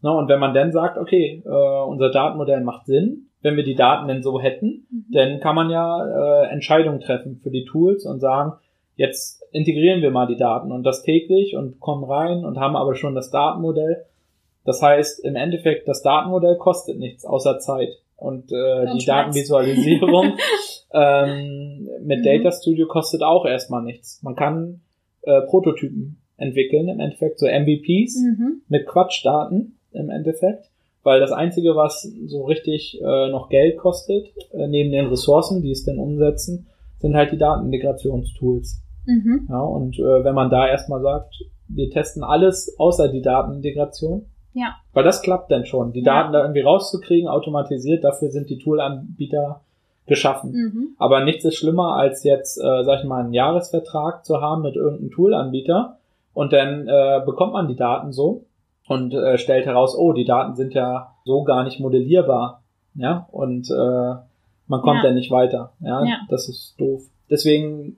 Ne, 0.00 0.10
und 0.10 0.28
wenn 0.28 0.40
man 0.40 0.54
dann 0.54 0.72
sagt, 0.72 0.96
okay, 0.96 1.42
äh, 1.44 1.84
unser 1.86 2.10
Datenmodell 2.10 2.62
macht 2.62 2.86
Sinn, 2.86 3.26
wenn 3.42 3.56
wir 3.56 3.62
die 3.62 3.74
Daten 3.74 4.08
denn 4.08 4.22
so 4.22 4.40
hätten, 4.40 4.86
mhm. 4.90 5.04
dann 5.12 5.40
kann 5.40 5.54
man 5.54 5.68
ja 5.68 6.44
äh, 6.44 6.48
Entscheidungen 6.48 7.00
treffen 7.00 7.40
für 7.42 7.50
die 7.50 7.66
Tools 7.66 8.06
und 8.06 8.20
sagen, 8.20 8.54
jetzt 8.96 9.42
integrieren 9.52 10.00
wir 10.00 10.10
mal 10.10 10.26
die 10.26 10.38
Daten 10.38 10.72
und 10.72 10.82
das 10.82 11.02
täglich 11.02 11.56
und 11.56 11.78
kommen 11.78 12.04
rein 12.04 12.44
und 12.44 12.58
haben 12.58 12.74
aber 12.74 12.94
schon 12.94 13.14
das 13.14 13.30
Datenmodell. 13.30 14.06
Das 14.64 14.80
heißt, 14.80 15.22
im 15.24 15.36
Endeffekt, 15.36 15.88
das 15.88 16.00
Datenmodell 16.00 16.56
kostet 16.56 16.98
nichts 16.98 17.26
außer 17.26 17.58
Zeit. 17.58 17.98
Und 18.16 18.52
äh, 18.52 18.86
die 18.96 19.04
Datenvisualisierung 19.04 20.34
ähm, 20.92 21.88
mit 22.02 22.20
mhm. 22.20 22.24
Data 22.24 22.52
Studio 22.52 22.86
kostet 22.86 23.22
auch 23.22 23.44
erstmal 23.44 23.82
nichts. 23.82 24.22
Man 24.22 24.36
kann 24.36 24.80
äh, 25.22 25.40
Prototypen 25.42 26.20
entwickeln, 26.36 26.88
im 26.88 27.00
Endeffekt 27.00 27.38
so 27.38 27.46
MVPs 27.46 28.16
mhm. 28.20 28.62
mit 28.68 28.86
Quatschdaten 28.86 29.78
im 29.92 30.10
Endeffekt, 30.10 30.70
weil 31.02 31.20
das 31.20 31.32
Einzige, 31.32 31.76
was 31.76 32.02
so 32.26 32.44
richtig 32.44 33.00
äh, 33.00 33.28
noch 33.30 33.48
Geld 33.48 33.76
kostet, 33.78 34.26
äh, 34.52 34.66
neben 34.66 34.90
den 34.90 35.06
Ressourcen, 35.06 35.62
die 35.62 35.70
es 35.70 35.84
denn 35.84 35.98
umsetzen, 35.98 36.66
sind 36.98 37.14
halt 37.14 37.32
die 37.32 37.38
Datenintegrationstools. 37.38 38.80
Mhm. 39.06 39.46
Ja, 39.50 39.60
und 39.60 39.98
äh, 39.98 40.24
wenn 40.24 40.34
man 40.34 40.50
da 40.50 40.66
erstmal 40.66 41.02
sagt, 41.02 41.34
wir 41.68 41.90
testen 41.90 42.22
alles 42.22 42.74
außer 42.78 43.08
die 43.08 43.22
Datenintegration, 43.22 44.26
ja. 44.54 44.76
Weil 44.92 45.04
das 45.04 45.22
klappt 45.22 45.50
dann 45.50 45.66
schon. 45.66 45.92
Die 45.92 46.00
ja. 46.00 46.04
Daten 46.04 46.32
da 46.32 46.42
irgendwie 46.42 46.62
rauszukriegen, 46.62 47.28
automatisiert, 47.28 48.04
dafür 48.04 48.30
sind 48.30 48.48
die 48.48 48.58
Toolanbieter 48.58 49.60
geschaffen. 50.06 50.52
Mhm. 50.52 50.88
Aber 50.98 51.24
nichts 51.24 51.44
ist 51.44 51.56
schlimmer, 51.56 51.96
als 51.96 52.24
jetzt, 52.24 52.58
äh, 52.58 52.84
sag 52.84 53.00
ich 53.00 53.04
mal, 53.04 53.22
einen 53.22 53.32
Jahresvertrag 53.32 54.24
zu 54.24 54.40
haben 54.40 54.62
mit 54.62 54.76
irgendeinem 54.76 55.10
Toolanbieter 55.10 55.98
und 56.34 56.52
dann 56.52 56.86
äh, 56.88 57.22
bekommt 57.24 57.52
man 57.52 57.68
die 57.68 57.76
Daten 57.76 58.12
so 58.12 58.44
und 58.86 59.14
äh, 59.14 59.38
stellt 59.38 59.66
heraus, 59.66 59.96
oh, 59.96 60.12
die 60.12 60.24
Daten 60.24 60.56
sind 60.56 60.74
ja 60.74 61.14
so 61.24 61.42
gar 61.42 61.64
nicht 61.64 61.80
modellierbar, 61.80 62.62
ja, 62.94 63.26
und 63.32 63.70
äh, 63.70 64.14
man 64.66 64.82
kommt 64.82 64.98
ja. 64.98 65.02
dann 65.04 65.14
nicht 65.14 65.30
weiter, 65.30 65.72
ja? 65.80 66.04
ja, 66.04 66.18
das 66.28 66.48
ist 66.48 66.74
doof. 66.78 67.02
Deswegen 67.30 67.96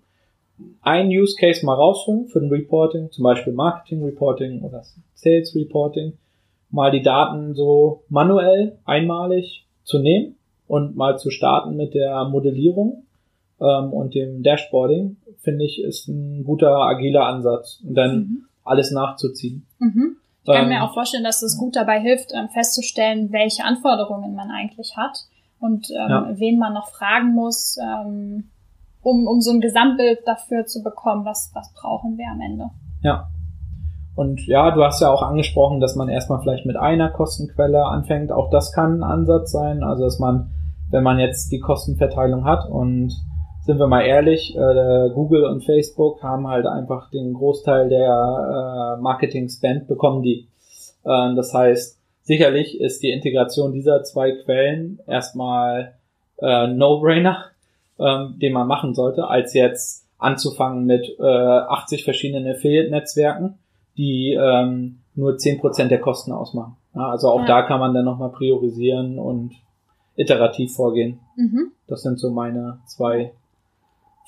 ein 0.83 1.09
Use 1.09 1.37
Case 1.39 1.65
mal 1.67 1.75
rausholen 1.75 2.27
für 2.27 2.39
ein 2.39 2.49
Reporting, 2.49 3.11
zum 3.11 3.25
Beispiel 3.25 3.53
Marketing 3.53 4.05
Reporting 4.05 4.63
oder 4.63 4.83
Sales 5.15 5.55
Reporting, 5.55 6.15
mal 6.77 6.91
die 6.91 7.03
Daten 7.03 7.55
so 7.55 8.05
manuell 8.11 8.79
einmalig 8.85 9.67
zu 9.83 9.99
nehmen 9.99 10.37
und 10.69 10.95
mal 10.95 11.19
zu 11.19 11.31
starten 11.31 11.75
mit 11.75 11.95
der 11.95 12.27
Modellierung 12.27 13.05
ähm, 13.61 13.93
und 13.95 14.15
dem 14.15 14.43
Dashboarding, 14.43 15.17
finde 15.39 15.65
ich, 15.65 15.83
ist 15.83 16.07
ein 16.07 16.45
guter 16.45 16.77
agiler 16.77 17.25
Ansatz 17.25 17.83
und 17.83 17.95
dann 17.95 18.17
mhm. 18.17 18.45
alles 18.63 18.91
nachzuziehen. 18.91 19.67
Mhm. 19.79 20.17
Ich 20.45 20.53
kann 20.53 20.65
ähm, 20.65 20.69
mir 20.69 20.85
auch 20.85 20.93
vorstellen, 20.93 21.25
dass 21.25 21.43
es 21.43 21.57
gut 21.59 21.77
dabei 21.77 21.99
hilft, 21.99 22.33
ähm, 22.35 22.51
festzustellen, 22.51 23.33
welche 23.33 23.65
Anforderungen 23.65 24.35
man 24.35 24.51
eigentlich 24.51 24.99
hat 24.99 25.17
und 25.59 25.89
ähm, 25.91 26.11
ja. 26.11 26.29
wen 26.35 26.59
man 26.59 26.75
noch 26.75 26.89
fragen 26.91 27.33
muss, 27.33 27.79
ähm, 27.83 28.51
um, 29.01 29.27
um 29.27 29.41
so 29.41 29.51
ein 29.51 29.63
Gesamtbild 29.63 30.21
dafür 30.27 30.67
zu 30.67 30.83
bekommen, 30.83 31.25
was, 31.25 31.53
was 31.55 31.73
brauchen 31.73 32.19
wir 32.19 32.27
am 32.31 32.41
Ende. 32.43 32.67
Ja. 33.03 33.31
Und 34.17 34.47
ja, 34.47 34.71
du 34.71 34.83
hast 34.83 35.01
ja 35.03 35.13
auch 35.13 35.23
angesprochen, 35.23 35.79
dass 35.79 35.95
man 35.95 36.09
erstmal 36.09 36.41
vielleicht 36.41 36.65
mit 36.65 36.77
einer 36.77 37.11
Kostenquelle 37.11 37.85
anfängt. 37.85 38.33
Auch 38.33 38.51
das 38.51 38.73
kann 38.73 39.01
ein 39.01 39.03
Ansatz 39.05 39.53
sein. 39.53 39.85
Also, 39.85 40.05
dass 40.05 40.19
man, 40.19 40.51
wenn 40.91 41.05
man 41.05 41.19
jetzt 41.19 41.53
die 41.53 41.61
Kostenverteilung 41.61 42.45
hat 42.45 42.69
und 42.69 43.13
sind 43.61 43.79
wir 43.79 43.89
mal 43.89 44.03
ehrlich, 44.03 44.57
äh, 44.57 45.11
Google 45.13 45.45
und 45.45 45.65
Facebook 45.65 46.23
haben 46.23 46.49
halt 46.49 46.67
einfach 46.67 47.11
den 47.11 47.35
Großteil 47.35 47.91
der 47.91 48.97
äh, 48.97 49.03
Marketing-Spend 49.03 49.87
bekommen 49.87 50.23
die. 50.23 50.49
Äh, 51.05 51.35
das 51.35 51.53
heißt, 51.53 52.01
sicherlich 52.23 52.81
ist 52.81 53.03
die 53.03 53.11
Integration 53.11 53.73
dieser 53.73 54.03
zwei 54.03 54.33
Quellen 54.33 55.01
erstmal 55.07 55.95
äh, 56.39 56.69
No-Brainer, 56.69 57.45
ähm, 57.99 58.39
den 58.41 58.53
man 58.55 58.67
machen 58.67 58.95
sollte, 58.95 59.27
als 59.29 59.53
jetzt 59.53 60.07
anzufangen 60.17 60.87
mit 60.87 61.07
äh, 61.19 61.23
80 61.23 62.05
verschiedenen 62.05 62.51
Affiliate-Netzwerken, 62.51 63.59
die 63.97 64.33
ähm, 64.33 64.99
nur 65.15 65.33
10% 65.33 65.89
der 65.89 66.01
Kosten 66.01 66.33
ausmachen. 66.33 66.77
Ja, 66.95 67.11
also 67.11 67.31
auch 67.31 67.41
ja. 67.41 67.47
da 67.47 67.63
kann 67.63 67.81
man 67.81 67.95
dann 67.95 68.05
nochmal 68.05 68.31
priorisieren 68.31 69.19
und 69.19 69.55
iterativ 70.17 70.75
vorgehen. 70.75 71.21
Mhm. 71.37 71.73
Das 71.87 72.03
sind 72.03 72.19
so 72.19 72.31
meine 72.31 72.81
zwei 72.87 73.33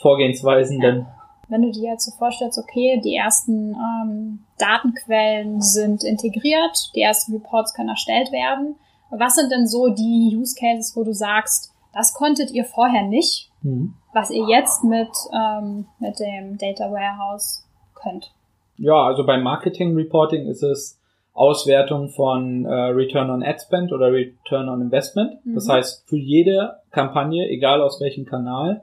Vorgehensweisen. 0.01 0.81
Ja. 0.81 0.91
Denn 0.91 1.07
wenn 1.49 1.63
du 1.63 1.71
dir 1.71 1.93
jetzt 1.93 2.05
so 2.05 2.13
vorstellst, 2.17 2.59
okay, 2.59 3.01
die 3.03 3.15
ersten 3.15 3.75
ähm, 3.75 4.41
Datenquellen 4.59 5.63
sind 5.63 6.05
integriert, 6.05 6.91
die 6.95 7.01
ersten 7.01 7.33
Reports 7.33 7.75
können 7.75 7.89
erstellt 7.89 8.33
werden. 8.33 8.77
Was 9.11 9.37
sind 9.37 9.51
denn 9.51 9.67
so 9.67 9.89
die 9.89 10.37
Use 10.37 10.55
Cases, 10.55 10.95
wo 10.95 11.05
du 11.05 11.15
sagst, 11.15 11.73
das 11.95 12.13
konntet 12.13 12.51
ihr 12.51 12.67
vorher 12.67 13.05
nicht, 13.05 13.51
mhm. 13.63 13.95
was 14.13 14.31
ihr 14.31 14.47
jetzt 14.47 14.85
mit, 14.85 15.09
ähm, 15.33 15.87
mit 15.99 16.21
dem 16.21 16.59
Data 16.59 16.93
Warehouse 16.93 17.67
könnt? 17.95 18.31
Ja, 18.79 19.07
also 19.07 19.27
beim 19.27 19.43
Marketing 19.43 19.95
Reporting 19.95 20.47
ist 20.47 20.63
es 20.63 20.99
Auswertung 21.35 22.09
von 22.09 22.65
äh, 22.65 22.73
Return 22.73 23.31
on 23.31 23.43
Ad 23.43 23.59
Spend 23.61 23.93
oder 23.93 24.13
Return 24.13 24.69
on 24.69 24.81
Investment. 24.81 25.45
Mhm. 25.45 25.55
Das 25.55 25.69
heißt, 25.69 26.09
für 26.09 26.17
jede 26.17 26.79
Kampagne, 26.91 27.49
egal 27.49 27.81
aus 27.81 28.01
welchem 28.01 28.25
Kanal, 28.25 28.83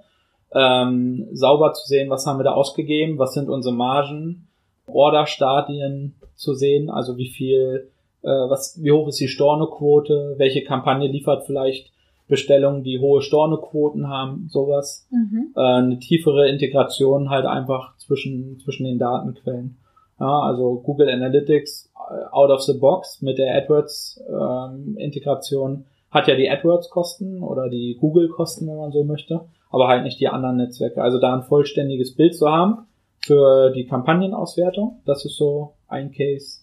ähm, 0.54 1.28
sauber 1.34 1.74
zu 1.74 1.86
sehen, 1.86 2.10
was 2.10 2.26
haben 2.26 2.40
wir 2.40 2.46
da 2.46 2.54
ausgegeben, 2.54 3.20
was 3.20 3.34
sind 3.34 3.50
unsere 3.50 3.76
Margen, 3.76 4.48
Orderstadien 4.88 6.16
zu 6.36 6.54
sehen, 6.54 6.90
also 6.90 7.18
wie 7.18 7.30
viel, 7.30 7.90
äh, 8.22 8.28
was, 8.28 8.82
wie 8.82 8.92
hoch 8.92 9.08
ist 9.10 9.20
die 9.20 9.28
Stornoquote, 9.28 10.36
welche 10.38 10.64
Kampagne 10.64 11.08
liefert 11.08 11.46
vielleicht 11.46 11.92
Bestellungen, 12.28 12.84
die 12.84 13.00
hohe 13.00 13.22
Stornoquoten 13.22 14.08
haben, 14.08 14.48
sowas. 14.50 15.08
Mhm. 15.12 15.54
Äh, 15.56 15.60
eine 15.60 16.00
tiefere 16.00 16.50
Integration 16.50 17.30
halt 17.30 17.46
einfach 17.46 17.98
zwischen, 17.98 18.60
zwischen 18.60 18.86
den 18.86 18.98
Datenquellen. 18.98 19.78
Ja, 20.20 20.40
also 20.40 20.82
Google 20.84 21.10
Analytics 21.10 21.92
äh, 21.96 22.26
out 22.32 22.50
of 22.50 22.62
the 22.62 22.78
box 22.78 23.22
mit 23.22 23.38
der 23.38 23.54
AdWords 23.56 24.24
ähm, 24.30 24.98
Integration 24.98 25.86
hat 26.10 26.28
ja 26.28 26.36
die 26.36 26.50
AdWords 26.50 26.90
Kosten 26.90 27.44
oder 27.44 27.70
die 27.70 27.98
Google 28.00 28.30
Kosten, 28.30 28.68
wenn 28.68 28.78
man 28.78 28.92
so 28.92 29.04
möchte, 29.04 29.42
aber 29.70 29.88
halt 29.88 30.04
nicht 30.04 30.20
die 30.20 30.30
anderen 30.30 30.58
Netzwerke. 30.58 31.04
Also 31.04 31.20
da 31.20 31.34
ein 31.34 31.44
vollständiges 31.44 32.16
Bild 32.16 32.36
zu 32.36 32.50
haben 32.50 32.88
für 33.20 33.72
die 33.72 33.86
Kampagnenauswertung, 33.86 35.02
das 35.06 35.26
ist 35.26 35.36
so 35.36 35.74
ein 35.88 36.12
Case. 36.12 36.62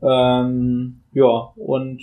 Ähm, 0.00 1.00
ja, 1.12 1.52
und 1.56 2.00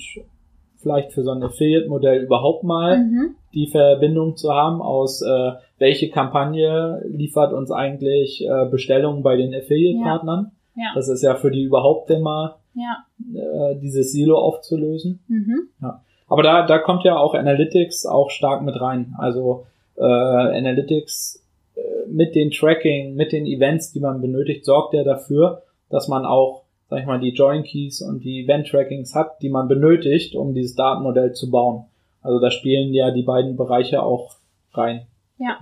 vielleicht 0.78 1.14
für 1.14 1.24
so 1.24 1.32
ein 1.32 1.42
Affiliate-Modell 1.42 2.24
überhaupt 2.24 2.64
mal 2.64 3.00
mhm. 3.00 3.36
die 3.54 3.68
Verbindung 3.68 4.36
zu 4.36 4.54
haben 4.54 4.82
aus 4.82 5.24
äh, 5.24 5.52
welche 5.80 6.10
Kampagne 6.10 7.02
liefert 7.08 7.54
uns 7.54 7.72
eigentlich 7.72 8.46
äh, 8.46 8.70
Bestellungen 8.70 9.24
bei 9.24 9.36
den 9.36 9.56
Affiliate-Partnern. 9.56 10.52
Ja. 10.52 10.52
Ja. 10.76 10.92
Das 10.96 11.08
ist 11.08 11.22
ja 11.22 11.36
für 11.36 11.52
die 11.52 11.64
überhaupt 11.64 12.10
immer 12.10 12.60
ja. 12.74 13.06
äh, 13.34 13.76
dieses 13.80 14.12
Silo 14.12 14.38
aufzulösen. 14.38 15.24
Mhm. 15.28 15.70
Ja. 15.82 16.02
Aber 16.28 16.44
da, 16.44 16.66
da 16.66 16.80
kommt 16.80 17.04
ja 17.04 17.18
auch 17.18 17.34
Analytics 17.34 18.06
auch 18.06 18.30
stark 18.30 18.64
mit 18.64 18.80
rein. 18.80 19.16
Also 19.18 19.66
äh, 19.98 20.04
Analytics 20.04 21.44
äh, 21.76 21.82
mit 22.10 22.36
den 22.36 22.52
Tracking, 22.52 23.16
mit 23.16 23.32
den 23.32 23.46
Events, 23.46 23.92
die 23.92 24.00
man 24.00 24.22
benötigt, 24.22 24.66
sorgt 24.66 24.94
ja 24.94 25.04
dafür, 25.04 25.64
dass 25.90 26.08
man 26.08 26.26
auch 26.26 26.66
sag 26.90 27.00
ich 27.00 27.06
mal, 27.06 27.20
die 27.20 27.34
Join 27.34 27.64
Keys 27.64 28.02
und 28.02 28.24
die 28.24 28.44
Event 28.44 28.68
Trackings 28.68 29.16
hat, 29.16 29.42
die 29.42 29.50
man 29.50 29.68
benötigt, 29.68 30.36
um 30.36 30.54
dieses 30.54 30.76
Datenmodell 30.76 31.34
zu 31.34 31.50
bauen. 31.50 31.86
Also 32.22 32.40
da 32.40 32.52
spielen 32.52 32.94
ja 32.94 33.12
die 33.12 33.24
beiden 33.24 33.56
Bereiche 33.56 34.04
auch 34.04 34.36
rein. 34.74 35.08
Ja. 35.38 35.58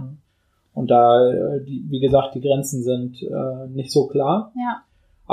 Und 0.74 0.92
da, 0.92 1.30
äh, 1.30 1.64
die, 1.64 1.86
wie 1.90 2.00
gesagt, 2.00 2.36
die 2.36 2.42
Grenzen 2.42 2.84
sind 2.84 3.22
äh, 3.22 3.68
nicht 3.70 3.92
so 3.92 4.08
klar. 4.08 4.52
Ja. 4.56 4.84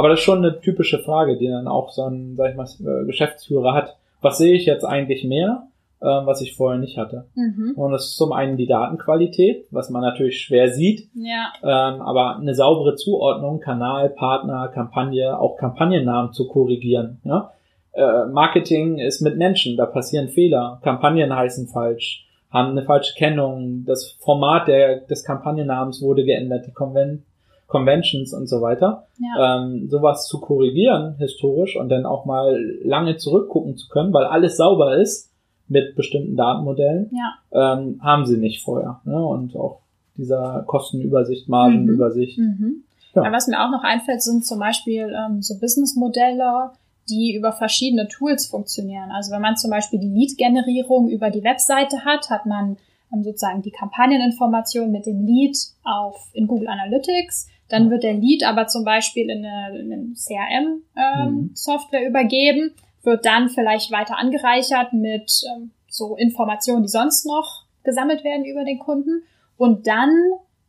Aber 0.01 0.09
das 0.09 0.21
ist 0.21 0.25
schon 0.25 0.39
eine 0.39 0.63
typische 0.63 0.99
Frage, 1.01 1.37
die 1.37 1.47
dann 1.47 1.69
auch 1.69 1.91
so 1.91 2.05
ein, 2.05 2.37
sag 2.37 2.53
ich 2.53 2.57
mal, 2.57 2.65
äh, 2.65 3.05
Geschäftsführer 3.05 3.75
hat. 3.75 3.99
Was 4.23 4.39
sehe 4.39 4.55
ich 4.55 4.65
jetzt 4.65 4.87
eigentlich 4.87 5.25
mehr? 5.25 5.67
äh, 6.01 6.07
was 6.07 6.41
ich 6.41 6.57
vorher 6.57 6.81
nicht 6.81 6.97
hatte. 6.97 7.27
Mhm. 7.35 7.75
Und 7.77 7.93
das 7.93 8.07
ist 8.07 8.17
zum 8.17 8.33
einen 8.33 8.57
die 8.57 8.67
Datenqualität, 8.67 9.67
was 9.71 9.91
man 9.91 10.01
natürlich 10.01 10.41
schwer 10.41 10.71
sieht, 10.71 11.11
ja. 11.13 11.53
ähm, 11.63 12.01
aber 12.01 12.37
eine 12.37 12.55
saubere 12.55 12.95
Zuordnung, 12.95 13.61
Kanal, 13.61 14.09
Partner, 14.09 14.69
Kampagne, 14.69 15.39
auch 15.39 15.59
Kampagnennamen 15.59 16.33
zu 16.33 16.49
korrigieren. 16.49 17.21
Ja? 17.25 17.53
Äh, 17.93 18.25
Marketing 18.33 18.97
ist 18.97 19.21
mit 19.21 19.37
Menschen, 19.37 19.77
da 19.77 19.85
passieren 19.85 20.29
Fehler, 20.29 20.81
Kampagnen 20.83 21.37
heißen 21.37 21.69
falsch, 21.69 22.27
haben 22.49 22.71
eine 22.71 22.85
falsche 22.87 23.15
Kennung, 23.15 23.85
das 23.85 24.17
Format 24.21 24.69
der, 24.69 25.01
des 25.01 25.23
Kampagnennamens 25.23 26.01
wurde 26.01 26.25
geändert, 26.25 26.67
die 26.67 26.73
Conven 26.73 27.27
Conventions 27.71 28.35
und 28.35 28.49
so 28.49 28.61
weiter. 28.61 29.07
Ja. 29.18 29.62
Ähm, 29.62 29.89
sowas 29.89 30.27
zu 30.27 30.41
korrigieren 30.41 31.14
historisch 31.18 31.77
und 31.77 31.89
dann 31.89 32.05
auch 32.05 32.27
mal 32.27 32.61
lange 32.85 33.16
zurückgucken 33.16 33.77
zu 33.77 33.89
können, 33.89 34.12
weil 34.12 34.25
alles 34.25 34.59
sauber 34.59 34.97
ist, 34.97 35.31
mit 35.68 35.95
bestimmten 35.95 36.37
Datenmodellen. 36.37 37.11
Ja. 37.12 37.75
Ähm, 37.75 38.01
haben 38.03 38.27
sie 38.27 38.37
nicht 38.37 38.62
vorher. 38.62 39.01
Ne? 39.05 39.25
Und 39.25 39.57
auch 39.57 39.81
dieser 40.16 40.64
Kostenübersicht, 40.66 41.49
Margenübersicht. 41.49 42.39
Mhm. 42.39 42.45
Mhm. 42.45 42.85
Ja. 43.14 43.33
was 43.33 43.47
mir 43.47 43.64
auch 43.64 43.71
noch 43.71 43.83
einfällt, 43.83 44.23
sind 44.23 44.45
zum 44.45 44.59
Beispiel 44.59 45.12
ähm, 45.16 45.43
so 45.43 45.59
Businessmodelle, 45.59 46.71
die 47.09 47.35
über 47.35 47.53
verschiedene 47.53 48.09
Tools 48.09 48.47
funktionieren. 48.47 49.11
Also 49.12 49.33
wenn 49.33 49.43
man 49.43 49.57
zum 49.57 49.71
Beispiel 49.71 49.99
die 49.99 50.09
Lead-Generierung 50.09 51.09
über 51.09 51.31
die 51.31 51.43
Webseite 51.43 52.05
hat, 52.05 52.31
hat 52.31 52.47
man 52.47 52.77
ähm, 53.12 53.23
sozusagen 53.23 53.62
die 53.62 53.71
Kampagneninformation 53.71 54.91
mit 54.91 55.07
dem 55.07 55.25
Lead 55.25 55.57
auf 55.85 56.31
in 56.33 56.47
Google 56.47 56.68
Analytics. 56.68 57.49
Dann 57.71 57.91
wird 57.91 58.03
der 58.03 58.14
Lead 58.14 58.45
aber 58.45 58.66
zum 58.66 58.85
Beispiel 58.85 59.31
in 59.31 59.45
eine, 59.45 59.79
in 59.79 59.93
eine 59.93 60.12
CRM-Software 60.14 62.01
ähm, 62.01 62.05
mhm. 62.05 62.11
übergeben 62.11 62.75
wird 63.03 63.25
dann 63.25 63.49
vielleicht 63.49 63.91
weiter 63.91 64.18
angereichert 64.18 64.93
mit 64.93 65.43
ähm, 65.55 65.71
so 65.89 66.16
Informationen, 66.16 66.83
die 66.83 66.89
sonst 66.89 67.27
noch 67.27 67.64
gesammelt 67.83 68.25
werden 68.25 68.45
über 68.45 68.64
den 68.64 68.79
Kunden. 68.79 69.23
Und 69.57 69.87
dann, 69.87 70.11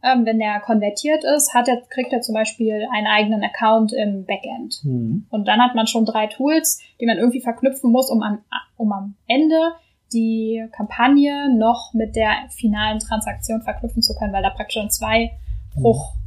ähm, 0.03 0.25
wenn 0.25 0.39
der 0.39 0.59
konvertiert 0.59 1.23
ist, 1.23 1.53
hat 1.53 1.67
er, 1.67 1.81
kriegt 1.89 2.13
er 2.13 2.21
zum 2.21 2.33
Beispiel 2.33 2.87
einen 2.93 3.07
eigenen 3.07 3.43
Account 3.43 3.93
im 3.93 4.25
Backend. 4.25 4.79
Mhm. 4.83 5.27
Und 5.29 5.47
dann 5.47 5.61
hat 5.61 5.75
man 5.75 5.87
schon 5.87 6.05
drei 6.05 6.27
Tools, 6.27 6.81
die 6.99 7.05
man 7.05 7.17
irgendwie 7.17 7.41
verknüpfen 7.41 7.91
muss, 7.91 8.09
um 8.09 8.23
am, 8.23 8.39
um 8.77 8.91
am 8.91 9.15
Ende 9.27 9.73
die 10.13 10.65
Kampagne 10.75 11.55
noch 11.55 11.93
mit 11.93 12.15
der 12.15 12.31
finalen 12.49 12.99
Transaktion 12.99 13.61
verknüpfen 13.61 14.01
zu 14.01 14.13
können, 14.15 14.33
weil 14.33 14.43
da 14.43 14.49
praktisch 14.49 14.73
schon 14.73 14.89
zwei 14.89 15.31
Bruch, 15.73 16.15
mhm. 16.15 16.20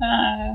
Äh, 0.00 0.54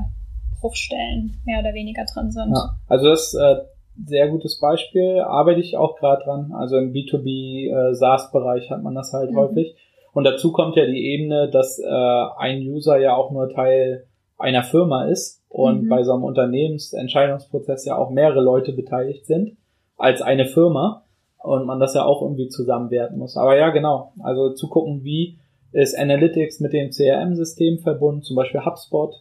Bruchstellen 0.60 1.40
mehr 1.44 1.60
oder 1.60 1.74
weniger 1.74 2.04
drin 2.04 2.30
sind. 2.30 2.52
Ja, 2.54 2.76
also 2.88 3.08
das 3.08 3.34
äh, 3.34 3.56
sehr 4.04 4.28
gutes 4.28 4.58
Beispiel, 4.60 5.20
arbeite 5.20 5.60
ich 5.60 5.76
auch 5.76 5.96
gerade 5.96 6.24
dran. 6.24 6.52
Also 6.52 6.76
im 6.76 6.92
B2B 6.92 7.70
äh, 7.70 7.94
SaaS-Bereich 7.94 8.70
hat 8.70 8.82
man 8.82 8.94
das 8.94 9.12
halt 9.12 9.30
mhm. 9.30 9.36
häufig. 9.36 9.76
Und 10.12 10.24
dazu 10.24 10.52
kommt 10.52 10.76
ja 10.76 10.86
die 10.86 11.12
Ebene, 11.12 11.50
dass 11.50 11.78
äh, 11.78 12.24
ein 12.38 12.60
User 12.62 12.98
ja 12.98 13.14
auch 13.14 13.30
nur 13.30 13.50
Teil 13.50 14.06
einer 14.38 14.62
Firma 14.62 15.06
ist 15.06 15.42
und 15.48 15.84
mhm. 15.84 15.88
bei 15.88 16.02
so 16.02 16.12
einem 16.12 16.24
Unternehmensentscheidungsprozess 16.24 17.84
ja 17.86 17.96
auch 17.96 18.10
mehrere 18.10 18.40
Leute 18.40 18.72
beteiligt 18.72 19.26
sind 19.26 19.56
als 19.96 20.20
eine 20.20 20.46
Firma 20.46 21.04
und 21.42 21.66
man 21.66 21.80
das 21.80 21.94
ja 21.94 22.04
auch 22.04 22.22
irgendwie 22.22 22.48
zusammenwerten 22.48 23.18
muss. 23.18 23.36
Aber 23.36 23.56
ja, 23.56 23.70
genau. 23.70 24.12
Also 24.22 24.52
zu 24.52 24.68
gucken, 24.68 25.04
wie 25.04 25.38
ist 25.72 25.98
Analytics 25.98 26.60
mit 26.60 26.72
dem 26.72 26.90
CRM-System 26.90 27.78
verbunden, 27.78 28.22
zum 28.22 28.36
Beispiel 28.36 28.64
HubSpot. 28.64 29.14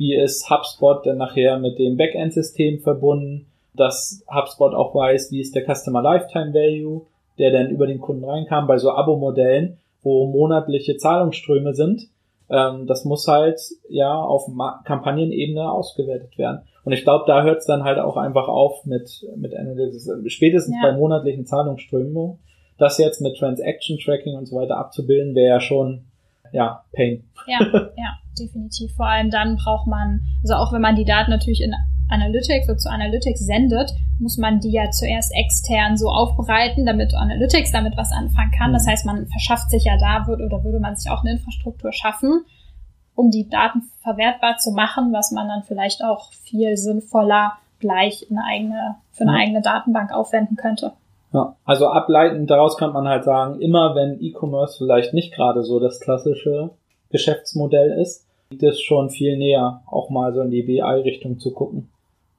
Wie 0.00 0.16
ist 0.16 0.50
HubSpot 0.50 1.04
dann 1.04 1.18
nachher 1.18 1.58
mit 1.58 1.78
dem 1.78 1.96
Backend-System 1.96 2.80
verbunden? 2.80 3.50
dass 3.74 4.24
HubSpot 4.32 4.74
auch 4.74 4.94
weiß, 4.94 5.32
wie 5.32 5.40
ist 5.40 5.54
der 5.54 5.64
Customer 5.64 6.02
Lifetime 6.02 6.52
Value, 6.52 7.06
der 7.38 7.50
dann 7.50 7.70
über 7.70 7.86
den 7.86 8.00
Kunden 8.00 8.24
reinkam, 8.24 8.66
bei 8.66 8.78
so 8.78 8.90
Abo-Modellen, 8.90 9.78
wo 10.02 10.26
monatliche 10.26 10.96
Zahlungsströme 10.96 11.74
sind. 11.74 12.08
Ähm, 12.50 12.86
das 12.86 13.04
muss 13.04 13.26
halt 13.28 13.60
ja 13.88 14.14
auf 14.14 14.50
Kampagnenebene 14.84 15.70
ausgewertet 15.70 16.36
werden. 16.36 16.62
Und 16.84 16.92
ich 16.92 17.04
glaube, 17.04 17.24
da 17.26 17.42
hört 17.42 17.58
es 17.58 17.66
dann 17.66 17.84
halt 17.84 17.98
auch 17.98 18.16
einfach 18.16 18.48
auf 18.48 18.84
mit, 18.84 19.26
mit 19.36 19.54
Analytics. 19.54 20.10
Spätestens 20.26 20.74
ja. 20.82 20.90
bei 20.90 20.96
monatlichen 20.96 21.46
Zahlungsströmen. 21.46 22.38
Das 22.78 22.98
jetzt 22.98 23.20
mit 23.20 23.36
Transaction 23.36 23.98
Tracking 23.98 24.36
und 24.36 24.46
so 24.46 24.56
weiter 24.56 24.78
abzubilden, 24.78 25.34
wäre 25.34 25.48
ja 25.48 25.60
schon 25.60 26.06
ja, 26.52 26.84
Pain. 26.92 27.24
Ja, 27.46 27.58
ja, 27.96 28.18
definitiv. 28.38 28.94
Vor 28.94 29.06
allem 29.06 29.30
dann 29.30 29.56
braucht 29.56 29.86
man, 29.86 30.20
also 30.42 30.54
auch 30.54 30.72
wenn 30.72 30.82
man 30.82 30.96
die 30.96 31.04
Daten 31.04 31.30
natürlich 31.30 31.62
in 31.62 31.74
Analytics 32.10 32.68
oder 32.68 32.78
zu 32.78 32.90
Analytics 32.90 33.40
sendet, 33.40 33.92
muss 34.18 34.36
man 34.36 34.60
die 34.60 34.72
ja 34.72 34.90
zuerst 34.90 35.32
extern 35.34 35.96
so 35.96 36.08
aufbereiten, 36.08 36.84
damit 36.84 37.14
Analytics 37.14 37.72
damit 37.72 37.96
was 37.96 38.12
anfangen 38.12 38.50
kann. 38.50 38.72
Das 38.72 38.84
mhm. 38.84 38.90
heißt, 38.90 39.06
man 39.06 39.26
verschafft 39.26 39.70
sich 39.70 39.84
ja 39.84 39.96
da, 39.96 40.26
wird, 40.26 40.40
oder 40.40 40.64
würde 40.64 40.80
man 40.80 40.96
sich 40.96 41.10
auch 41.10 41.20
eine 41.20 41.32
Infrastruktur 41.32 41.92
schaffen, 41.92 42.44
um 43.14 43.30
die 43.30 43.48
Daten 43.48 43.82
verwertbar 44.02 44.58
zu 44.58 44.72
machen, 44.72 45.12
was 45.12 45.30
man 45.30 45.48
dann 45.48 45.62
vielleicht 45.62 46.02
auch 46.04 46.32
viel 46.32 46.76
sinnvoller 46.76 47.52
gleich 47.78 48.26
eine 48.30 48.44
eigene, 48.44 48.96
für 49.12 49.24
eine 49.24 49.32
ja. 49.32 49.38
eigene 49.38 49.62
Datenbank 49.62 50.12
aufwenden 50.12 50.56
könnte. 50.56 50.92
Ja, 51.32 51.56
also 51.64 51.86
ableitend 51.86 52.50
daraus 52.50 52.76
kann 52.76 52.92
man 52.92 53.06
halt 53.06 53.24
sagen, 53.24 53.60
immer 53.60 53.94
wenn 53.94 54.20
E-Commerce 54.20 54.78
vielleicht 54.78 55.14
nicht 55.14 55.32
gerade 55.32 55.62
so 55.62 55.78
das 55.78 56.00
klassische 56.00 56.70
Geschäftsmodell 57.10 58.00
ist, 58.00 58.26
liegt 58.50 58.62
es 58.62 58.80
schon 58.80 59.10
viel 59.10 59.36
näher, 59.36 59.82
auch 59.86 60.10
mal 60.10 60.34
so 60.34 60.40
in 60.42 60.50
die 60.50 60.62
BI-Richtung 60.62 61.38
zu 61.38 61.52
gucken. 61.52 61.88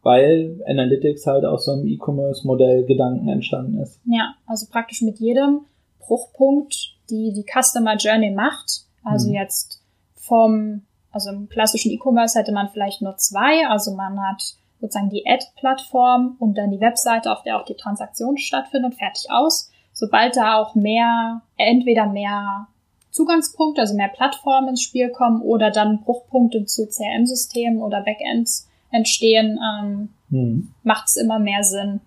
Weil 0.04 0.62
Analytics 0.68 1.26
halt 1.28 1.46
aus 1.46 1.66
so 1.66 1.74
einem 1.74 1.88
E-Commerce-Modell 1.88 2.86
Gedanken 2.86 3.30
entstanden 3.30 3.80
ist. 3.80 4.00
Ja, 4.06 4.34
also 4.48 4.66
praktisch 4.70 5.02
mit 5.04 5.20
jedem 5.20 5.62
Bruchpunkt, 6.00 6.96
die 7.10 7.32
die 7.34 7.46
Customer 7.46 7.96
Journey 7.96 8.32
macht. 8.32 8.86
Also 9.04 9.30
mhm. 9.30 9.36
jetzt 9.36 9.82
vom, 10.16 10.82
also 11.12 11.30
im 11.30 11.50
klassischen 11.50 11.92
E-Commerce 11.92 12.38
hätte 12.38 12.52
man 12.52 12.70
vielleicht 12.70 13.02
nur 13.02 13.16
zwei. 13.18 13.68
Also 13.70 13.94
man 13.94 14.20
hat 14.22 14.56
sozusagen 14.82 15.10
die 15.10 15.26
Ad-Plattform 15.26 16.36
und 16.40 16.58
dann 16.58 16.72
die 16.72 16.82
Webseite, 16.82 17.32
auf 17.32 17.44
der 17.44 17.58
auch 17.58 17.66
die 17.66 17.76
Transaktion 17.76 18.38
stattfindet, 18.38 18.96
fertig 18.96 19.30
aus. 19.30 19.72
Sobald 19.94 20.36
da 20.36 20.58
auch 20.58 20.74
mehr, 20.76 21.42
entweder 21.58 22.08
mehr 22.08 22.68
Zugangspunkte, 23.12 23.82
also 23.82 23.96
mehr 23.96 24.08
Plattformen 24.08 24.70
ins 24.70 24.82
Spiel 24.82 25.10
kommen 25.10 25.42
oder 25.42 25.70
dann 25.70 26.02
Bruchpunkte 26.02 26.66
zu 26.66 26.88
CRM-Systemen 26.88 27.82
oder 27.82 28.02
Backends 28.02 28.68
entstehen, 28.90 29.60
ähm, 29.62 30.10
mhm. 30.30 30.74
macht 30.84 31.08
es 31.08 31.18
immer 31.18 31.40
mehr 31.40 31.64
Sinn, 31.64 32.02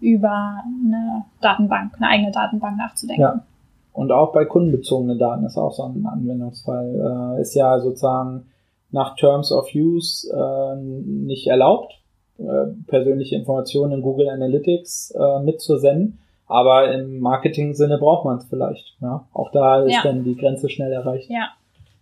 über 0.00 0.62
eine 0.64 1.24
Datenbank, 1.40 1.94
eine 1.96 2.08
eigene 2.08 2.30
Datenbank 2.30 2.78
nachzudenken. 2.78 3.20
Ja. 3.20 3.44
Und 3.92 4.12
auch 4.12 4.32
bei 4.32 4.44
kundenbezogenen 4.44 5.18
Daten 5.18 5.44
ist 5.44 5.56
auch 5.56 5.72
so 5.72 5.82
ein 5.82 6.06
Anwendungsfall. 6.06 7.36
Äh, 7.36 7.42
ist 7.42 7.54
ja 7.54 7.80
sozusagen 7.80 8.46
nach 8.90 9.16
Terms 9.16 9.52
of 9.52 9.68
Use 9.74 10.28
äh, 10.32 10.76
nicht 10.76 11.46
erlaubt, 11.46 11.92
äh, 12.38 12.72
persönliche 12.86 13.36
Informationen 13.36 13.92
in 13.92 14.02
Google 14.02 14.28
Analytics 14.28 15.10
äh, 15.10 15.40
mitzusenden. 15.42 16.20
Aber 16.46 16.92
im 16.94 17.18
Marketing-Sinne 17.18 17.98
braucht 17.98 18.24
man 18.24 18.38
es 18.38 18.46
vielleicht. 18.46 18.96
Ja? 19.02 19.28
Auch 19.34 19.50
da 19.52 19.82
ist 19.82 19.92
ja. 19.92 20.02
dann 20.02 20.24
die 20.24 20.34
Grenze 20.34 20.70
schnell 20.70 20.92
erreicht. 20.92 21.28
Ja. 21.28 21.50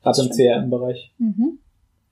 Gerade 0.02 0.22
im 0.22 0.30
CRM-Bereich. 0.30 1.12
Mhm. 1.18 1.58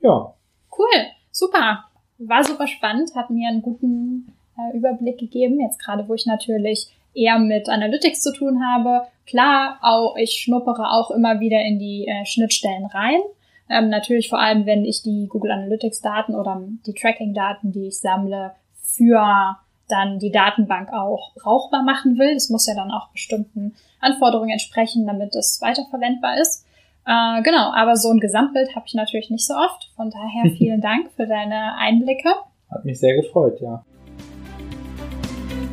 Ja. 0.01 0.35
Cool, 0.77 1.07
super. 1.31 1.85
War 2.19 2.45
super 2.45 2.67
spannend, 2.67 3.15
hat 3.15 3.31
mir 3.31 3.49
einen 3.49 3.63
guten 3.63 4.33
äh, 4.59 4.77
Überblick 4.77 5.19
gegeben. 5.19 5.61
Jetzt 5.61 5.79
gerade, 5.79 6.09
wo 6.09 6.15
ich 6.15 6.27
natürlich 6.27 6.89
eher 7.15 7.39
mit 7.39 7.69
Analytics 7.69 8.21
zu 8.21 8.33
tun 8.33 8.61
habe. 8.67 9.07
Klar, 9.27 9.79
auch 9.83 10.17
ich 10.17 10.33
schnuppere 10.33 10.91
auch 10.91 11.11
immer 11.13 11.39
wieder 11.39 11.61
in 11.61 11.79
die 11.79 12.07
äh, 12.07 12.27
Schnittstellen 12.27 12.87
rein. 12.87 13.21
Ähm, 13.69 13.89
natürlich 13.89 14.29
vor 14.29 14.41
allem, 14.41 14.67
wenn 14.67 14.85
ich 14.85 15.03
die 15.03 15.27
Google 15.29 15.53
Analytics 15.53 16.01
Daten 16.01 16.35
oder 16.35 16.61
die 16.87 16.95
Tracking 16.95 17.35
Daten, 17.35 17.73
die 17.73 17.89
ich 17.89 17.99
sammle, 17.99 18.53
für 18.83 19.57
dann 19.89 20.19
die 20.19 20.31
Datenbank 20.31 20.93
auch 20.93 21.33
brauchbar 21.35 21.83
machen 21.83 22.19
will. 22.19 22.35
Das 22.35 22.51
muss 22.51 22.67
ja 22.67 22.75
dann 22.75 22.91
auch 22.91 23.09
bestimmten 23.11 23.75
Anforderungen 24.01 24.51
entsprechen, 24.51 25.07
damit 25.07 25.35
es 25.35 25.61
weiterverwendbar 25.61 26.41
ist. 26.41 26.65
Äh, 27.07 27.43
genau, 27.43 27.73
aber 27.75 27.97
so 27.97 28.11
ein 28.11 28.21
Gesamtbild 28.21 28.75
habe 28.75 28.87
ich 28.87 28.95
natürlich 28.95 29.31
nicht 29.31 29.47
so 29.47 29.55
oft. 29.55 29.91
Von 29.97 30.11
daher 30.11 30.51
vielen 30.57 30.81
Dank 30.81 31.11
für 31.17 31.27
deine 31.27 31.77
Einblicke. 31.77 32.31
Hat 32.71 32.85
mich 32.85 32.99
sehr 32.99 33.15
gefreut, 33.15 33.61
ja. 33.61 33.85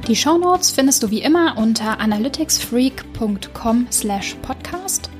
Die 0.08 0.16
Shownotes 0.16 0.72
findest 0.72 1.04
du 1.04 1.12
wie 1.12 1.22
immer 1.22 1.58
unter 1.58 2.00
analyticsfreak.com 2.00 3.88
slash 3.92 4.36
podcast. 4.42 5.11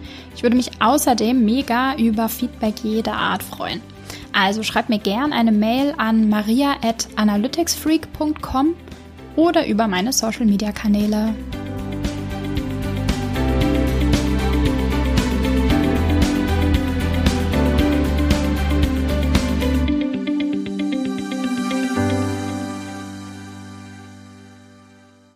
Ich 0.42 0.44
würde 0.44 0.58
mich 0.58 0.72
außerdem 0.82 1.46
mega 1.46 1.96
über 1.98 2.28
Feedback 2.28 2.74
jeder 2.82 3.14
Art 3.14 3.44
freuen. 3.44 3.80
Also 4.34 4.64
schreib 4.64 4.90
mir 4.90 4.98
gern 4.98 5.34
eine 5.34 5.52
Mail 5.52 5.94
an 6.00 6.30
maria 6.30 6.78
at 6.82 7.08
analyticsfreak.com 7.16 8.74
oder 9.36 9.68
über 9.68 9.88
meine 9.88 10.12
Social 10.12 10.48
Media 10.48 10.72
Kanäle. 10.72 11.36